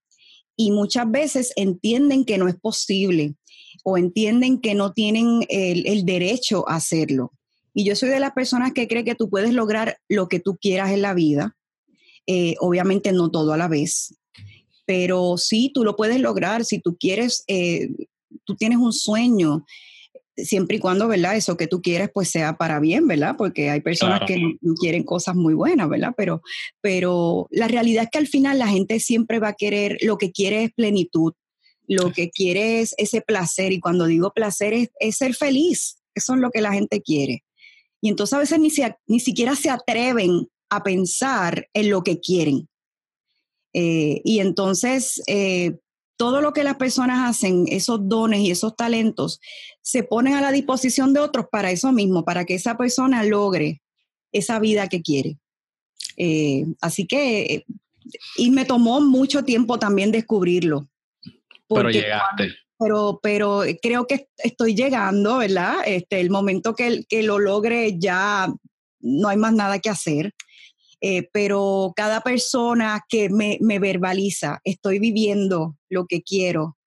y 0.56 0.72
muchas 0.72 1.10
veces 1.10 1.54
entienden 1.56 2.26
que 2.26 2.38
no 2.38 2.48
es 2.48 2.56
posible 2.56 3.36
o 3.84 3.98
entienden 3.98 4.62
que 4.62 4.74
no 4.74 4.94
tienen 4.94 5.42
el, 5.50 5.86
el 5.88 6.06
derecho 6.06 6.68
a 6.68 6.76
hacerlo. 6.76 7.34
Y 7.74 7.86
yo 7.86 7.96
soy 7.96 8.10
de 8.10 8.20
las 8.20 8.32
personas 8.34 8.74
que 8.74 8.88
cree 8.88 9.04
que 9.04 9.16
tú 9.16 9.30
puedes 9.30 9.54
lograr 9.54 9.98
lo 10.10 10.28
que 10.28 10.40
tú 10.40 10.58
quieras 10.58 10.92
en 10.92 11.02
la 11.02 11.14
vida, 11.14 11.56
eh, 12.28 12.56
obviamente 12.60 13.12
no 13.14 13.32
todo 13.32 13.54
a 13.54 13.58
la 13.58 13.68
vez, 13.68 14.16
pero 14.86 15.38
sí, 15.38 15.72
tú 15.74 15.84
lo 15.84 15.96
puedes 15.96 16.20
lograr 16.20 16.66
si 16.66 16.80
tú 16.80 16.98
quieres, 17.00 17.44
eh, 17.48 17.90
tú 18.44 18.56
tienes 18.56 18.78
un 18.78 18.94
sueño, 18.94 19.66
siempre 20.36 20.78
y 20.78 20.80
cuando, 20.80 21.08
¿verdad? 21.08 21.36
Eso 21.36 21.56
que 21.58 21.68
tú 21.68 21.82
quieres, 21.82 22.10
pues 22.14 22.30
sea 22.30 22.58
para 22.58 22.80
bien, 22.80 23.08
¿verdad? 23.08 23.36
Porque 23.38 23.70
hay 23.70 23.82
personas 23.82 24.20
Claro. 24.20 24.34
que 24.34 24.58
no- 24.62 24.74
quieren 24.76 25.04
cosas 25.04 25.36
muy 25.36 25.54
buenas, 25.54 25.88
¿verdad? 25.90 26.14
Pero, 26.18 26.42
pero 26.82 27.48
la 27.52 27.68
realidad 27.68 28.04
es 28.06 28.10
que 28.12 28.18
al 28.18 28.28
final 28.28 28.58
la 28.60 28.68
gente 28.68 29.00
siempre 29.00 29.40
va 29.40 29.50
a 29.50 29.54
querer, 29.54 29.98
lo 30.02 30.18
que 30.18 30.32
quiere 30.32 30.64
es 30.64 30.72
plenitud, 30.74 31.34
lo 31.88 32.12
que 32.12 32.30
quiere 32.30 32.82
es 32.82 32.94
ese 32.98 33.22
placer, 33.22 33.72
y 33.72 33.80
cuando 33.80 34.06
digo 34.06 34.32
placer 34.34 34.74
es, 34.74 34.90
es 35.00 35.18
ser 35.18 35.36
feliz, 35.36 35.98
eso 36.16 36.34
es 36.34 36.40
lo 36.40 36.50
que 36.52 36.62
la 36.62 36.74
gente 36.74 37.02
quiere. 37.02 37.44
Y 38.02 38.10
entonces 38.10 38.34
a 38.34 38.40
veces 38.40 38.60
ni, 38.60 38.70
se- 38.70 38.96
ni 39.08 39.20
siquiera 39.20 39.56
se 39.56 39.70
atreven 39.70 40.48
a 40.70 40.84
pensar 40.84 41.68
en 41.74 41.90
lo 41.90 42.04
que 42.04 42.20
quieren. 42.20 42.68
Eh, 43.74 44.22
y 44.24 44.40
entonces, 44.40 45.22
eh, 45.28 45.78
todo 46.18 46.42
lo 46.42 46.54
que 46.54 46.64
las 46.64 46.76
personas 46.76 47.30
hacen, 47.30 47.66
esos 47.68 48.08
dones 48.08 48.42
y 48.42 48.52
esos 48.52 48.76
talentos, 48.76 49.40
se 49.82 50.04
ponen 50.04 50.34
a 50.34 50.42
la 50.42 50.52
disposición 50.52 51.14
de 51.14 51.20
otros 51.20 51.46
para 51.52 51.72
eso 51.72 51.92
mismo, 51.92 52.24
para 52.26 52.46
que 52.46 52.56
esa 52.56 52.78
persona 52.78 53.24
logre 53.24 53.82
esa 54.32 54.60
vida 54.60 54.88
que 54.88 55.02
quiere. 55.02 55.38
Eh, 56.18 56.66
así 56.82 57.06
que, 57.08 57.66
y 58.38 58.52
me 58.52 58.66
tomó 58.66 59.02
mucho 59.02 59.44
tiempo 59.44 59.80
también 59.80 60.12
descubrirlo. 60.12 60.90
Pero 61.68 61.90
llegaste. 62.04 62.44
Pero, 62.82 63.20
pero 63.22 63.62
creo 63.80 64.08
que 64.08 64.28
estoy 64.38 64.74
llegando, 64.74 65.38
¿verdad? 65.38 65.76
Este, 65.86 66.20
el 66.20 66.32
momento 66.32 66.74
que, 66.74 67.04
que 67.08 67.22
lo 67.22 67.38
logre 67.38 68.00
ya 68.00 68.52
no 69.00 69.28
hay 69.28 69.38
más 69.38 69.54
nada 69.54 69.78
que 69.78 69.90
hacer. 69.90 70.34
Eh, 71.00 71.30
pero 71.32 71.94
cada 71.96 72.22
persona 72.22 73.04
que 73.08 73.30
me, 73.30 73.58
me 73.62 73.80
verbaliza, 73.80 74.62
estoy 74.64 75.00
viviendo 75.00 75.76
lo 75.90 76.06
que 76.06 76.22
quiero, 76.22 76.78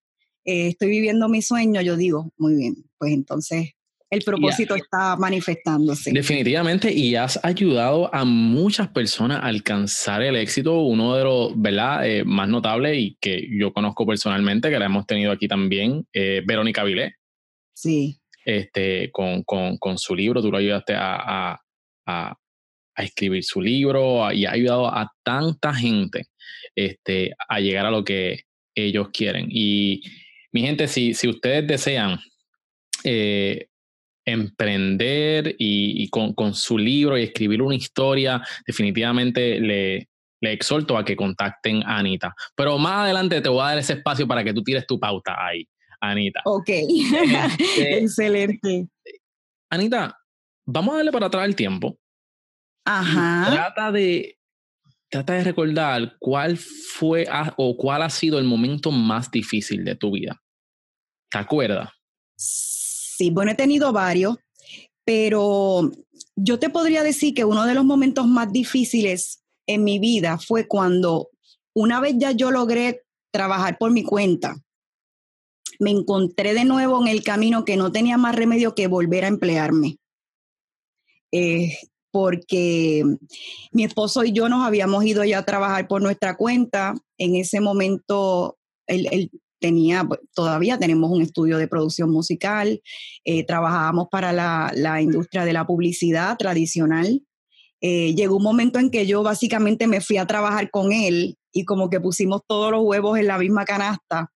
eh, 0.45 0.69
estoy 0.69 0.89
viviendo 0.89 1.29
mi 1.29 1.43
sueño, 1.43 1.81
yo 1.81 1.97
digo, 1.97 2.33
muy 2.37 2.55
bien, 2.55 2.77
pues 2.99 3.13
entonces 3.13 3.71
el 4.15 4.23
propósito 4.23 4.75
está 4.75 5.17
manifestándose. 5.17 6.13
Definitivamente, 6.13 6.93
y 6.93 7.15
has 7.17 7.39
ayudado 7.45 8.15
a 8.15 8.25
muchas 8.25 8.89
personas 8.89 9.39
a 9.43 9.47
alcanzar 9.47 10.23
el 10.23 10.37
éxito. 10.37 10.81
Uno 10.81 11.15
de 11.17 11.25
los, 11.25 11.53
¿verdad? 11.61 12.09
Eh, 12.09 12.25
más 12.25 12.49
notables 12.49 12.97
y 12.97 13.17
que 13.21 13.47
yo 13.51 13.73
conozco 13.73 14.07
personalmente, 14.07 14.71
que 14.71 14.79
la 14.79 14.87
hemos 14.87 15.07
tenido 15.07 15.33
aquí 15.33 15.49
también, 15.49 16.07
eh, 16.13 16.43
Verónica 16.47 16.85
Vilé, 16.85 17.17
Sí, 17.75 18.21
este, 18.45 19.11
con, 19.11 19.43
con, 19.43 19.77
con 19.79 19.99
su 19.99 20.15
libro. 20.15 20.41
Tú 20.41 20.51
lo 20.51 20.59
ayudaste 20.59 20.95
a, 20.95 21.17
a, 21.17 21.61
a, 22.07 22.39
a 22.95 23.03
escribir 23.03 23.43
su 23.43 23.61
libro 23.61 24.31
y 24.33 24.47
ha 24.47 24.53
ayudado 24.53 24.87
a 24.87 25.13
tanta 25.25 25.75
gente 25.75 26.29
este, 26.77 27.35
a 27.49 27.61
llegar 27.61 27.87
a 27.87 27.91
lo 27.91 28.05
que 28.05 28.45
ellos 28.75 29.09
quieren. 29.13 29.49
Y 29.51 30.03
mi 30.53 30.63
gente, 30.63 30.87
si, 30.87 31.15
si 31.15 31.29
ustedes 31.29 31.67
desean 31.67 32.19
eh, 33.03 33.67
emprender 34.25 35.55
y, 35.59 36.03
y 36.03 36.09
con, 36.09 36.33
con 36.35 36.55
su 36.55 36.79
libro 36.79 37.19
y 37.19 37.23
escribir 37.25 37.63
una 37.63 37.75
historia, 37.75 38.43
definitivamente 38.67 39.61
le, 39.61 40.09
le 40.41 40.53
exhorto 40.53 40.97
a 40.97 41.05
que 41.05 41.17
contacten 41.17 41.83
a 41.85 41.99
Anita. 41.99 42.35
Pero 42.55 42.79
más 42.79 43.05
adelante 43.05 43.41
te 43.41 43.49
voy 43.49 43.63
a 43.63 43.67
dar 43.71 43.79
ese 43.79 43.95
espacio 43.95 44.27
para 44.27 44.45
que 44.45 44.53
tú 44.53 44.63
tires 44.63 44.87
tu 44.87 44.99
pauta 45.01 45.35
ahí, 45.39 45.67
Anita. 46.01 46.41
ok, 46.45 46.69
Este, 46.69 47.99
excelente. 47.99 48.87
Anita, 49.71 50.17
vamos 50.67 50.95
a 50.95 50.97
darle 50.99 51.13
para 51.13 51.27
atrás 51.27 51.45
el 51.47 51.57
tiempo. 51.57 51.99
Ajá, 52.85 53.51
Trata 53.51 53.93
de 53.93 54.39
trata 55.11 55.35
de 55.35 55.45
recordar 55.45 56.17
cuál 56.19 56.57
fue 56.57 57.27
o 57.57 57.77
cuál 57.77 58.03
ha 58.03 58.11
sido 58.11 58.39
el 58.39 58.45
momento 58.45 58.91
más 58.91 59.31
difícil 59.31 59.85
de 59.85 59.95
tu 59.95 60.11
vida. 60.11 60.43
¿Te 61.31 61.39
acuerdas? 61.39 61.91
Sí, 62.37 62.84
bueno, 63.33 63.53
he 63.53 63.55
tenido 63.55 63.93
varios, 63.93 64.37
pero 65.05 65.91
yo 66.37 66.59
te 66.59 66.71
podría 66.71 67.03
decir 67.03 67.35
que 67.35 67.45
uno 67.45 67.65
de 67.67 67.75
los 67.75 67.85
momentos 67.85 68.27
más 68.27 68.53
difíciles 68.53 69.43
en 69.67 69.85
mi 69.85 69.99
vida 69.99 70.39
fue 70.39 70.67
cuando 70.67 71.31
una 71.75 72.01
vez 72.01 72.15
ya 72.19 72.33
yo 72.33 72.51
logré 72.51 73.03
trabajar 73.33 73.79
por 73.79 73.91
mi 73.91 74.05
cuenta, 74.05 74.57
me 75.81 75.91
encontré 75.91 76.55
de 76.55 76.65
nuevo 76.65 77.01
en 77.03 77.09
el 77.09 77.23
camino 77.23 77.65
que 77.65 77.77
no 77.77 77.91
tenía 77.91 78.17
más 78.17 78.37
remedio 78.37 78.75
que 78.75 78.87
volver 78.87 79.25
a 79.25 79.29
emplearme. 79.29 79.97
Eh, 81.33 81.77
porque 82.13 83.03
mi 83.73 83.83
esposo 83.83 84.23
y 84.23 84.33
yo 84.33 84.49
nos 84.49 84.65
habíamos 84.65 85.05
ido 85.05 85.25
ya 85.25 85.39
a 85.39 85.45
trabajar 85.45 85.89
por 85.89 86.01
nuestra 86.01 86.37
cuenta. 86.37 86.95
En 87.19 87.35
ese 87.35 87.61
momento, 87.61 88.57
él, 88.87 89.31
tenía, 89.65 90.07
todavía 90.35 90.79
tenemos 90.79 91.11
un 91.11 91.23
estudio 91.23 91.57
de 91.57 91.67
producción 91.67 92.11
musical, 92.11 92.83
eh, 93.25 93.45
trabajábamos 93.47 94.09
para 94.11 94.31
la, 94.31 95.01
industria 95.01 95.47
de 95.47 95.55
la 95.55 95.67
publicidad 95.67 96.37
tradicional. 96.37 97.23
Eh, 97.81 98.15
llegó 98.15 98.37
un 98.37 98.43
momento 98.43 98.79
en 98.79 98.91
que 98.91 99.07
yo 99.07 99.23
básicamente 99.23 99.87
me 99.87 100.03
fui 100.03 100.19
a 100.19 100.27
trabajar 100.27 100.71
con 100.71 100.93
él 100.93 101.39
y 101.51 101.65
como 101.65 101.89
que 101.89 101.99
pusimos 101.99 102.43
todos 102.47 102.73
los 102.73 102.83
huevos 102.85 103.19
en 103.19 103.27
la 103.27 103.39
misma 103.39 103.65
canasta 103.65 104.31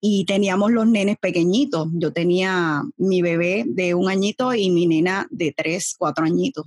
y 0.00 0.26
teníamos 0.26 0.70
los 0.70 0.86
nenes 0.86 1.16
pequeñitos. 1.20 1.88
Yo 1.94 2.12
tenía 2.12 2.84
mi 2.96 3.20
bebé 3.20 3.64
de 3.66 3.94
un 3.94 4.08
añito 4.08 4.54
y 4.54 4.70
mi 4.70 4.86
nena 4.86 5.26
de 5.30 5.52
tres, 5.56 5.96
cuatro 5.98 6.24
añitos. 6.24 6.66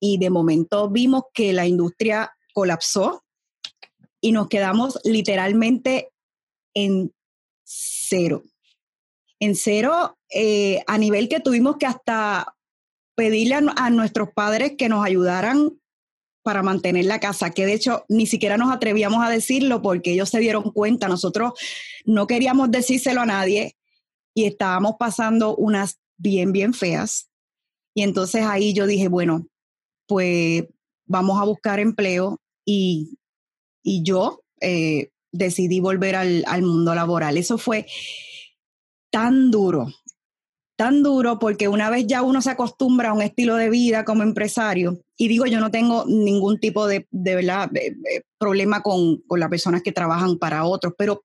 Y 0.00 0.16
de 0.16 0.30
momento 0.30 0.88
vimos 0.88 1.24
que 1.34 1.52
la 1.52 1.66
industria 1.66 2.32
colapsó 2.54 3.22
y 4.22 4.32
nos 4.32 4.48
quedamos 4.48 4.98
literalmente 5.04 6.13
en 6.74 7.12
cero. 7.64 8.42
En 9.40 9.54
cero, 9.54 10.16
eh, 10.30 10.82
a 10.86 10.98
nivel 10.98 11.28
que 11.28 11.40
tuvimos 11.40 11.76
que 11.76 11.86
hasta 11.86 12.54
pedirle 13.14 13.56
a 13.76 13.90
nuestros 13.90 14.30
padres 14.34 14.74
que 14.76 14.88
nos 14.88 15.04
ayudaran 15.04 15.78
para 16.42 16.62
mantener 16.62 17.06
la 17.06 17.20
casa, 17.20 17.50
que 17.50 17.64
de 17.64 17.72
hecho 17.72 18.04
ni 18.08 18.26
siquiera 18.26 18.58
nos 18.58 18.70
atrevíamos 18.70 19.24
a 19.24 19.30
decirlo 19.30 19.80
porque 19.80 20.12
ellos 20.12 20.28
se 20.28 20.40
dieron 20.40 20.72
cuenta, 20.72 21.08
nosotros 21.08 21.52
no 22.04 22.26
queríamos 22.26 22.70
decírselo 22.70 23.22
a 23.22 23.26
nadie 23.26 23.76
y 24.34 24.44
estábamos 24.44 24.96
pasando 24.98 25.56
unas 25.56 26.00
bien, 26.18 26.52
bien 26.52 26.74
feas. 26.74 27.30
Y 27.94 28.02
entonces 28.02 28.44
ahí 28.44 28.74
yo 28.74 28.86
dije, 28.86 29.08
bueno, 29.08 29.46
pues 30.06 30.64
vamos 31.06 31.40
a 31.40 31.44
buscar 31.44 31.80
empleo 31.80 32.40
y, 32.64 33.16
yo 33.82 34.42
eh, 34.60 35.10
decidí 35.34 35.80
volver 35.80 36.16
al, 36.16 36.44
al 36.46 36.62
mundo 36.62 36.94
laboral. 36.94 37.36
Eso 37.36 37.58
fue 37.58 37.86
tan 39.10 39.50
duro, 39.50 39.86
tan 40.76 41.02
duro 41.02 41.38
porque 41.38 41.68
una 41.68 41.90
vez 41.90 42.06
ya 42.06 42.22
uno 42.22 42.40
se 42.40 42.50
acostumbra 42.50 43.10
a 43.10 43.12
un 43.12 43.22
estilo 43.22 43.56
de 43.56 43.70
vida 43.70 44.04
como 44.04 44.22
empresario, 44.22 45.00
y 45.16 45.28
digo, 45.28 45.46
yo 45.46 45.60
no 45.60 45.70
tengo 45.70 46.04
ningún 46.06 46.58
tipo 46.58 46.86
de, 46.86 47.06
de, 47.10 47.34
¿verdad? 47.36 47.70
problema 48.38 48.82
con, 48.82 49.18
con, 49.26 49.38
las 49.38 49.48
personas 49.48 49.82
que 49.82 49.92
trabajan 49.92 50.38
para 50.38 50.64
otros, 50.64 50.94
pero 50.98 51.24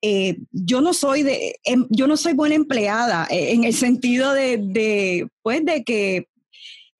eh, 0.00 0.38
yo 0.50 0.80
no 0.80 0.94
soy 0.94 1.22
de, 1.22 1.56
em, 1.64 1.86
yo 1.90 2.06
no 2.06 2.16
soy 2.16 2.32
buena 2.32 2.54
empleada 2.54 3.26
eh, 3.30 3.52
en 3.52 3.64
el 3.64 3.74
sentido 3.74 4.32
de, 4.32 4.58
de 4.58 5.28
pues, 5.42 5.64
de 5.64 5.82
que 5.84 6.28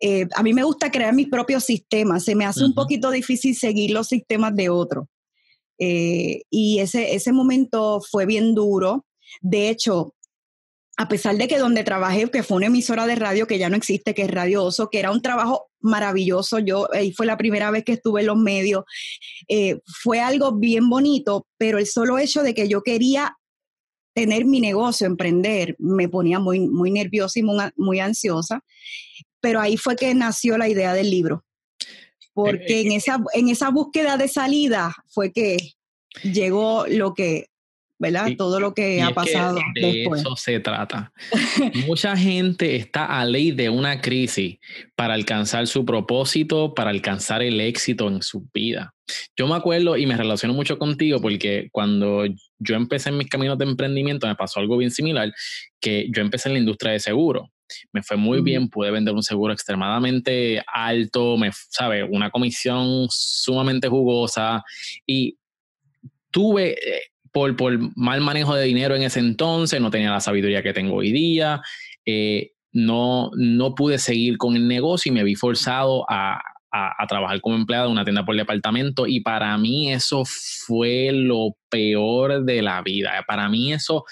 eh, 0.00 0.28
a 0.34 0.42
mí 0.42 0.52
me 0.52 0.64
gusta 0.64 0.90
crear 0.90 1.14
mis 1.14 1.28
propios 1.28 1.64
sistemas, 1.64 2.24
se 2.24 2.34
me 2.34 2.44
hace 2.44 2.64
un 2.64 2.74
poquito 2.74 3.10
difícil 3.10 3.56
seguir 3.56 3.92
los 3.92 4.08
sistemas 4.08 4.54
de 4.54 4.68
otros. 4.68 5.06
Y 5.78 6.78
ese, 6.80 7.14
ese 7.14 7.32
momento 7.32 8.00
fue 8.00 8.26
bien 8.26 8.54
duro. 8.54 9.06
De 9.40 9.68
hecho, 9.68 10.14
a 10.98 11.06
pesar 11.06 11.36
de 11.36 11.46
que 11.46 11.58
donde 11.58 11.84
trabajé, 11.84 12.28
que 12.28 12.42
fue 12.42 12.56
una 12.56 12.66
emisora 12.66 13.06
de 13.06 13.14
radio 13.14 13.46
que 13.46 13.58
ya 13.58 13.70
no 13.70 13.76
existe, 13.76 14.14
que 14.14 14.22
es 14.22 14.30
Radio 14.30 14.64
Oso, 14.64 14.90
que 14.90 14.98
era 14.98 15.12
un 15.12 15.22
trabajo 15.22 15.70
maravilloso, 15.80 16.58
yo 16.58 16.88
ahí 16.92 17.12
fue 17.12 17.24
la 17.24 17.36
primera 17.36 17.70
vez 17.70 17.84
que 17.84 17.92
estuve 17.92 18.22
en 18.22 18.26
los 18.26 18.36
medios, 18.36 18.84
eh, 19.46 19.78
fue 20.02 20.18
algo 20.18 20.56
bien 20.56 20.90
bonito, 20.90 21.46
pero 21.56 21.78
el 21.78 21.86
solo 21.86 22.18
hecho 22.18 22.42
de 22.42 22.52
que 22.52 22.68
yo 22.68 22.82
quería 22.82 23.36
tener 24.12 24.44
mi 24.44 24.60
negocio, 24.60 25.06
emprender, 25.06 25.76
me 25.78 26.08
ponía 26.08 26.40
muy, 26.40 26.58
muy 26.58 26.90
nerviosa 26.90 27.38
y 27.38 27.44
muy, 27.44 28.00
ansiosa, 28.00 28.64
pero 29.40 29.60
ahí 29.60 29.76
fue 29.76 29.94
que 29.94 30.12
nació 30.16 30.58
la 30.58 30.68
idea 30.68 30.94
del 30.94 31.12
libro, 31.12 31.44
porque 32.44 32.82
eh, 32.82 32.86
en, 32.86 32.92
esa, 32.92 33.20
en 33.34 33.48
esa 33.48 33.70
búsqueda 33.70 34.16
de 34.16 34.28
salida 34.28 34.94
fue 35.08 35.32
que 35.32 35.56
llegó 36.22 36.86
lo 36.86 37.12
que 37.12 37.46
¿verdad? 38.00 38.28
Todo 38.38 38.60
lo 38.60 38.74
que 38.74 39.02
ha 39.02 39.10
pasado. 39.10 39.58
de 39.74 40.04
eso 40.04 40.36
se 40.36 40.60
trata. 40.60 41.12
Mucha 41.88 42.16
gente 42.16 42.76
está 42.76 43.06
a 43.06 43.24
ley 43.24 43.50
de 43.50 43.70
una 43.70 44.00
crisis 44.00 44.58
para 44.94 45.14
alcanzar 45.14 45.66
su 45.66 45.84
propósito, 45.84 46.74
para 46.74 46.90
alcanzar 46.90 47.42
el 47.42 47.60
éxito 47.60 48.06
en 48.06 48.22
su 48.22 48.48
vida. 48.54 48.94
Yo 49.36 49.48
me 49.48 49.56
acuerdo 49.56 49.96
y 49.96 50.06
me 50.06 50.16
relaciono 50.16 50.54
mucho 50.54 50.78
contigo 50.78 51.20
porque 51.20 51.70
cuando 51.72 52.24
yo 52.60 52.76
empecé 52.76 53.08
en 53.08 53.18
mis 53.18 53.28
caminos 53.28 53.58
de 53.58 53.64
emprendimiento 53.64 54.28
me 54.28 54.36
pasó 54.36 54.60
algo 54.60 54.76
bien 54.76 54.92
similar, 54.92 55.32
que 55.80 56.06
yo 56.14 56.22
empecé 56.22 56.50
en 56.50 56.52
la 56.54 56.60
industria 56.60 56.92
de 56.92 57.00
seguro. 57.00 57.50
Me 57.92 58.02
fue 58.02 58.16
muy 58.16 58.40
bien, 58.40 58.68
pude 58.68 58.90
vender 58.90 59.14
un 59.14 59.22
seguro 59.22 59.52
extremadamente 59.52 60.62
alto, 60.66 61.36
me 61.36 61.50
sabe, 61.52 62.04
una 62.04 62.30
comisión 62.30 63.06
sumamente 63.10 63.88
jugosa 63.88 64.62
y 65.06 65.38
tuve 66.30 66.72
eh, 66.72 67.02
por, 67.32 67.56
por 67.56 67.78
mal 67.96 68.20
manejo 68.20 68.54
de 68.54 68.64
dinero 68.64 68.94
en 68.96 69.02
ese 69.02 69.20
entonces, 69.20 69.80
no 69.80 69.90
tenía 69.90 70.10
la 70.10 70.20
sabiduría 70.20 70.62
que 70.62 70.72
tengo 70.72 70.96
hoy 70.96 71.12
día, 71.12 71.60
eh, 72.04 72.52
no, 72.72 73.30
no 73.36 73.74
pude 73.74 73.98
seguir 73.98 74.38
con 74.38 74.56
el 74.56 74.68
negocio 74.68 75.10
y 75.10 75.14
me 75.14 75.24
vi 75.24 75.34
forzado 75.34 76.04
a, 76.08 76.40
a, 76.70 77.06
trabajar 77.06 77.40
como 77.40 77.56
empleado 77.56 77.86
en 77.86 77.92
una 77.92 78.04
tienda 78.04 78.24
por 78.24 78.36
departamento 78.36 79.06
y 79.06 79.20
para 79.20 79.56
mí 79.58 79.92
eso 79.92 80.24
fue 80.26 81.10
lo 81.12 81.56
peor 81.68 82.44
de 82.44 82.62
la 82.62 82.82
vida. 82.82 83.24
Para 83.26 83.48
mí 83.48 83.72
eso, 83.72 84.04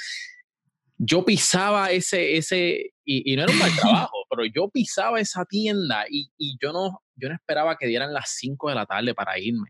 yo 0.99 1.25
pisaba 1.25 1.91
ese, 1.91 2.37
ese 2.37 2.93
y, 3.05 3.33
y 3.33 3.37
no 3.37 3.45
era 3.45 3.53
un 3.53 3.59
mal 3.59 3.71
trabajo, 3.81 4.17
pero 4.31 4.45
yo 4.47 4.69
pisaba 4.69 5.21
esa 5.21 5.45
tienda 5.45 6.05
y, 6.11 6.31
y, 6.39 6.57
yo, 6.61 6.73
no, 6.73 7.01
yo 7.15 7.29
no 7.29 7.35
esperaba 7.35 7.77
que 7.77 7.87
dieran 7.87 8.13
las 8.13 8.31
5 8.37 8.69
de 8.69 8.75
la 8.75 8.87
tarde 8.87 9.15
para 9.15 9.39
irme. 9.39 9.69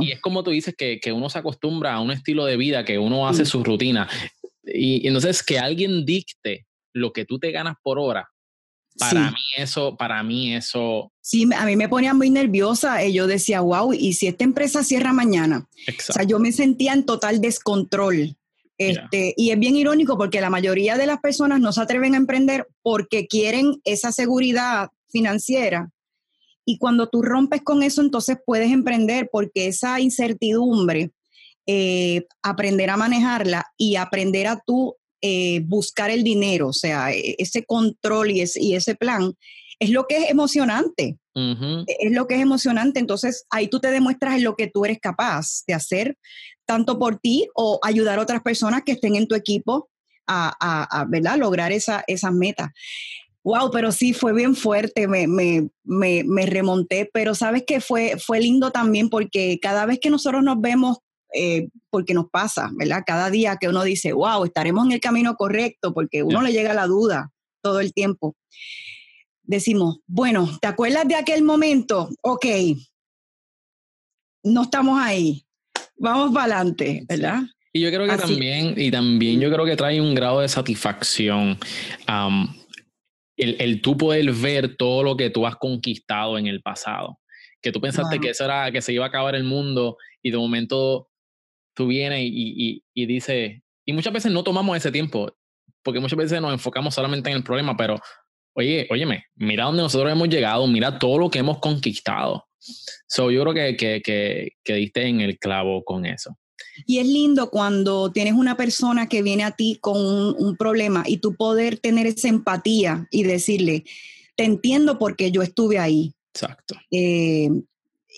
Y 0.00 0.12
es 0.12 0.22
como 0.22 0.42
tú 0.42 0.52
dices 0.52 0.74
que, 0.76 1.00
que, 1.00 1.12
uno 1.12 1.28
se 1.28 1.38
acostumbra 1.38 1.92
a 1.92 2.00
un 2.00 2.10
estilo 2.10 2.46
de 2.46 2.56
vida, 2.56 2.82
que 2.82 2.98
uno 2.98 3.28
hace 3.28 3.44
su 3.44 3.62
rutina. 3.62 4.08
Y, 4.64 5.06
entonces 5.06 5.42
que 5.42 5.58
alguien 5.58 6.06
dicte 6.06 6.66
lo 6.94 7.12
que 7.12 7.26
tú 7.26 7.38
te 7.38 7.50
ganas 7.50 7.76
por 7.82 7.98
hora, 7.98 8.30
para 8.98 9.30
mí 9.30 9.36
eso, 9.58 9.94
para 9.96 10.22
mí 10.22 10.54
eso. 10.54 11.12
Sí, 11.20 11.46
a 11.54 11.66
mí 11.66 11.76
me 11.76 11.90
ponía 11.90 12.14
muy 12.14 12.30
nerviosa. 12.30 13.04
Y 13.04 13.12
yo 13.12 13.26
decía, 13.26 13.60
wow, 13.60 13.92
¿y 13.92 14.14
si 14.14 14.26
esta 14.26 14.44
empresa 14.44 14.82
cierra 14.82 15.12
mañana? 15.12 15.68
O 16.08 16.12
sea, 16.12 16.24
yo 16.24 16.38
me 16.38 16.52
sentía 16.52 16.94
en 16.94 17.04
total 17.04 17.42
descontrol. 17.42 18.36
Este, 18.78 19.32
Y 19.36 19.50
es 19.50 19.58
bien 19.58 19.76
irónico 19.76 20.18
porque 20.18 20.40
la 20.40 20.50
mayoría 20.50 20.96
de 20.96 21.06
las 21.06 21.20
personas 21.20 21.60
no 21.60 21.72
se 21.72 21.80
atreven 21.80 22.14
a 22.14 22.18
emprender 22.18 22.66
porque 22.82 23.26
quieren 23.26 23.80
esa 23.84 24.12
seguridad 24.12 24.90
financiera 25.08 25.90
y 26.68 26.78
cuando 26.78 27.08
tú 27.08 27.22
rompes 27.22 27.62
con 27.62 27.82
eso, 27.84 28.02
entonces 28.02 28.36
puedes 28.44 28.72
emprender 28.72 29.30
porque 29.30 29.68
esa 29.68 30.00
incertidumbre, 30.00 31.12
eh, 31.64 32.26
aprender 32.42 32.90
a 32.90 32.96
manejarla 32.96 33.66
y 33.78 33.94
aprender 33.94 34.48
a 34.48 34.60
tú 34.66 34.96
eh, 35.22 35.60
buscar 35.64 36.10
el 36.10 36.24
dinero, 36.24 36.68
o 36.68 36.72
sea, 36.72 37.12
e, 37.12 37.36
ese 37.38 37.64
control 37.64 38.32
y 38.32 38.40
ese, 38.40 38.62
y 38.62 38.74
ese 38.74 38.96
plan, 38.96 39.32
es 39.78 39.90
lo 39.90 40.06
que 40.06 40.18
es 40.18 40.30
emocionante. 40.30 41.16
Es 41.36 42.12
lo 42.12 42.26
que 42.26 42.36
es 42.36 42.40
emocionante. 42.40 42.98
Entonces 42.98 43.46
ahí 43.50 43.68
tú 43.68 43.78
te 43.78 43.90
demuestras 43.90 44.36
en 44.36 44.44
lo 44.44 44.56
que 44.56 44.68
tú 44.68 44.84
eres 44.84 44.98
capaz 45.00 45.64
de 45.66 45.74
hacer, 45.74 46.16
tanto 46.64 46.98
por 46.98 47.18
ti 47.18 47.48
o 47.54 47.78
ayudar 47.82 48.18
a 48.18 48.22
otras 48.22 48.42
personas 48.42 48.82
que 48.84 48.92
estén 48.92 49.16
en 49.16 49.28
tu 49.28 49.34
equipo 49.34 49.90
a, 50.26 51.06
¿verdad? 51.08 51.36
lograr 51.38 51.72
esa, 51.72 52.04
esas 52.06 52.32
metas. 52.32 52.70
Wow, 53.44 53.70
pero 53.70 53.92
sí, 53.92 54.12
fue 54.12 54.32
bien 54.32 54.56
fuerte, 54.56 55.06
me, 55.06 55.28
me, 55.28 55.68
me, 55.84 56.24
me 56.24 56.46
remonté, 56.46 57.08
pero 57.12 57.32
sabes 57.32 57.62
que 57.64 57.80
fue, 57.80 58.16
fue 58.18 58.40
lindo 58.40 58.72
también 58.72 59.08
porque 59.08 59.58
cada 59.62 59.86
vez 59.86 60.00
que 60.00 60.10
nosotros 60.10 60.42
nos 60.42 60.60
vemos, 60.60 60.98
eh, 61.32 61.68
porque 61.90 62.12
nos 62.12 62.28
pasa, 62.28 62.70
¿verdad? 62.74 63.04
Cada 63.06 63.30
día 63.30 63.56
que 63.60 63.68
uno 63.68 63.84
dice, 63.84 64.12
wow, 64.12 64.44
estaremos 64.44 64.86
en 64.86 64.92
el 64.92 65.00
camino 65.00 65.36
correcto, 65.36 65.94
porque 65.94 66.24
uno 66.24 66.42
le 66.42 66.52
llega 66.52 66.74
la 66.74 66.86
duda 66.86 67.30
todo 67.62 67.78
el 67.78 67.92
tiempo. 67.92 68.34
Decimos, 69.46 69.98
bueno, 70.06 70.58
¿te 70.60 70.68
acuerdas 70.68 71.06
de 71.06 71.14
aquel 71.14 71.42
momento? 71.42 72.10
Ok, 72.22 72.46
no 74.42 74.62
estamos 74.62 75.00
ahí, 75.00 75.44
vamos 75.96 76.32
para 76.32 76.56
adelante, 76.56 77.04
¿verdad? 77.08 77.42
Y 77.72 77.80
yo 77.80 77.90
creo 77.90 78.06
que 78.06 78.16
también, 78.16 78.74
y 78.76 78.90
también 78.90 79.40
yo 79.40 79.52
creo 79.52 79.64
que 79.64 79.76
trae 79.76 80.00
un 80.00 80.14
grado 80.14 80.40
de 80.40 80.48
satisfacción 80.48 81.58
el, 83.36 83.56
el 83.60 83.82
tú 83.82 83.96
poder 83.96 84.32
ver 84.32 84.76
todo 84.76 85.02
lo 85.02 85.16
que 85.16 85.30
tú 85.30 85.46
has 85.46 85.56
conquistado 85.56 86.38
en 86.38 86.46
el 86.46 86.62
pasado. 86.62 87.18
que 87.60 87.72
tú 87.72 87.80
pensaste 87.80 88.20
que 88.20 88.30
eso 88.30 88.44
era, 88.44 88.70
que 88.70 88.80
se 88.80 88.92
iba 88.92 89.04
a 89.04 89.08
acabar 89.08 89.34
el 89.34 89.44
mundo 89.44 89.96
y 90.22 90.30
de 90.30 90.38
momento 90.38 91.08
tú 91.74 91.88
vienes 91.88 92.20
y, 92.22 92.30
y, 92.32 92.84
y 92.94 93.06
dices, 93.06 93.60
y 93.84 93.92
muchas 93.92 94.12
veces 94.12 94.32
no 94.32 94.42
tomamos 94.42 94.76
ese 94.76 94.90
tiempo, 94.90 95.36
porque 95.82 96.00
muchas 96.00 96.16
veces 96.16 96.40
nos 96.40 96.52
enfocamos 96.52 96.94
solamente 96.94 97.30
en 97.30 97.36
el 97.36 97.44
problema, 97.44 97.76
pero 97.76 98.00
oye, 98.56 98.86
óyeme, 98.90 99.24
mira 99.36 99.64
dónde 99.64 99.82
nosotros 99.82 100.10
hemos 100.10 100.28
llegado, 100.28 100.66
mira 100.66 100.98
todo 100.98 101.18
lo 101.18 101.30
que 101.30 101.38
hemos 101.38 101.58
conquistado. 101.58 102.44
So, 103.06 103.30
yo 103.30 103.42
creo 103.42 103.54
que, 103.54 103.76
que, 103.76 104.02
que, 104.02 104.52
que 104.64 104.74
diste 104.74 105.06
en 105.06 105.20
el 105.20 105.38
clavo 105.38 105.84
con 105.84 106.04
eso. 106.04 106.36
Y 106.86 106.98
es 106.98 107.06
lindo 107.06 107.50
cuando 107.50 108.10
tienes 108.10 108.34
una 108.34 108.56
persona 108.56 109.08
que 109.08 109.22
viene 109.22 109.44
a 109.44 109.52
ti 109.52 109.78
con 109.80 109.96
un, 109.98 110.56
problema 110.56 111.04
y 111.06 111.18
tú 111.18 111.34
poder 111.34 111.78
tener 111.78 112.06
esa 112.06 112.28
empatía 112.28 113.06
y 113.10 113.22
decirle, 113.22 113.84
te 114.36 114.44
entiendo 114.44 114.98
porque 114.98 115.30
yo 115.30 115.42
estuve 115.42 115.78
ahí. 115.78 116.12
Exacto. 116.34 116.74
Eh, 116.90 117.48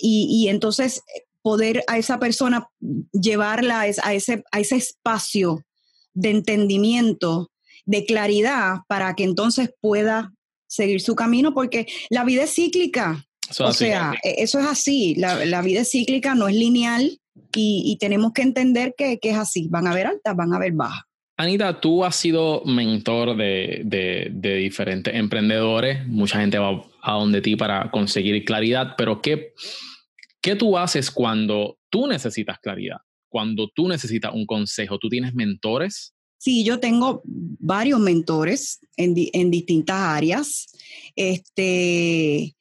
y, 0.01 0.27
y, 0.31 0.49
entonces 0.49 1.03
poder 1.43 1.85
a 1.87 1.99
esa 1.99 2.19
persona 2.19 2.69
llevarla 3.13 3.81
a 3.81 4.15
ese, 4.15 4.43
a 4.51 4.61
ese 4.61 4.77
espacio 4.77 5.65
de 6.15 6.31
entendimiento, 6.31 7.51
de 7.89 8.05
claridad, 8.05 8.81
para 8.87 9.15
que 9.15 9.25
entonces 9.25 9.71
pueda 9.81 10.35
seguir 10.69 11.01
su 11.01 11.15
camino, 11.15 11.55
porque 11.55 11.87
la 12.11 12.23
vida 12.23 12.43
es 12.43 12.55
cíclica. 12.55 13.25
o 13.59 13.73
sea, 13.73 14.13
e, 14.23 14.43
eso 14.43 14.61
es 14.61 14.67
así, 14.67 15.15
la, 15.15 15.47
la, 15.47 15.63
vida 15.63 15.81
es 15.81 15.91
cíclica, 15.91 16.35
no 16.35 16.49
es 16.49 16.55
lineal 16.55 17.19
y, 17.57 17.97
tenemos 17.99 18.33
que 18.35 18.43
entender 18.43 18.95
que, 18.97 19.19
que, 19.19 19.31
es 19.31 19.37
así, 19.37 19.69
van 19.71 19.87
a 19.87 19.93
haber 19.93 20.07
altas, 20.07 20.37
van 20.37 20.53
a 20.53 20.57
haber 20.57 20.73
bajas. 20.73 21.03
Anita, 21.39 21.81
tú 21.81 22.05
has 22.05 22.15
sido 22.15 22.63
mentor 22.67 23.37
de, 23.37 23.83
de, 23.85 24.29
de, 24.33 24.57
diferentes 24.57 25.15
emprendedores, 25.15 26.07
mucha 26.07 26.41
gente 26.41 26.59
va 26.59 26.85
a 27.01 27.13
donde 27.15 27.41
ti 27.41 27.57
para 27.57 27.91
conseguir 27.91 28.45
claridad, 28.45 28.97
pero 28.99 29.23
¿qué, 29.23 29.55
¿qué 30.43 30.57
tú 30.57 30.77
haces 30.77 31.11
cuando 31.11 31.79
tú 31.89 32.07
necesitas 32.07 32.59
claridad? 32.59 32.99
Cuando 33.31 33.69
tú 33.75 33.89
necesitas 33.89 34.35
un 34.35 34.45
consejo, 34.45 34.99
¿tú 34.99 35.09
tienes 35.09 35.33
mentores? 35.33 36.15
Sí, 36.39 36.65
yo 36.65 36.79
tengo 36.79 37.21
varios 37.25 37.99
mentores 38.01 38.81
en, 38.97 39.15
en 39.17 39.51
distintas 39.51 39.97
áreas. 39.97 40.67
Este, 41.17 42.55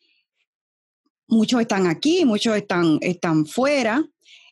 muchos 1.28 1.62
están 1.62 1.86
aquí, 1.88 2.26
muchos 2.26 2.56
están, 2.58 2.98
están 3.02 3.46
fuera. 3.46 4.04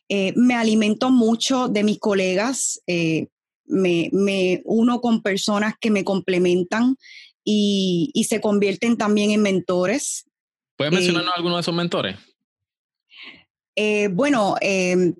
Eh, 0.08 0.32
me 0.36 0.54
alimento 0.54 1.10
mucho 1.10 1.68
de 1.68 1.82
mis 1.82 1.98
colegas, 1.98 2.80
eh, 2.86 3.26
me, 3.64 4.08
me, 4.12 4.62
uno 4.64 5.00
con 5.00 5.20
personas 5.20 5.74
que 5.80 5.90
me 5.90 6.04
complementan 6.04 6.96
y, 7.44 8.10
y 8.14 8.24
se 8.24 8.40
convierten 8.40 8.96
también 8.96 9.32
en 9.32 9.42
mentores. 9.42 10.24
¿Puedes 10.76 10.94
mencionarnos 10.94 11.32
eh, 11.32 11.36
alguno 11.36 11.56
de 11.56 11.60
esos 11.60 11.74
mentores? 11.74 12.16
bueno, 14.12 14.54
em, 14.62 15.14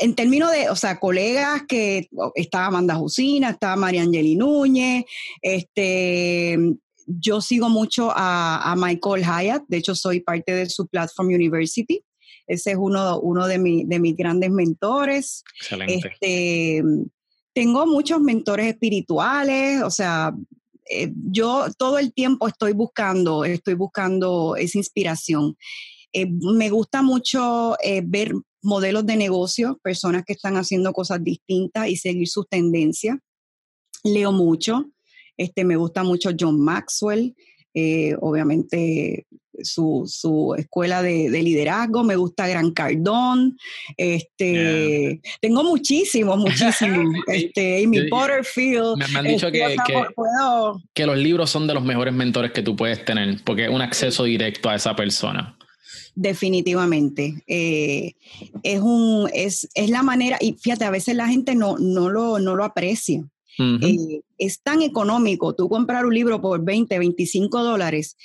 en 0.00 0.14
términos 0.14 0.50
de, 0.50 0.70
o 0.70 0.76
sea, 0.76 0.98
colegas 0.98 1.62
que 1.68 2.08
está 2.34 2.66
Amanda 2.66 2.94
Jusina, 2.94 3.50
está 3.50 3.76
María 3.76 4.02
Angeli 4.02 4.34
Núñez, 4.36 5.04
este, 5.42 6.58
yo 7.06 7.40
sigo 7.40 7.68
mucho 7.68 8.10
a, 8.10 8.72
a, 8.72 8.76
Michael 8.76 9.24
Hyatt, 9.24 9.64
de 9.68 9.76
hecho 9.76 9.94
soy 9.94 10.20
parte 10.20 10.52
de 10.52 10.68
su 10.68 10.86
Platform 10.86 11.28
University. 11.28 12.02
Ese 12.46 12.72
es 12.72 12.76
uno, 12.78 13.20
uno 13.20 13.46
de, 13.46 13.58
mi, 13.58 13.84
de 13.84 13.98
mis 13.98 14.16
grandes 14.16 14.50
mentores. 14.50 15.42
Excelente. 15.60 16.08
Este, 16.08 16.82
tengo 17.54 17.86
muchos 17.86 18.20
mentores 18.20 18.66
espirituales, 18.66 19.82
o 19.82 19.90
sea, 19.90 20.34
eh, 20.90 21.12
yo 21.30 21.66
todo 21.78 21.98
el 21.98 22.12
tiempo 22.12 22.48
estoy 22.48 22.72
buscando, 22.72 23.44
estoy 23.44 23.74
buscando 23.74 24.56
esa 24.56 24.78
inspiración. 24.78 25.56
Eh, 26.12 26.26
me 26.30 26.68
gusta 26.70 27.02
mucho 27.02 27.76
eh, 27.82 28.02
ver 28.04 28.34
modelos 28.64 29.06
de 29.06 29.16
negocio, 29.16 29.78
personas 29.82 30.24
que 30.24 30.32
están 30.32 30.56
haciendo 30.56 30.92
cosas 30.92 31.22
distintas 31.22 31.88
y 31.88 31.96
seguir 31.96 32.28
sus 32.28 32.48
tendencias. 32.48 33.18
Leo 34.02 34.32
mucho, 34.32 34.90
este, 35.36 35.64
me 35.64 35.76
gusta 35.76 36.02
mucho 36.02 36.30
John 36.38 36.60
Maxwell, 36.60 37.34
eh, 37.74 38.14
obviamente 38.20 39.26
su, 39.62 40.04
su 40.06 40.54
escuela 40.56 41.02
de, 41.02 41.30
de, 41.30 41.42
liderazgo, 41.42 42.02
me 42.02 42.16
gusta 42.16 42.46
Gran 42.46 42.72
Cardón, 42.72 43.56
este, 43.96 45.20
tengo 45.40 45.62
muchísimos, 45.62 46.38
muchísimos, 46.38 47.14
este, 47.28 47.84
Amy 47.84 48.08
Porterfield. 48.08 48.96
Me, 48.96 49.18
han 49.18 49.24
dicho 49.26 49.50
que, 49.50 49.76
que, 49.86 50.04
que, 50.92 51.06
los 51.06 51.16
libros 51.16 51.50
son 51.50 51.66
de 51.66 51.74
los 51.74 51.84
mejores 51.84 52.14
mentores 52.14 52.52
que 52.52 52.62
tú 52.62 52.76
puedes 52.76 53.04
tener, 53.04 53.42
porque 53.44 53.64
es 53.64 53.70
un 53.70 53.82
acceso 53.82 54.24
directo 54.24 54.68
a 54.68 54.74
esa 54.74 54.96
persona. 54.96 55.56
Definitivamente. 56.14 57.42
Eh, 57.46 58.14
es, 58.62 58.80
un, 58.80 59.28
es, 59.32 59.68
es 59.74 59.90
la 59.90 60.02
manera, 60.02 60.38
y 60.40 60.54
fíjate, 60.54 60.84
a 60.84 60.90
veces 60.90 61.16
la 61.16 61.28
gente 61.28 61.54
no, 61.54 61.76
no, 61.78 62.08
lo, 62.08 62.38
no 62.38 62.54
lo 62.54 62.64
aprecia. 62.64 63.24
Eh, 63.56 64.20
es 64.36 64.62
tan 64.62 64.82
económico 64.82 65.54
tú 65.54 65.68
comprar 65.68 66.06
un 66.06 66.14
libro 66.14 66.40
por 66.40 66.64
20, 66.64 66.98
25 66.98 67.62
dólares 67.62 68.16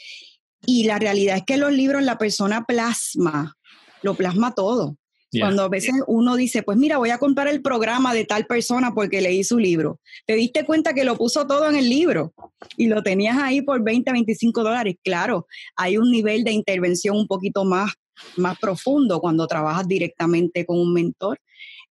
y 0.66 0.86
la 0.86 0.98
realidad 0.98 1.38
es 1.38 1.44
que 1.46 1.58
los 1.58 1.72
libros 1.72 2.02
la 2.02 2.18
persona 2.18 2.66
plasma, 2.66 3.56
lo 4.02 4.16
plasma 4.16 4.56
todo. 4.56 4.98
Cuando 5.32 5.64
a 5.64 5.70
veces 5.70 5.94
uno 6.08 6.36
dice, 6.36 6.64
pues 6.64 6.78
mira, 6.78 6.98
voy 6.98 7.12
a 7.12 7.20
comprar 7.20 7.48
el 7.48 7.62
programa 7.62 8.14
de 8.14 8.26
tal 8.26 8.46
persona 8.46 8.94
porque 8.94 9.22
leí 9.22 9.44
su 9.44 9.60
libro. 9.60 10.00
Te 10.26 10.34
diste 10.34 10.66
cuenta 10.66 10.94
que 10.94 11.04
lo 11.04 11.18
puso 11.18 11.46
todo 11.46 11.70
en 11.70 11.76
el 11.76 11.88
libro 11.88 12.34
y 12.78 12.88
lo 12.88 13.04
tenías 13.04 13.38
ahí 13.38 13.62
por 13.62 13.84
20, 13.84 14.12
25 14.12 14.64
dólares. 14.64 14.96
Claro, 15.04 15.46
hay 15.76 15.98
un 15.98 16.10
nivel 16.12 16.44
de 16.44 16.52
intervención 16.52 17.16
un 17.16 17.28
poquito 17.28 17.64
más, 17.64 17.94
más 18.38 18.58
profundo 18.58 19.20
cuando 19.20 19.46
trabajas 19.46 19.88
directamente 19.88 20.66
con 20.66 20.80
un 20.80 20.94
mentor, 20.94 21.40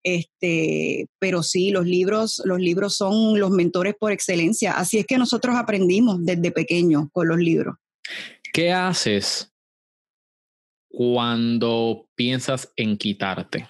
este, 0.02 1.06
pero 1.18 1.42
sí, 1.42 1.70
los 1.70 1.86
libros, 1.86 2.42
los 2.44 2.58
libros 2.58 2.96
son 2.96 3.38
los 3.38 3.50
mentores 3.50 3.94
por 3.98 4.10
excelencia. 4.10 4.72
Así 4.72 4.98
es 4.98 5.06
que 5.06 5.18
nosotros 5.18 5.54
aprendimos 5.56 6.24
desde 6.24 6.50
pequeños 6.50 7.06
con 7.12 7.28
los 7.28 7.38
libros. 7.38 7.76
¿Qué 8.52 8.72
haces 8.72 9.52
cuando 10.98 12.08
piensas 12.16 12.72
en 12.74 12.98
quitarte? 12.98 13.68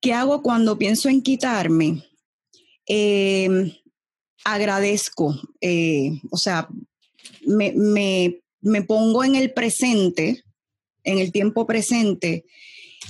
¿Qué 0.00 0.12
hago 0.12 0.42
cuando 0.42 0.76
pienso 0.76 1.08
en 1.08 1.22
quitarme? 1.22 2.04
Eh, 2.84 3.72
agradezco, 4.44 5.40
eh, 5.60 6.10
o 6.32 6.36
sea, 6.36 6.66
me, 7.46 7.72
me, 7.72 8.40
me 8.60 8.82
pongo 8.82 9.22
en 9.22 9.36
el 9.36 9.52
presente, 9.52 10.42
en 11.04 11.18
el 11.18 11.30
tiempo 11.30 11.64
presente, 11.64 12.44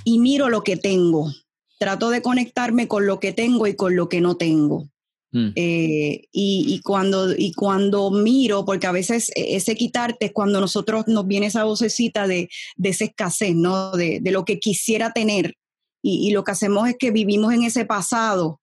y 0.05 0.19
miro 0.19 0.51
lo 0.51 0.63
que 0.63 0.77
tengo. 0.77 1.33
Trato 1.79 2.11
de 2.11 2.21
conectarme 2.21 2.89
con 2.89 3.07
lo 3.07 3.21
que 3.21 3.33
tengo 3.33 3.67
y 3.67 3.75
con 3.75 3.97
lo 3.97 4.11
que 4.11 4.21
no 4.21 4.37
tengo. 4.37 4.91
Mm. 5.31 5.49
Eh, 5.57 6.23
y, 6.33 6.81
cuando, 6.83 7.35
y 7.37 7.53
cuando 7.53 8.11
miro, 8.11 8.65
porque 8.65 8.87
a 8.87 8.93
veces 8.93 9.31
e, 9.35 9.57
ese 9.57 9.75
quitarte 9.75 10.27
es 10.27 10.33
cuando 10.33 10.61
nosotros 10.61 11.07
nos 11.07 11.27
viene 11.27 11.47
esa 11.47 11.65
vocecita 11.65 12.27
de, 12.27 12.49
de 12.77 12.89
esa 12.89 13.05
escasez, 13.05 13.55
¿no? 13.55 13.93
De, 13.93 14.21
de, 14.21 14.31
lo 14.31 14.45
que 14.45 14.59
quisiera 14.59 15.13
tener. 15.13 15.55
Y, 16.03 16.31
lo 16.31 16.45
que 16.45 16.53
hacemos 16.53 16.89
es 16.89 16.97
que 16.99 17.11
vivimos 17.11 17.53
en 17.53 17.65
ese 17.65 17.85
pasado 17.85 18.61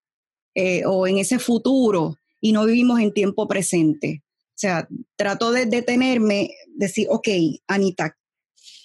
eh, 0.55 0.83
o 0.85 1.05
en 1.05 1.17
ese 1.17 1.37
futuro 1.37 2.17
y 2.41 2.53
no 2.53 2.65
vivimos 2.65 2.99
en 2.99 3.13
tiempo 3.13 3.47
presente. 3.47 4.23
O 4.49 4.57
sea, 4.57 4.87
trato 5.17 5.51
de 5.51 5.65
detenerme, 5.65 6.51
decir, 6.75 7.07
ok, 7.09 7.27
Anita, 7.67 8.17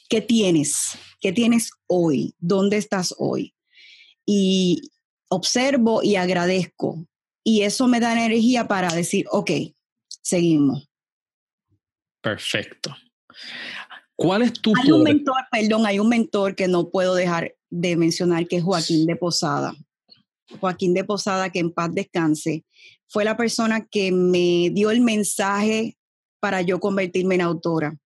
¿qué 0.08 0.20
tienes? 0.20 0.98
¿Qué 1.20 1.32
tienes 1.32 1.70
hoy? 1.86 2.34
¿Dónde 2.38 2.76
estás 2.76 3.14
hoy? 3.18 3.54
Y 4.26 4.90
observo 5.28 6.02
y 6.02 6.16
agradezco. 6.16 7.06
Y 7.44 7.62
eso 7.62 7.86
me 7.88 8.00
da 8.00 8.12
energía 8.12 8.68
para 8.68 8.88
decir, 8.94 9.26
ok, 9.30 9.50
seguimos. 10.22 10.88
Perfecto. 12.20 12.94
¿Cuál 14.14 14.42
es 14.42 14.52
tu... 14.52 14.72
Hay 14.76 14.92
un 14.92 15.02
mentor, 15.02 15.36
perdón, 15.50 15.86
hay 15.86 15.98
un 15.98 16.08
mentor 16.08 16.54
que 16.54 16.68
no 16.68 16.90
puedo 16.90 17.14
dejar 17.14 17.54
de 17.70 17.96
mencionar, 17.96 18.46
que 18.46 18.56
es 18.56 18.62
Joaquín 18.62 19.06
de 19.06 19.16
Posada. 19.16 19.74
Joaquín 20.60 20.92
de 20.92 21.04
Posada, 21.04 21.50
que 21.50 21.60
en 21.60 21.72
paz 21.72 21.90
descanse, 21.92 22.64
fue 23.08 23.24
la 23.24 23.36
persona 23.36 23.86
que 23.86 24.12
me 24.12 24.70
dio 24.70 24.90
el 24.90 25.00
mensaje 25.00 25.96
para 26.40 26.62
yo 26.62 26.80
convertirme 26.80 27.36
en 27.36 27.40
autora. 27.40 27.96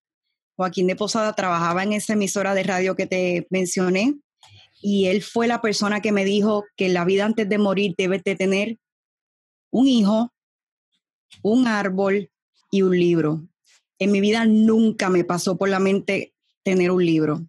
Joaquín 0.57 0.87
de 0.87 0.97
Posada 0.97 1.35
trabajaba 1.35 1.82
en 1.82 1.95
esa 1.95 2.12
emisora 2.12 2.55
de 2.55 2.62
radio 2.62 2.95
que 2.95 3.07
te 3.07 3.47
mencioné 3.51 4.14
y 4.80 5.07
él 5.07 5.22
fue 5.22 5.47
la 5.47 5.61
persona 5.61 6.01
que 6.01 6.12
me 6.12 6.24
dijo 6.24 6.64
que 6.76 6.89
la 6.89 7.05
vida 7.05 7.24
antes 7.24 7.49
de 7.49 7.59
morir 7.59 7.95
debes 7.97 8.22
de 8.22 8.37
tener 8.37 8.78
un 9.74 9.88
hijo, 9.88 10.32
un 11.42 11.66
árbol 11.66 12.30
y 12.70 12.82
un 12.82 12.96
libro. 12.96 13.42
En 13.98 14.12
mi 14.12 14.20
vida 14.20 14.44
nunca 14.46 15.10
me 15.10 15.24
pasó 15.24 15.56
por 15.56 15.68
la 15.68 15.80
mente 15.80 16.32
tener 16.62 16.92
un 16.92 17.04
libro. 17.04 17.44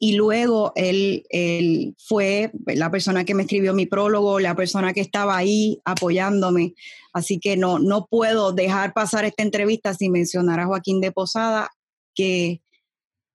Y 0.00 0.16
luego 0.16 0.72
él, 0.74 1.24
él, 1.30 1.94
fue 1.96 2.50
la 2.66 2.90
persona 2.90 3.24
que 3.24 3.34
me 3.34 3.44
escribió 3.44 3.72
mi 3.72 3.86
prólogo, 3.86 4.40
la 4.40 4.56
persona 4.56 4.92
que 4.92 5.00
estaba 5.00 5.36
ahí 5.36 5.80
apoyándome. 5.84 6.74
Así 7.12 7.38
que 7.38 7.56
no, 7.56 7.78
no 7.78 8.06
puedo 8.10 8.52
dejar 8.52 8.92
pasar 8.92 9.24
esta 9.24 9.44
entrevista 9.44 9.94
sin 9.94 10.10
mencionar 10.10 10.58
a 10.58 10.66
Joaquín 10.66 11.00
de 11.00 11.12
Posada, 11.12 11.70
que 12.16 12.62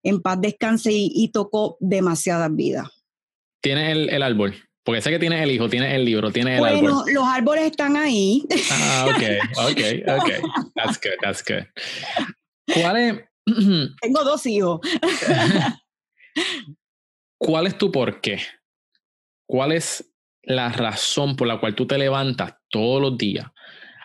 en 0.03 0.22
paz 0.22 0.39
descanse 0.41 0.91
y, 0.93 1.30
tocó 1.32 1.78
demasiadas 1.80 2.53
vidas. 2.53 2.89
¿Tienes 3.61 3.91
el, 3.91 4.09
el, 4.09 4.24
árbol? 4.24 4.55
Porque 4.84 5.02
sé 5.02 5.12
que 5.12 5.20
tienes 5.20 5.42
el 5.42 5.52
hijo, 5.52 5.70
tienes 5.70 5.94
el 5.94 6.06
libro, 6.06 6.32
tienes 6.32 6.58
el 6.58 6.66
árbol. 6.66 6.82
Bueno, 6.82 7.04
los 7.08 7.24
árboles 7.26 7.66
están 7.66 7.96
ahí. 7.98 8.44
Ah, 8.72 9.08
ok, 9.10 9.24
ok, 9.70 9.82
ok. 10.18 10.30
That's 10.76 11.00
good, 11.02 11.18
that's 11.22 11.44
good. 11.44 11.66
¿Cuál 12.74 12.98
es? 12.98 13.20
Tengo 14.02 14.24
dos 14.24 14.46
hijos. 14.46 14.80
¿Cuál 17.38 17.68
es 17.68 17.78
tu 17.78 17.92
por 17.92 18.22
qué? 18.22 18.40
¿Cuál 19.46 19.72
es 19.72 20.12
la 20.44 20.70
razón 20.70 21.36
por 21.36 21.48
la 21.48 21.60
cual 21.60 21.76
tú 21.76 21.86
te 21.88 21.98
levantas 21.98 22.56
todos 22.70 23.02
los 23.02 23.18
días 23.18 23.48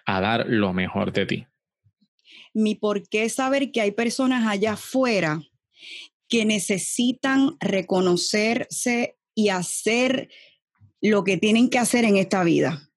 a 0.06 0.20
dar 0.20 0.46
lo 0.48 0.72
mejor 0.72 1.12
de 1.12 1.26
ti? 1.26 1.46
Mi 2.52 2.74
por 2.74 3.08
qué 3.08 3.24
es 3.24 3.34
saber 3.34 3.72
que 3.72 3.80
hay 3.80 3.90
personas 3.90 4.46
allá 4.46 4.72
afuera 4.74 5.40
que 6.28 6.44
necesitan 6.44 7.56
reconocerse 7.60 9.18
y 9.34 9.48
hacer 9.48 10.30
lo 11.10 11.24
que 11.24 11.36
tienen 11.36 11.68
que 11.68 11.78
hacer 11.78 12.04
en 12.04 12.16
esta 12.16 12.44
vida. 12.44 12.88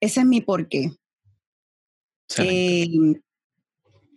Ese 0.00 0.20
es 0.20 0.26
mi 0.26 0.40
porqué. 0.40 0.92
Eh, 2.38 2.88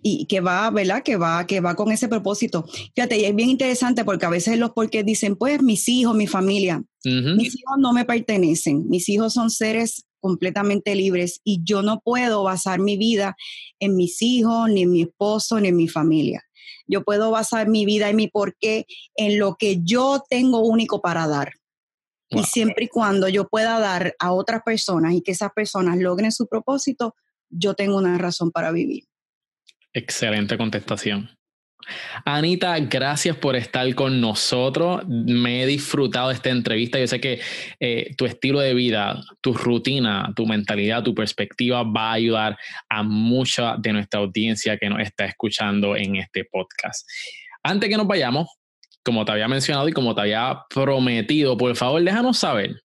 y 0.03 0.25
que 0.25 0.41
va, 0.41 0.69
¿verdad? 0.71 1.03
Que 1.03 1.15
va, 1.15 1.45
que 1.45 1.59
va 1.59 1.75
con 1.75 1.91
ese 1.91 2.07
propósito. 2.07 2.65
Fíjate, 2.95 3.19
y 3.19 3.25
es 3.25 3.35
bien 3.35 3.49
interesante 3.49 4.03
porque 4.03 4.25
a 4.25 4.29
veces 4.29 4.57
los 4.57 4.71
porqués 4.71 5.05
dicen, 5.05 5.35
pues 5.35 5.61
mis 5.61 5.87
hijos, 5.87 6.15
mi 6.15 6.27
familia. 6.27 6.83
Mis 7.03 7.55
hijos 7.55 7.77
no 7.79 7.93
me 7.93 8.05
pertenecen. 8.05 8.87
Mis 8.89 9.09
hijos 9.09 9.33
son 9.33 9.49
seres 9.49 10.05
completamente 10.19 10.95
libres 10.95 11.41
y 11.43 11.61
yo 11.63 11.81
no 11.81 11.99
puedo 11.99 12.43
basar 12.43 12.79
mi 12.79 12.97
vida 12.97 13.35
en 13.79 13.95
mis 13.95 14.21
hijos, 14.21 14.69
ni 14.69 14.83
en 14.83 14.91
mi 14.91 15.01
esposo, 15.03 15.59
ni 15.59 15.69
en 15.69 15.75
mi 15.75 15.87
familia. 15.87 16.43
Yo 16.87 17.03
puedo 17.03 17.31
basar 17.31 17.69
mi 17.69 17.85
vida 17.85 18.09
y 18.09 18.13
mi 18.13 18.27
porqué 18.27 18.85
en 19.15 19.39
lo 19.39 19.55
que 19.55 19.79
yo 19.83 20.23
tengo 20.29 20.61
único 20.61 21.01
para 21.01 21.27
dar. 21.27 21.53
Y 22.31 22.43
siempre 22.43 22.85
y 22.85 22.87
cuando 22.87 23.27
yo 23.27 23.47
pueda 23.47 23.79
dar 23.79 24.15
a 24.19 24.31
otras 24.31 24.61
personas 24.63 25.13
y 25.13 25.21
que 25.21 25.31
esas 25.31 25.51
personas 25.51 25.97
logren 25.97 26.31
su 26.31 26.47
propósito, 26.47 27.15
yo 27.49 27.73
tengo 27.73 27.97
una 27.97 28.17
razón 28.17 28.51
para 28.51 28.71
vivir. 28.71 29.03
Excelente 29.93 30.57
contestación. 30.57 31.29
Anita, 32.25 32.77
gracias 32.79 33.35
por 33.37 33.55
estar 33.55 33.93
con 33.95 34.21
nosotros. 34.21 35.01
Me 35.07 35.63
he 35.63 35.65
disfrutado 35.65 36.29
de 36.29 36.35
esta 36.35 36.49
entrevista. 36.49 36.99
Yo 36.99 37.07
sé 37.07 37.19
que 37.19 37.39
eh, 37.79 38.13
tu 38.17 38.25
estilo 38.25 38.59
de 38.59 38.73
vida, 38.73 39.21
tu 39.41 39.53
rutina, 39.53 40.31
tu 40.35 40.45
mentalidad, 40.45 41.03
tu 41.03 41.13
perspectiva 41.13 41.83
va 41.83 42.11
a 42.11 42.13
ayudar 42.13 42.57
a 42.89 43.03
mucha 43.03 43.75
de 43.77 43.93
nuestra 43.93 44.19
audiencia 44.19 44.77
que 44.77 44.89
nos 44.89 45.01
está 45.01 45.25
escuchando 45.25 45.95
en 45.95 46.17
este 46.17 46.45
podcast. 46.45 47.07
Antes 47.63 47.89
que 47.89 47.97
nos 47.97 48.07
vayamos, 48.07 48.47
como 49.03 49.25
te 49.25 49.31
había 49.31 49.47
mencionado 49.47 49.87
y 49.87 49.93
como 49.93 50.13
te 50.13 50.21
había 50.21 50.63
prometido, 50.69 51.57
por 51.57 51.75
favor, 51.75 52.03
déjanos 52.03 52.37
saber 52.37 52.81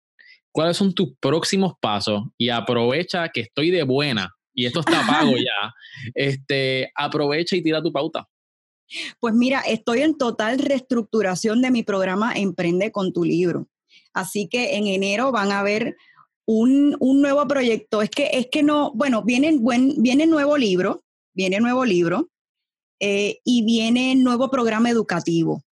cuáles 0.50 0.76
son 0.76 0.94
tus 0.94 1.10
próximos 1.20 1.74
pasos 1.80 2.22
y 2.38 2.48
aprovecha 2.48 3.28
que 3.28 3.42
estoy 3.42 3.70
de 3.70 3.82
buena 3.82 4.34
y 4.54 4.64
esto 4.64 4.80
está 4.80 5.06
pago 5.06 5.32
ya. 5.36 5.74
Este, 6.14 6.90
aprovecha 6.94 7.56
y 7.56 7.62
tira 7.62 7.82
tu 7.82 7.92
pauta. 7.92 8.26
Pues 9.20 9.34
mira, 9.34 9.60
estoy 9.60 10.00
en 10.00 10.16
total 10.16 10.58
reestructuración 10.58 11.60
de 11.60 11.70
mi 11.70 11.82
programa 11.82 12.32
Emprende 12.34 12.90
con 12.90 13.12
tu 13.12 13.24
libro. 13.24 13.68
Así 14.14 14.48
que 14.48 14.76
en 14.76 14.86
enero 14.86 15.30
van 15.32 15.52
a 15.52 15.62
ver 15.62 15.96
un, 16.46 16.96
nuevo 17.00 17.46
proyecto. 17.46 18.00
Es 18.00 18.08
que, 18.08 18.30
es 18.32 18.48
que 18.50 18.62
no, 18.62 18.92
bueno, 18.94 19.22
viene, 19.22 19.58
buen, 19.58 20.00
viene 20.02 20.26
nuevo 20.26 20.56
libro, 20.56 21.04
viene 21.34 21.60
nuevo 21.60 21.84
libro 21.84 22.30
eh, 23.00 23.40
y 23.44 23.62
viene 23.64 24.14
nuevo 24.14 24.48
programa 24.50 24.88
educativo 24.88 25.65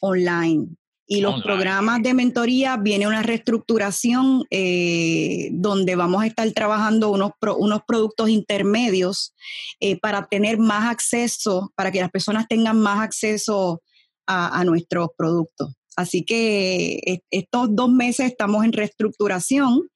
online 0.00 0.68
y 1.12 1.22
los 1.22 1.42
programas 1.42 2.00
de 2.04 2.14
mentoría 2.14 2.76
viene 2.76 3.08
una 3.08 3.24
reestructuración 3.24 4.44
eh, 4.48 5.48
donde 5.50 5.96
vamos 5.96 6.22
a 6.22 6.26
estar 6.26 6.48
trabajando 6.52 7.10
unos, 7.10 7.32
unos 7.58 7.80
productos 7.84 8.28
intermedios 8.28 9.34
eh, 9.80 9.98
para 9.98 10.28
tener 10.28 10.58
más 10.58 10.88
acceso, 10.88 11.72
para 11.74 11.90
que 11.90 11.98
las 11.98 12.12
personas 12.12 12.46
tengan 12.48 12.78
más 12.78 13.00
acceso 13.00 13.82
a, 14.28 14.62
nuestros 14.64 15.08
productos. 15.18 15.74
Así 15.96 16.24
que 16.24 17.22
estos 17.32 17.74
dos 17.74 17.90
meses 17.90 18.26
estamos 18.26 18.64
en 18.64 18.72
reestructuración. 18.72 19.88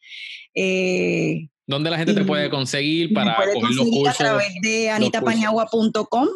Eh, 0.52 1.46
¿Dónde 1.68 1.90
la 1.90 1.98
gente 1.98 2.14
te 2.14 2.24
puede 2.24 2.50
conseguir 2.50 3.14
para 3.14 3.36
puede 3.36 3.54
conseguir 3.60 4.08
A 4.08 4.12
través 4.14 4.52
de 4.62 4.90
anitapañagua.com 4.90 6.26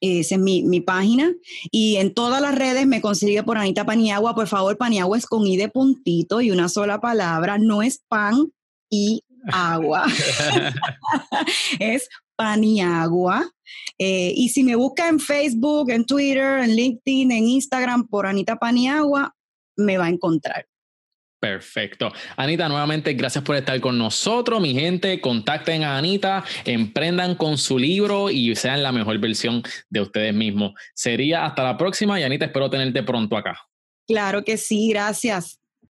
esa 0.00 0.34
es 0.36 0.40
mi, 0.40 0.80
página. 0.80 1.32
Y 1.70 1.96
en 1.96 2.14
todas 2.14 2.40
las 2.40 2.54
redes 2.54 2.86
me 2.86 3.00
consigue 3.00 3.42
por 3.42 3.58
Anita 3.58 3.84
Paniagua. 3.84 4.34
Por 4.34 4.46
favor, 4.46 4.76
Paniagua 4.76 5.18
es 5.18 5.26
con 5.26 5.46
I 5.46 5.56
de 5.56 5.68
puntito 5.68 6.40
y 6.40 6.50
una 6.50 6.68
sola 6.68 7.00
palabra. 7.00 7.58
No 7.58 7.82
es 7.82 8.02
pan 8.08 8.52
y 8.90 9.22
agua. 9.52 10.06
es 11.80 12.08
Paniagua. 12.36 13.50
Eh, 13.98 14.32
y 14.36 14.48
si 14.50 14.62
me 14.62 14.76
busca 14.76 15.08
en 15.08 15.18
Facebook, 15.18 15.90
en 15.90 16.04
Twitter, 16.04 16.60
en 16.60 16.74
LinkedIn, 16.76 17.32
en 17.32 17.48
Instagram 17.48 18.06
por 18.06 18.26
Anita 18.26 18.56
Paniagua, 18.56 19.34
me 19.76 19.98
va 19.98 20.06
a 20.06 20.10
encontrar. 20.10 20.66
Perfecto. 21.40 22.12
Anita, 22.36 22.68
nuevamente 22.68 23.12
gracias 23.14 23.44
por 23.44 23.54
estar 23.54 23.80
con 23.80 23.96
nosotros. 23.96 24.60
Mi 24.60 24.74
gente, 24.74 25.20
contacten 25.20 25.84
a 25.84 25.96
Anita, 25.96 26.44
emprendan 26.64 27.36
con 27.36 27.58
su 27.58 27.78
libro 27.78 28.28
y 28.28 28.54
sean 28.56 28.82
la 28.82 28.90
mejor 28.90 29.18
versión 29.18 29.62
de 29.88 30.00
ustedes 30.00 30.34
mismos. 30.34 30.72
Sería 30.94 31.44
hasta 31.44 31.62
la 31.62 31.76
próxima 31.76 32.18
y 32.18 32.24
Anita, 32.24 32.46
espero 32.46 32.68
tenerte 32.68 33.04
pronto 33.04 33.36
acá. 33.36 33.56
Claro 34.08 34.42
que 34.42 34.56
sí, 34.56 34.88
gracias. 34.88 35.57